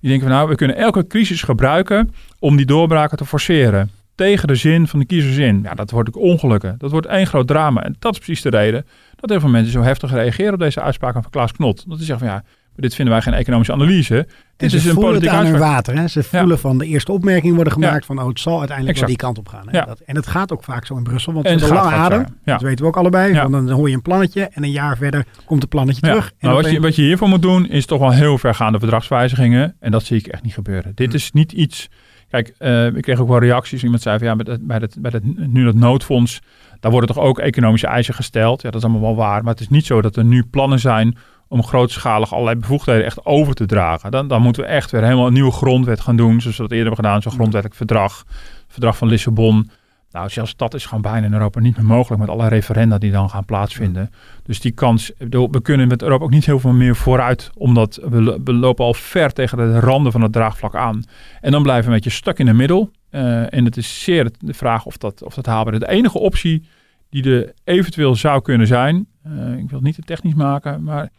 Die 0.00 0.10
denken 0.10 0.28
van 0.28 0.36
nou, 0.36 0.48
we 0.48 0.54
kunnen 0.54 0.76
elke 0.76 1.06
crisis 1.06 1.42
gebruiken 1.42 2.14
om 2.38 2.56
die 2.56 2.66
doorbraken 2.66 3.16
te 3.16 3.24
forceren. 3.24 3.90
Tegen 4.16 4.48
de 4.48 4.54
zin 4.54 4.86
van 4.86 4.98
de 4.98 5.06
kiezers 5.06 5.36
in. 5.36 5.60
Ja, 5.62 5.74
dat 5.74 5.90
wordt 5.90 6.08
ook 6.08 6.22
ongelukken. 6.22 6.74
Dat 6.78 6.90
wordt 6.90 7.06
één 7.06 7.26
groot 7.26 7.46
drama. 7.46 7.82
En 7.82 7.96
dat 7.98 8.12
is 8.12 8.18
precies 8.18 8.42
de 8.42 8.50
reden 8.50 8.86
dat 9.16 9.30
heel 9.30 9.40
veel 9.40 9.48
mensen 9.48 9.72
zo 9.72 9.82
heftig 9.82 10.12
reageren 10.12 10.52
op 10.52 10.58
deze 10.58 10.80
uitspraken 10.80 11.22
van 11.22 11.30
Klaas 11.30 11.52
Knot. 11.52 11.84
Dat 11.88 11.98
ze 11.98 12.04
zeggen 12.04 12.26
van 12.26 12.36
ja, 12.36 12.44
dit 12.76 12.94
vinden 12.94 13.14
wij 13.14 13.22
geen 13.22 13.34
economische 13.34 13.72
analyse. 13.72 14.26
Dit 14.56 14.72
is 14.72 14.84
een 14.84 14.94
politieke 14.94 15.34
aan 15.34 15.46
hun 15.46 15.58
water. 15.58 15.98
Hè? 15.98 16.08
Ze 16.08 16.22
voelen 16.22 16.58
van 16.58 16.78
de 16.78 16.86
eerste 16.86 17.12
opmerking 17.12 17.54
worden 17.54 17.72
gemaakt 17.72 18.06
van 18.06 18.18
oh, 18.18 18.28
het 18.28 18.40
zal 18.40 18.58
uiteindelijk 18.58 18.98
wel 18.98 19.08
die 19.08 19.16
kant 19.16 19.38
op 19.38 19.48
gaan. 19.48 19.68
Hè? 19.68 19.84
Dat, 19.84 20.00
en 20.00 20.16
het 20.16 20.26
gaat 20.26 20.52
ook 20.52 20.64
vaak 20.64 20.86
zo 20.86 20.96
in 20.96 21.02
Brussel, 21.02 21.32
want 21.32 21.48
het 21.48 21.62
is 21.62 21.68
een 21.68 21.74
lange 21.74 21.94
adem. 21.94 22.24
Dat 22.44 22.62
weten 22.62 22.84
we 22.84 22.86
ook 22.90 22.96
allebei. 22.96 23.34
Want 23.34 23.52
dan 23.52 23.70
hoor 23.70 23.88
je 23.88 23.94
een 23.94 24.02
plannetje 24.02 24.42
en 24.52 24.62
een 24.62 24.70
jaar 24.70 24.96
verder 24.96 25.24
komt 25.44 25.60
het 25.60 25.70
plannetje 25.70 26.00
terug. 26.00 26.26
En 26.26 26.48
nou, 26.48 26.62
wat, 26.62 26.70
je, 26.70 26.80
wat 26.80 26.96
je 26.96 27.02
hiervoor 27.02 27.28
moet 27.28 27.42
doen 27.42 27.68
is 27.68 27.86
toch 27.86 27.98
wel 27.98 28.12
heel 28.12 28.38
vergaande 28.38 28.78
verdragswijzigingen. 28.78 29.76
En 29.80 29.90
dat 29.90 30.04
zie 30.04 30.18
ik 30.18 30.26
echt 30.26 30.42
niet 30.42 30.54
gebeuren. 30.54 30.92
Dit 30.94 31.10
hm. 31.10 31.16
is 31.16 31.32
niet 31.32 31.52
iets... 31.52 31.88
Kijk, 32.28 32.54
uh, 32.58 32.86
ik 32.86 33.02
kreeg 33.02 33.20
ook 33.20 33.28
wel 33.28 33.38
reacties. 33.38 33.82
Iemand 33.84 34.02
zei 34.02 34.18
van 34.18 34.26
ja, 34.26 34.36
bij, 34.36 34.58
bij, 34.60 34.76
het, 34.76 34.96
bij 34.98 35.10
het, 35.14 35.52
nu 35.52 35.64
dat 35.64 35.74
noodfonds 35.74 36.40
daar 36.80 36.90
worden 36.90 37.14
toch 37.14 37.24
ook 37.24 37.38
economische 37.38 37.86
eisen 37.86 38.14
gesteld. 38.14 38.62
Ja, 38.62 38.70
dat 38.70 38.82
is 38.82 38.88
allemaal 38.88 39.08
wel 39.08 39.24
waar. 39.24 39.42
Maar 39.42 39.52
het 39.52 39.62
is 39.62 39.68
niet 39.68 39.86
zo 39.86 40.00
dat 40.00 40.16
er 40.16 40.24
nu 40.24 40.44
plannen 40.44 40.78
zijn 40.78 41.16
om 41.48 41.62
grootschalig 41.62 42.32
allerlei 42.32 42.56
bevoegdheden 42.56 43.04
echt 43.04 43.24
over 43.24 43.54
te 43.54 43.66
dragen. 43.66 44.10
Dan, 44.10 44.28
dan 44.28 44.42
moeten 44.42 44.62
we 44.62 44.68
echt 44.68 44.90
weer 44.90 45.02
helemaal 45.02 45.26
een 45.26 45.32
nieuwe 45.32 45.52
grondwet 45.52 46.00
gaan 46.00 46.16
doen. 46.16 46.40
Zoals 46.40 46.56
we 46.56 46.62
dat 46.62 46.72
eerder 46.72 46.86
hebben 46.86 47.04
gedaan, 47.04 47.22
zo'n 47.22 47.32
grondwettelijk 47.32 47.74
verdrag. 47.74 48.24
verdrag 48.68 48.96
van 48.96 49.08
Lissabon. 49.08 49.70
Nou, 50.16 50.28
zelfs 50.28 50.56
dat 50.56 50.74
is 50.74 50.86
gewoon 50.86 51.02
bijna 51.02 51.26
in 51.26 51.32
Europa 51.32 51.60
niet 51.60 51.76
meer 51.76 51.84
mogelijk 51.86 52.20
met 52.20 52.30
alle 52.30 52.48
referenda 52.48 52.98
die 52.98 53.10
dan 53.10 53.30
gaan 53.30 53.44
plaatsvinden. 53.44 54.10
Dus 54.42 54.60
die 54.60 54.72
kans, 54.72 55.12
we 55.28 55.60
kunnen 55.62 55.88
met 55.88 56.02
Europa 56.02 56.24
ook 56.24 56.30
niet 56.30 56.46
heel 56.46 56.58
veel 56.58 56.72
meer 56.72 56.96
vooruit, 56.96 57.50
omdat 57.54 58.00
we, 58.02 58.40
we 58.44 58.52
lopen 58.52 58.84
al 58.84 58.94
ver 58.94 59.32
tegen 59.32 59.58
de 59.58 59.80
randen 59.80 60.12
van 60.12 60.22
het 60.22 60.32
draagvlak 60.32 60.74
aan. 60.74 61.02
En 61.40 61.50
dan 61.50 61.62
blijven 61.62 61.84
we 61.84 61.90
een 61.90 62.02
beetje 62.02 62.16
stuk 62.16 62.38
in 62.38 62.46
de 62.46 62.52
middel. 62.52 62.90
Uh, 63.10 63.54
en 63.54 63.64
het 63.64 63.76
is 63.76 64.02
zeer 64.02 64.30
de 64.38 64.54
vraag 64.54 64.86
of 64.86 64.96
dat, 64.96 65.22
of 65.22 65.34
dat 65.34 65.46
haalbaar 65.46 65.72
is. 65.72 65.78
De 65.78 65.88
enige 65.88 66.18
optie 66.18 66.68
die 67.10 67.30
er 67.30 67.52
eventueel 67.64 68.14
zou 68.14 68.42
kunnen 68.42 68.66
zijn, 68.66 69.06
uh, 69.26 69.32
ik 69.52 69.68
wil 69.68 69.78
het 69.78 69.82
niet 69.82 69.94
te 69.94 70.02
technisch 70.02 70.34
maken, 70.34 70.82
maar 70.82 71.10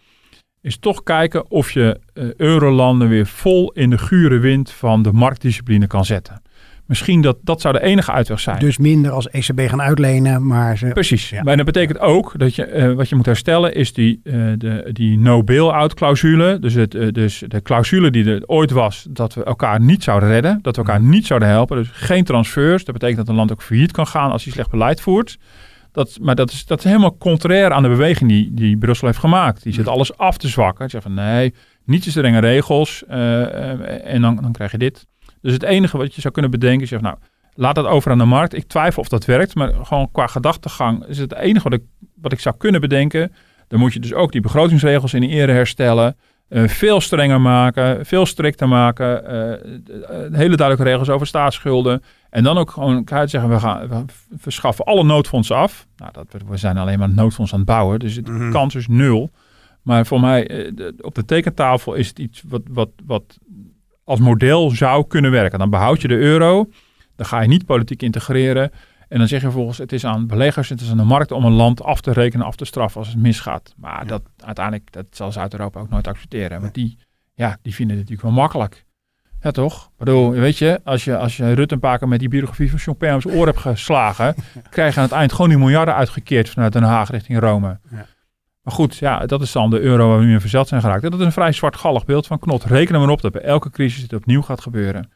is 0.62 0.78
toch 0.78 1.04
kijken 1.04 1.52
of 1.52 1.72
je 1.72 2.00
uh, 2.14 2.34
eurolanden 2.34 3.10
weer 3.10 3.26
vol 3.26 3.72
in 3.72 3.90
de 3.90 3.98
gure 3.98 4.38
wind 4.38 4.72
van 4.72 5.02
de 5.02 5.12
marktdiscipline 5.12 5.88
kan 5.88 6.06
zetten. 6.06 6.42
Misschien 6.88 7.22
dat 7.22 7.38
dat 7.42 7.62
zou 7.62 7.74
de 7.74 7.84
enige 7.84 8.12
uitweg 8.12 8.40
zijn. 8.40 8.60
Dus 8.60 8.78
minder 8.78 9.12
als 9.12 9.30
ECB 9.30 9.60
gaan 9.60 9.82
uitlenen, 9.82 10.46
maar 10.48 10.78
ze... 10.78 10.88
Precies. 10.88 11.30
Ja. 11.30 11.44
Maar 11.44 11.58
dat 11.58 11.66
betekent 11.66 12.00
ook 12.00 12.34
dat 12.38 12.56
je, 12.56 12.74
uh, 12.74 12.94
wat 12.94 13.10
je 13.10 13.16
moet 13.16 13.26
herstellen 13.26 13.76
is 13.76 13.94
die, 13.94 14.20
uh, 14.24 14.34
de, 14.58 14.90
die 14.92 15.20
no 15.20 15.44
bail-out 15.44 15.94
clausule. 15.94 16.60
Dus, 16.60 16.74
het, 16.74 16.96
uh, 16.96 17.12
dus 17.12 17.44
de 17.48 17.62
clausule 17.62 18.12
die 18.12 18.26
er 18.26 18.44
ooit 18.46 18.72
was, 18.72 19.08
dat 19.10 19.34
we 19.34 19.44
elkaar 19.44 19.82
niet 19.82 20.04
zouden 20.04 20.30
redden. 20.30 20.60
Dat 20.62 20.76
we 20.76 20.82
elkaar 20.82 21.02
niet 21.02 21.26
zouden 21.26 21.50
helpen. 21.50 21.78
Dus 21.78 21.90
geen 21.92 22.24
transfers. 22.24 22.84
Dat 22.84 22.94
betekent 22.94 23.18
dat 23.18 23.28
een 23.28 23.36
land 23.36 23.52
ook 23.52 23.62
failliet 23.62 23.92
kan 23.92 24.08
gaan 24.08 24.32
als 24.32 24.44
hij 24.44 24.54
slecht 24.54 24.70
beleid 24.70 25.02
voert. 25.02 25.38
Dat, 25.92 26.18
maar 26.22 26.36
dat 26.36 26.52
is, 26.52 26.66
dat 26.66 26.78
is 26.78 26.84
helemaal 26.84 27.18
contrair 27.18 27.72
aan 27.72 27.84
de 27.84 27.90
beweging 27.90 28.30
die, 28.30 28.54
die 28.54 28.78
Brussel 28.78 29.08
heeft 29.08 29.20
gemaakt. 29.20 29.64
Die 29.64 29.74
zit 29.74 29.88
alles 29.88 30.18
af 30.18 30.38
te 30.38 30.48
zwakken. 30.48 30.80
Die 30.80 30.90
zegt 30.90 31.04
van 31.04 31.14
nee, 31.14 31.54
niet 31.86 32.04
te 32.04 32.10
strenge 32.10 32.40
regels. 32.40 33.04
en 33.08 34.22
dan, 34.22 34.36
dan 34.36 34.52
krijg 34.52 34.72
je 34.72 34.78
dit. 34.78 35.06
Dus 35.48 35.56
het 35.56 35.66
enige 35.66 35.98
wat 35.98 36.16
je 36.16 36.22
zou 36.22 36.34
kunnen 36.34 36.52
bedenken 36.52 36.82
is, 36.82 37.02
nou, 37.02 37.16
laat 37.54 37.76
dat 37.76 37.86
over 37.86 38.12
aan 38.12 38.18
de 38.18 38.26
markt. 38.26 38.54
Ik 38.54 38.68
twijfel 38.68 39.02
of 39.02 39.08
dat 39.08 39.26
werkt, 39.26 39.56
maar 39.56 39.74
gewoon 39.84 40.12
qua 40.12 40.28
gedachtegang 40.28 41.06
is 41.06 41.18
het 41.18 41.34
enige 41.34 41.70
wat 41.70 41.80
ik, 41.80 41.84
wat 42.16 42.32
ik 42.32 42.40
zou 42.40 42.56
kunnen 42.58 42.82
bedenken. 42.82 43.32
Dan 43.68 43.80
moet 43.80 43.94
je 43.94 44.00
dus 44.00 44.14
ook 44.14 44.32
die 44.32 44.42
begrotingsregels 44.42 45.14
in 45.14 45.24
ere 45.24 45.52
herstellen. 45.52 46.16
Uh, 46.50 46.68
veel 46.68 47.02
strenger 47.02 47.42
maken, 47.42 48.06
veel 48.06 48.26
strikter 48.26 48.68
maken. 48.68 49.24
Uh, 49.24 50.38
hele 50.38 50.56
duidelijke 50.56 50.84
regels 50.84 51.10
over 51.10 51.28
staatsschulden. 51.28 52.04
En 52.30 52.44
dan 52.44 52.58
ook 52.58 52.72
gewoon 52.72 53.08
zeggen, 53.08 53.50
we, 53.50 53.60
gaan, 53.60 53.88
we 53.88 54.04
verschaffen 54.38 54.86
alle 54.86 55.04
noodfondsen 55.04 55.56
af. 55.56 55.88
Nou, 55.98 56.12
dat, 56.14 56.26
we 56.48 56.58
zijn 56.58 56.78
alleen 56.78 57.00
maar 57.00 57.10
noodfonds 57.10 57.52
aan 57.54 57.60
het 57.60 57.68
bouwen, 57.68 58.00
dus 58.00 58.16
de 58.16 58.32
mm 58.32 58.52
kans 58.52 58.76
is 58.76 58.88
nul. 58.88 59.32
Maar 59.82 60.06
voor 60.06 60.20
mij, 60.20 60.72
op 61.02 61.16
de 61.16 61.26
tekentafel 61.26 61.94
is 61.94 62.08
het 62.08 62.20
iets 62.20 62.44
wat, 62.48 62.62
wat, 62.70 62.90
wat 63.06 63.38
als 64.08 64.20
model 64.20 64.70
zou 64.70 65.08
kunnen 65.08 65.32
werken. 65.32 65.60
Dan 65.60 65.70
behoud 65.70 66.02
je 66.02 66.08
de 66.08 66.18
euro, 66.18 66.70
dan 67.16 67.26
ga 67.26 67.42
je 67.42 67.48
niet 67.48 67.66
politiek 67.66 68.02
integreren. 68.02 68.72
En 69.08 69.18
dan 69.18 69.28
zeg 69.28 69.40
je 69.40 69.46
vervolgens, 69.46 69.78
het 69.78 69.92
is 69.92 70.06
aan 70.06 70.28
beleggers, 70.28 70.70
het 70.70 70.82
is 70.82 70.92
aan 70.92 70.98
de 70.98 71.04
markt 71.04 71.32
om 71.32 71.46
een 71.46 71.52
land 71.52 71.84
af 71.84 72.02
te 72.02 72.12
rekenen, 72.12 72.46
af 72.46 72.56
te 72.56 72.66
straffen 72.66 73.00
als 73.00 73.10
het 73.10 73.18
misgaat. 73.18 73.74
Maar 73.78 74.08
dat 74.08 74.22
uiteindelijk, 74.38 74.92
dat 74.92 75.06
zal 75.10 75.32
Zuid-Europa 75.32 75.80
ook 75.80 75.90
nooit 75.90 76.08
accepteren. 76.08 76.62
Want 76.62 76.74
die, 76.74 76.98
ja, 77.34 77.58
die 77.62 77.74
vinden 77.74 77.98
het 77.98 78.06
natuurlijk 78.10 78.36
wel 78.36 78.44
makkelijk. 78.44 78.86
Ja, 79.42 79.52
toch? 79.52 79.86
Ik 79.86 79.98
bedoel, 79.98 80.32
weet 80.32 80.58
je, 80.58 80.82
als 80.84 81.04
je, 81.04 81.18
als 81.18 81.38
je 81.38 81.54
Rutte 81.54 81.74
een 81.74 81.80
paar 81.80 81.98
keer 81.98 82.08
met 82.08 82.20
die 82.20 82.30
biografie 82.30 82.70
van 82.70 82.80
Champagne 82.80 83.16
op 83.16 83.22
zijn 83.22 83.36
oor 83.36 83.46
hebt 83.46 83.60
geslagen, 83.60 84.36
krijg 84.70 84.94
je 84.94 85.00
aan 85.00 85.06
het 85.06 85.16
eind 85.16 85.32
gewoon 85.32 85.50
die 85.50 85.58
miljarden 85.58 85.96
uitgekeerd 85.96 86.50
vanuit 86.50 86.74
Den 86.74 86.84
Haag 86.84 87.10
richting 87.10 87.40
Rome. 87.40 87.80
Ja. 87.92 88.06
Maar 88.68 88.76
goed, 88.76 88.98
ja, 88.98 89.26
dat 89.26 89.42
is 89.42 89.52
dan 89.52 89.70
de 89.70 89.80
euro 89.80 90.10
waar 90.10 90.20
we 90.20 90.26
nu 90.26 90.34
in 90.34 90.40
verzeld 90.40 90.68
zijn 90.68 90.82
geraakt. 90.82 91.02
dat 91.02 91.20
is 91.20 91.26
een 91.26 91.32
vrij 91.32 91.52
zwartgallig 91.52 92.06
beeld 92.06 92.28
van 92.28 92.40
Knot. 92.40 92.64
Reken 92.64 93.00
maar 93.00 93.10
op 93.10 93.22
dat 93.22 93.32
bij 93.32 93.42
elke 93.42 93.70
crisis 93.70 94.02
het 94.02 94.14
opnieuw 94.14 94.42
gaat 94.42 94.62
gebeuren. 94.62 95.10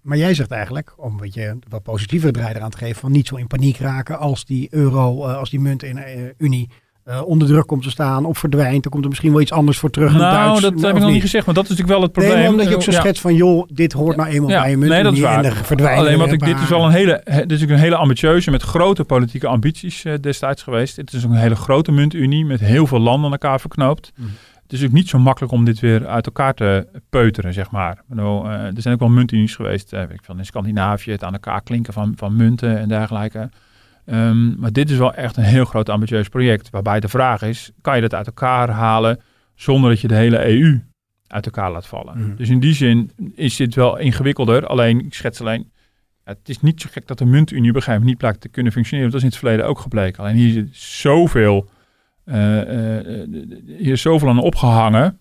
Maar 0.00 0.16
jij 0.16 0.34
zegt 0.34 0.50
eigenlijk, 0.50 0.94
om 0.96 1.12
een 1.12 1.20
beetje 1.20 1.58
wat 1.68 1.82
positiever 1.82 2.32
draai 2.32 2.54
eraan 2.54 2.70
te 2.70 2.76
geven, 2.76 3.00
van 3.00 3.12
niet 3.12 3.26
zo 3.26 3.36
in 3.36 3.46
paniek 3.46 3.76
raken 3.76 4.18
als 4.18 4.44
die 4.44 4.68
euro, 4.70 5.28
uh, 5.28 5.36
als 5.36 5.50
die 5.50 5.60
munt 5.60 5.82
in 5.82 5.94
de 5.94 6.16
uh, 6.16 6.46
Unie 6.46 6.70
uh, 7.08 7.22
onder 7.26 7.48
druk 7.48 7.66
komt 7.66 7.82
te 7.82 7.90
staan 7.90 8.24
of 8.24 8.38
verdwijnt, 8.38 8.82
dan 8.82 8.92
komt 8.92 9.02
er 9.02 9.08
misschien 9.08 9.32
wel 9.32 9.40
iets 9.40 9.52
anders 9.52 9.78
voor 9.78 9.90
terug. 9.90 10.12
Nou, 10.12 10.60
dat 10.60 10.80
heb 10.80 10.96
ik 10.96 11.02
nog 11.02 11.10
niet 11.10 11.20
gezegd, 11.20 11.46
maar 11.46 11.54
dat 11.54 11.64
is 11.64 11.70
natuurlijk 11.70 11.98
wel 11.98 12.06
het 12.06 12.12
probleem. 12.12 12.38
Nee, 12.38 12.48
omdat 12.48 12.68
je 12.68 12.74
ook 12.74 12.82
zo 12.82 12.90
schetst 12.90 13.20
van, 13.20 13.34
joh, 13.34 13.68
dit 13.72 13.92
hoort 13.92 14.16
nou 14.16 14.28
eenmaal 14.28 14.48
bij 14.48 14.72
een 14.72 14.78
munt 14.78 14.90
nee, 14.90 15.02
dat 15.02 15.12
is 15.12 15.20
waar. 15.20 15.96
Alleen 15.96 16.18
wat 16.18 16.32
ik, 16.32 16.44
dit 16.44 16.60
is 16.60 16.68
wel 16.68 16.84
een 16.84 16.92
hele, 16.92 17.22
dit 17.24 17.50
is 17.50 17.62
een 17.62 17.76
hele 17.76 17.96
ambitieuze, 17.96 18.50
met 18.50 18.62
grote 18.62 19.04
politieke 19.04 19.46
ambities 19.46 20.04
uh, 20.04 20.14
destijds 20.20 20.62
geweest. 20.62 20.96
Het 20.96 21.12
is 21.12 21.24
een 21.24 21.32
hele 21.32 21.56
grote 21.56 21.92
muntunie 21.92 22.44
met 22.44 22.60
heel 22.60 22.86
veel 22.86 23.00
landen 23.00 23.24
aan 23.24 23.32
elkaar 23.32 23.60
verknoopt. 23.60 24.12
Mm. 24.16 24.30
Het 24.62 24.80
is 24.80 24.86
ook 24.86 24.92
niet 24.92 25.08
zo 25.08 25.18
makkelijk 25.18 25.52
om 25.52 25.64
dit 25.64 25.80
weer 25.80 26.06
uit 26.06 26.26
elkaar 26.26 26.54
te 26.54 26.86
peuteren, 27.10 27.52
zeg 27.52 27.70
maar. 27.70 28.02
Bedoel, 28.06 28.44
uh, 28.44 28.52
er 28.52 28.72
zijn 28.82 28.94
ook 28.94 29.00
wel 29.00 29.08
muntunies 29.08 29.54
geweest, 29.54 29.92
ik 29.92 30.20
van 30.22 30.38
in 30.38 30.44
Scandinavië, 30.44 31.10
het 31.10 31.24
aan 31.24 31.32
elkaar 31.32 31.62
klinken 31.62 31.92
van, 31.92 32.12
van 32.16 32.36
munten 32.36 32.78
en 32.78 32.88
dergelijke. 32.88 33.50
Um, 34.04 34.54
maar 34.58 34.72
dit 34.72 34.90
is 34.90 34.98
wel 34.98 35.14
echt 35.14 35.36
een 35.36 35.44
heel 35.44 35.64
groot 35.64 35.88
ambitieus 35.88 36.28
project. 36.28 36.70
Waarbij 36.70 37.00
de 37.00 37.08
vraag 37.08 37.42
is, 37.42 37.70
kan 37.80 37.94
je 37.94 38.00
dat 38.00 38.14
uit 38.14 38.26
elkaar 38.26 38.70
halen 38.70 39.20
zonder 39.54 39.90
dat 39.90 40.00
je 40.00 40.08
de 40.08 40.14
hele 40.14 40.48
EU 40.48 40.80
uit 41.26 41.46
elkaar 41.46 41.72
laat 41.72 41.86
vallen? 41.86 42.18
Mm. 42.18 42.36
Dus 42.36 42.48
in 42.48 42.60
die 42.60 42.74
zin 42.74 43.10
is 43.34 43.56
dit 43.56 43.74
wel 43.74 43.98
ingewikkelder. 43.98 44.66
Alleen, 44.66 45.04
ik 45.04 45.14
schets 45.14 45.40
alleen, 45.40 45.70
het 46.24 46.48
is 46.48 46.60
niet 46.60 46.80
zo 46.80 46.88
gek 46.92 47.06
dat 47.06 47.18
de 47.18 47.24
muntunie 47.24 47.72
moment 47.72 48.04
niet 48.04 48.18
blijkt 48.18 48.40
te 48.40 48.48
kunnen 48.48 48.72
functioneren. 48.72 49.10
Dat 49.10 49.20
is 49.20 49.26
in 49.26 49.32
het 49.32 49.42
verleden 49.42 49.66
ook 49.66 49.78
gebleken. 49.78 50.22
Alleen 50.22 50.36
hier 50.36 50.52
zit 50.52 50.76
zoveel, 50.76 51.68
uh, 52.24 52.56
uh, 52.56 53.26
hier 53.66 53.92
is 53.92 54.02
zoveel 54.02 54.28
aan 54.28 54.38
opgehangen. 54.38 55.18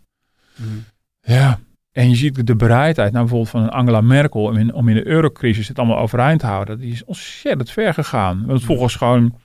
Mm. 0.55 0.83
Ja, 1.21 1.59
en 1.91 2.09
je 2.09 2.15
ziet 2.15 2.47
de 2.47 2.55
bereidheid, 2.55 3.11
nou 3.11 3.25
bijvoorbeeld 3.25 3.49
van 3.49 3.69
Angela 3.69 4.01
Merkel, 4.01 4.43
om 4.43 4.57
in, 4.57 4.73
om 4.73 4.89
in 4.89 4.95
de 4.95 5.07
eurocrisis 5.07 5.67
het 5.67 5.79
allemaal 5.79 5.97
overeind 5.97 6.39
te 6.39 6.45
houden, 6.45 6.79
die 6.79 6.91
is 6.91 7.03
ontzettend 7.03 7.71
ver 7.71 7.93
gegaan. 7.93 8.45
Want 8.45 8.63
volgens 8.63 8.95
gewoon, 8.95 9.35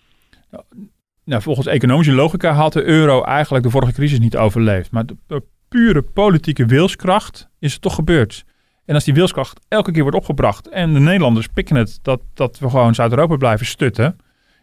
nou, 1.24 1.42
volgens 1.42 1.66
economische 1.66 2.12
logica 2.12 2.52
had 2.52 2.72
de 2.72 2.84
euro 2.84 3.22
eigenlijk 3.22 3.64
de 3.64 3.70
vorige 3.70 3.92
crisis 3.92 4.18
niet 4.18 4.36
overleefd. 4.36 4.90
Maar 4.90 5.04
door 5.26 5.44
pure 5.68 6.02
politieke 6.02 6.66
wilskracht 6.66 7.48
is 7.58 7.72
het 7.72 7.82
toch 7.82 7.94
gebeurd. 7.94 8.44
En 8.84 8.94
als 8.94 9.04
die 9.04 9.14
wilskracht 9.14 9.60
elke 9.68 9.92
keer 9.92 10.02
wordt 10.02 10.16
opgebracht 10.16 10.68
en 10.68 10.94
de 10.94 11.00
Nederlanders 11.00 11.46
pikken 11.46 11.76
het 11.76 11.98
dat, 12.02 12.20
dat 12.34 12.58
we 12.58 12.70
gewoon 12.70 12.94
Zuid-Europa 12.94 13.36
blijven 13.36 13.66
stutten, 13.66 14.16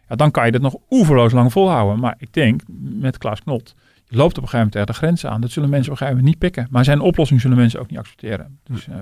ja, 0.08 0.16
dan 0.16 0.30
kan 0.30 0.46
je 0.46 0.52
dat 0.52 0.60
nog 0.60 0.76
oeverloos 0.90 1.32
lang 1.32 1.52
volhouden. 1.52 2.00
Maar 2.00 2.14
ik 2.18 2.32
denk 2.32 2.60
met 2.78 3.18
Klaas 3.18 3.42
Knot 3.42 3.74
loopt 4.14 4.36
op 4.36 4.42
een 4.42 4.48
gegeven 4.48 4.56
moment 4.56 4.72
tegen 4.72 4.86
de 4.86 4.92
grenzen 4.92 5.30
aan. 5.30 5.40
Dat 5.40 5.50
zullen 5.50 5.70
mensen 5.70 5.92
op 5.92 6.00
een 6.00 6.06
gegeven 6.06 6.24
moment 6.24 6.42
niet 6.42 6.52
pikken. 6.52 6.72
Maar 6.72 6.84
zijn 6.84 7.00
oplossing 7.00 7.40
zullen 7.40 7.56
mensen 7.56 7.80
ook 7.80 7.90
niet 7.90 7.98
accepteren. 7.98 8.58
Dus, 8.64 8.86
uh, 8.86 8.94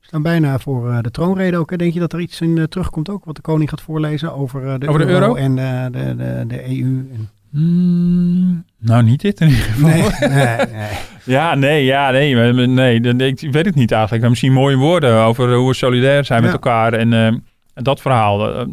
we 0.00 0.06
staan 0.06 0.22
bijna 0.22 0.58
voor 0.58 0.88
uh, 0.88 0.98
de 1.00 1.10
troonrede 1.10 1.56
ook. 1.56 1.78
Denk 1.78 1.92
je 1.92 2.00
dat 2.00 2.12
er 2.12 2.20
iets 2.20 2.40
in 2.40 2.56
uh, 2.56 2.64
terugkomt 2.64 3.08
ook? 3.08 3.24
Wat 3.24 3.36
de 3.36 3.42
koning 3.42 3.70
gaat 3.70 3.80
voorlezen 3.80 4.34
over 4.34 4.80
de, 4.80 4.88
over 4.88 5.00
euro, 5.00 5.06
de 5.06 5.12
euro, 5.12 5.34
en 5.34 5.56
de, 5.56 5.88
de, 6.16 6.44
de, 6.46 6.68
EU? 6.68 7.08
En... 7.12 7.28
Mm, 7.50 8.64
nou, 8.78 9.02
niet 9.02 9.20
dit 9.20 9.40
in 9.40 9.48
ieder 9.48 9.64
geval. 9.64 9.88
Nee, 9.88 10.02
nee, 10.30 10.66
nee. 10.72 10.98
ja, 11.36 11.54
nee, 11.54 11.84
ja, 11.84 12.10
nee, 12.10 12.34
nee, 12.66 13.00
nee, 13.00 13.30
ik 13.30 13.52
weet 13.52 13.66
het 13.66 13.74
niet 13.74 13.92
eigenlijk. 13.92 14.28
Misschien 14.28 14.52
mooie 14.52 14.76
woorden 14.76 15.20
over 15.20 15.54
hoe 15.54 15.68
we 15.68 15.74
solidair 15.74 16.24
zijn 16.24 16.38
ja. 16.38 16.44
met 16.44 16.54
elkaar 16.54 16.92
en 16.92 17.42
dat 17.74 18.00
verhaal, 18.00 18.66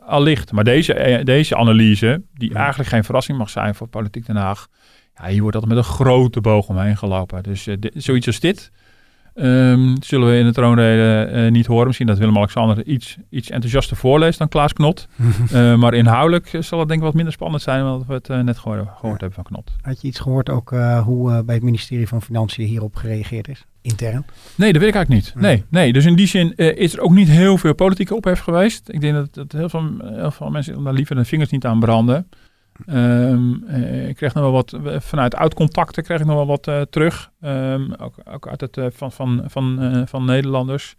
allicht. 0.00 0.52
Maar 0.52 0.64
deze, 0.64 1.20
deze 1.24 1.56
analyse, 1.56 2.22
die 2.34 2.54
eigenlijk 2.54 2.88
geen 2.88 3.04
verrassing 3.04 3.38
mag 3.38 3.50
zijn 3.50 3.74
voor 3.74 3.88
Politiek 3.88 4.26
Den 4.26 4.36
Haag, 4.36 4.66
ja, 5.14 5.26
hier 5.26 5.40
wordt 5.40 5.56
altijd 5.56 5.74
met 5.74 5.84
een 5.84 5.90
grote 5.90 6.40
boog 6.40 6.68
omheen 6.68 6.96
gelopen. 6.96 7.42
Dus 7.42 7.66
uh, 7.66 7.76
dit, 7.78 7.92
zoiets 7.96 8.26
als 8.26 8.40
dit 8.40 8.70
um, 9.34 9.94
zullen 10.02 10.28
we 10.30 10.38
in 10.38 10.44
de 10.44 10.52
troonrede 10.52 11.30
uh, 11.32 11.50
niet 11.50 11.66
horen. 11.66 11.86
Misschien 11.86 12.06
dat 12.06 12.18
Willem-Alexander 12.18 12.86
iets, 12.86 13.16
iets 13.30 13.50
enthousiaster 13.50 13.96
voorleest 13.96 14.38
dan 14.38 14.48
Klaas 14.48 14.72
Knot. 14.72 15.08
uh, 15.52 15.76
maar 15.80 15.94
inhoudelijk 15.94 16.56
zal 16.58 16.78
het 16.78 16.88
denk 16.88 17.00
ik 17.00 17.06
wat 17.06 17.14
minder 17.14 17.32
spannend 17.32 17.62
zijn 17.62 17.82
dan 17.82 18.04
we 18.06 18.12
het 18.12 18.28
net 18.28 18.58
gehoord, 18.58 18.88
gehoord 18.96 19.20
hebben 19.20 19.32
van 19.32 19.44
Knot. 19.44 19.70
Had 19.80 20.00
je 20.00 20.08
iets 20.08 20.20
gehoord 20.20 20.50
ook 20.50 20.70
hoe 21.04 21.42
bij 21.44 21.54
het 21.54 21.64
ministerie 21.64 22.08
van 22.08 22.22
Financiën 22.22 22.66
hierop 22.66 22.96
gereageerd 22.96 23.48
is? 23.48 23.64
Intern? 23.82 24.24
Nee, 24.54 24.72
dat 24.72 24.82
weet 24.82 24.90
ik 24.90 24.96
eigenlijk 24.96 25.24
niet. 25.24 25.42
Nee, 25.42 25.64
nee. 25.68 25.92
Dus 25.92 26.04
in 26.04 26.16
die 26.16 26.26
zin 26.26 26.54
is 26.56 26.92
er 26.92 27.00
ook 27.00 27.12
niet 27.12 27.28
heel 27.28 27.58
veel 27.58 27.74
politieke 27.74 28.14
ophef 28.14 28.40
geweest. 28.40 28.88
Ik 28.88 29.00
denk 29.00 29.14
dat, 29.14 29.34
dat 29.34 29.52
heel, 29.52 29.68
veel, 29.68 29.90
heel 30.02 30.30
veel 30.30 30.50
mensen 30.50 30.84
daar 30.84 30.92
liever 30.92 31.16
de 31.16 31.24
vingers 31.24 31.50
niet 31.50 31.64
aan 31.64 31.80
branden. 31.80 32.26
Um, 32.86 33.64
ik 34.08 34.16
kreeg 34.16 34.34
nog 34.34 34.42
wel 34.42 34.52
wat, 34.52 34.76
vanuit 35.02 35.34
oud-contacten 35.34 36.02
kreeg 36.02 36.20
ik 36.20 36.26
nog 36.26 36.36
wel 36.36 36.46
wat 36.46 36.68
uh, 36.68 36.80
terug. 36.80 37.30
Um, 37.44 37.94
ook, 37.94 38.14
ook, 38.32 38.48
uit 38.48 38.60
het, 38.60 38.76
uh, 38.76 38.86
van, 38.90 39.12
van, 39.12 39.42
van, 39.46 39.82
uh, 39.82 40.02
van 40.06 40.24
Nederlanders. 40.24 40.96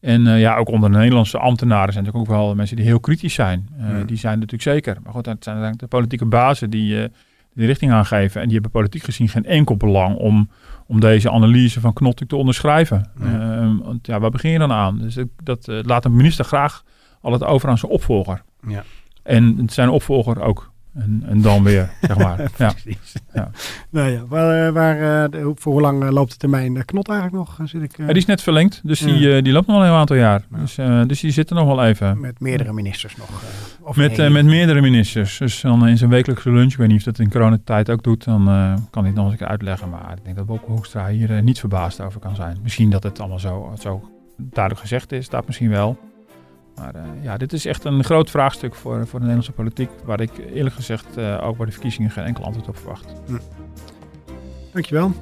En 0.00 0.38
ja, 0.38 0.56
ook 0.56 0.68
onder 0.68 0.90
de 0.90 0.98
Nederlandse 0.98 1.38
ambtenaren 1.38 1.92
zijn 1.92 2.04
natuurlijk 2.04 2.30
ook 2.30 2.38
wel 2.38 2.54
mensen 2.54 2.76
die 2.76 2.84
heel 2.84 3.00
kritisch 3.00 3.34
zijn. 3.34 3.68
Mm. 3.76 4.06
Die 4.06 4.16
zijn 4.16 4.34
natuurlijk 4.34 4.62
zeker. 4.62 4.96
Maar 5.02 5.12
goed, 5.12 5.26
het 5.26 5.44
zijn 5.44 5.74
de 5.76 5.86
politieke 5.86 6.24
bazen 6.24 6.70
die 6.70 7.10
de 7.52 7.66
richting 7.66 7.92
aangeven. 7.92 8.40
En 8.40 8.44
die 8.44 8.54
hebben 8.54 8.70
politiek 8.70 9.02
gezien 9.02 9.28
geen 9.28 9.44
enkel 9.44 9.76
belang 9.76 10.16
om, 10.16 10.50
om 10.86 11.00
deze 11.00 11.30
analyse 11.30 11.80
van 11.80 11.92
Knottuk 11.92 12.28
te 12.28 12.36
onderschrijven. 12.36 13.10
Mm. 13.16 13.34
Um, 13.34 13.82
want 13.82 14.06
ja, 14.06 14.20
waar 14.20 14.30
begin 14.30 14.50
je 14.50 14.58
dan 14.58 14.72
aan? 14.72 14.98
Dus 14.98 15.18
dat, 15.42 15.66
laat 15.66 16.04
een 16.04 16.16
minister 16.16 16.44
graag 16.44 16.84
altijd 17.20 17.44
over 17.44 17.68
aan 17.68 17.78
zijn 17.78 17.92
opvolger. 17.92 18.42
Ja. 18.66 18.84
En 19.22 19.62
zijn 19.66 19.88
opvolger 19.88 20.42
ook 20.42 20.72
en, 20.94 21.22
en 21.26 21.40
dan 21.40 21.62
weer, 21.62 21.90
zeg 22.00 22.18
maar. 22.18 22.38
ja. 22.56 22.72
Precies. 22.72 23.12
Ja. 23.32 23.50
Nou 23.90 24.10
ja, 24.10 24.26
waar, 24.26 24.72
waar, 24.72 25.30
uh, 25.32 25.48
voor 25.54 25.72
hoe 25.72 25.80
lang 25.80 26.10
loopt 26.10 26.30
de 26.30 26.36
termijn 26.36 26.84
knot 26.84 27.08
eigenlijk 27.08 27.38
nog? 27.38 27.68
Zit 27.68 27.82
ik, 27.82 27.98
uh... 27.98 28.06
ja, 28.06 28.12
die 28.12 28.22
is 28.22 28.26
net 28.26 28.42
verlengd, 28.42 28.80
dus 28.84 29.00
ja. 29.00 29.06
die, 29.06 29.42
die 29.42 29.52
loopt 29.52 29.66
nog 29.66 29.76
wel 29.76 29.86
een 29.86 29.92
aantal 29.92 30.16
jaar. 30.16 30.44
Ja. 30.50 30.58
Dus, 30.58 30.74
dus 31.08 31.20
die 31.20 31.30
zitten 31.30 31.56
nog 31.56 31.66
wel 31.66 31.84
even. 31.84 32.20
Met 32.20 32.40
meerdere 32.40 32.72
ministers 32.72 33.16
nog? 33.16 33.28
Of 33.80 33.96
met, 33.96 34.16
met 34.16 34.44
meerdere 34.44 34.80
ministers. 34.80 35.38
Dus 35.38 35.60
dan 35.60 35.86
in 35.88 35.98
zijn 35.98 36.10
wekelijkse 36.10 36.50
lunch, 36.50 36.72
ik 36.72 36.78
weet 36.78 36.88
niet 36.88 36.98
of 36.98 37.04
dat 37.04 37.18
in 37.18 37.30
coronatijd 37.30 37.90
ook 37.90 38.02
doet, 38.02 38.24
dan 38.24 38.44
kan 38.90 39.04
het 39.04 39.14
nog 39.14 39.30
eens 39.30 39.40
uitleggen. 39.40 39.90
Maar 39.90 40.12
ik 40.16 40.24
denk 40.24 40.36
dat 40.36 40.46
Bob 40.46 40.64
Hoekstra 40.66 41.08
hier 41.08 41.42
niet 41.42 41.58
verbaasd 41.58 42.00
over 42.00 42.20
kan 42.20 42.34
zijn. 42.34 42.58
Misschien 42.62 42.90
dat 42.90 43.02
het 43.02 43.20
allemaal 43.20 43.38
zo, 43.38 43.72
zo 43.80 44.10
duidelijk 44.36 44.80
gezegd 44.80 45.12
is, 45.12 45.28
dat 45.28 45.46
misschien 45.46 45.70
wel. 45.70 45.98
Maar 46.76 46.94
uh, 46.96 47.02
ja, 47.22 47.36
dit 47.36 47.52
is 47.52 47.66
echt 47.66 47.84
een 47.84 48.04
groot 48.04 48.30
vraagstuk 48.30 48.74
voor, 48.74 49.06
voor 49.06 49.18
de 49.18 49.26
Nederlandse 49.26 49.52
politiek, 49.52 49.90
waar 50.04 50.20
ik 50.20 50.30
eerlijk 50.54 50.74
gezegd 50.74 51.18
uh, 51.18 51.46
ook 51.46 51.56
bij 51.56 51.66
de 51.66 51.72
verkiezingen 51.72 52.10
geen 52.10 52.24
enkel 52.24 52.44
antwoord 52.44 52.68
op 52.68 52.76
verwacht. 52.76 53.12
Hm. 53.26 53.38
Dankjewel 54.72 55.12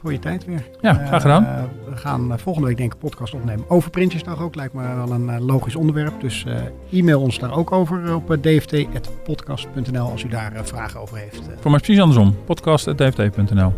voor 0.00 0.12
je 0.12 0.18
tijd 0.18 0.44
weer. 0.44 0.68
Ja, 0.80 0.94
graag 0.94 1.22
gedaan. 1.22 1.42
Uh, 1.42 1.62
we 1.90 1.96
gaan 1.96 2.38
volgende 2.38 2.68
week 2.68 2.76
denk 2.76 2.94
ik 2.94 3.02
een 3.02 3.08
podcast 3.08 3.34
opnemen 3.34 3.70
over 3.70 3.90
Prinsjesdag 3.90 4.40
ook. 4.40 4.54
Lijkt 4.54 4.74
me 4.74 4.94
wel 4.94 5.10
een 5.10 5.42
logisch 5.42 5.76
onderwerp. 5.76 6.20
Dus 6.20 6.46
e-mail 6.90 7.20
ons 7.20 7.38
daar 7.38 7.56
ook 7.56 7.72
over 7.72 8.14
op 8.14 8.36
dft.podcast.nl 8.40 10.10
als 10.10 10.22
u 10.22 10.28
daar 10.28 10.52
vragen 10.62 11.00
over 11.00 11.16
heeft. 11.16 11.42
Voor 11.60 11.70
mij 11.70 11.80
precies 11.80 12.00
andersom. 12.00 12.36
podcast.dft.nl 12.44 13.72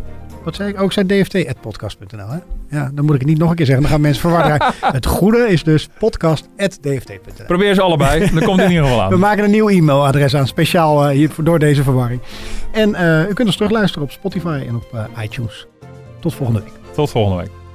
wat 0.47 0.55
zei 0.55 0.69
ik? 0.69 0.81
Ook 0.81 0.91
zijn 0.91 1.07
dft.podcast.nl. 1.07 2.27
Hè? 2.27 2.37
Ja, 2.77 2.91
dan 2.93 3.05
moet 3.05 3.13
ik 3.13 3.19
het 3.19 3.29
niet 3.29 3.37
nog 3.37 3.49
een 3.49 3.55
keer 3.55 3.65
zeggen. 3.65 3.83
Dan 3.83 3.91
gaan 3.91 4.01
mensen 4.01 4.21
verwarren. 4.21 4.73
het 4.97 5.05
goede 5.05 5.47
is 5.47 5.63
dus 5.63 5.89
podcast.dft.nl. 5.99 7.45
Probeer 7.47 7.73
ze 7.73 7.81
allebei. 7.81 8.19
Dan 8.33 8.43
komt 8.43 8.57
het 8.57 8.65
in 8.65 8.71
ieder 8.71 8.85
geval 8.85 9.01
aan. 9.01 9.09
We 9.09 9.17
maken 9.17 9.43
een 9.43 9.51
nieuw 9.51 9.69
e-mailadres 9.69 10.35
aan. 10.35 10.47
Speciaal 10.47 11.09
uh, 11.09 11.15
hier, 11.15 11.31
door 11.43 11.59
deze 11.59 11.83
verwarring. 11.83 12.21
En 12.71 12.89
uh, 12.89 13.29
u 13.29 13.33
kunt 13.33 13.47
ons 13.47 13.55
terugluisteren 13.55 14.03
op 14.03 14.11
Spotify 14.11 14.63
en 14.67 14.75
op 14.75 14.91
uh, 14.93 15.23
iTunes. 15.23 15.67
Tot 16.19 16.33
volgende 16.33 16.61
week. 16.61 16.73
Tot 16.93 17.09
volgende 17.09 17.43
week. 17.43 17.66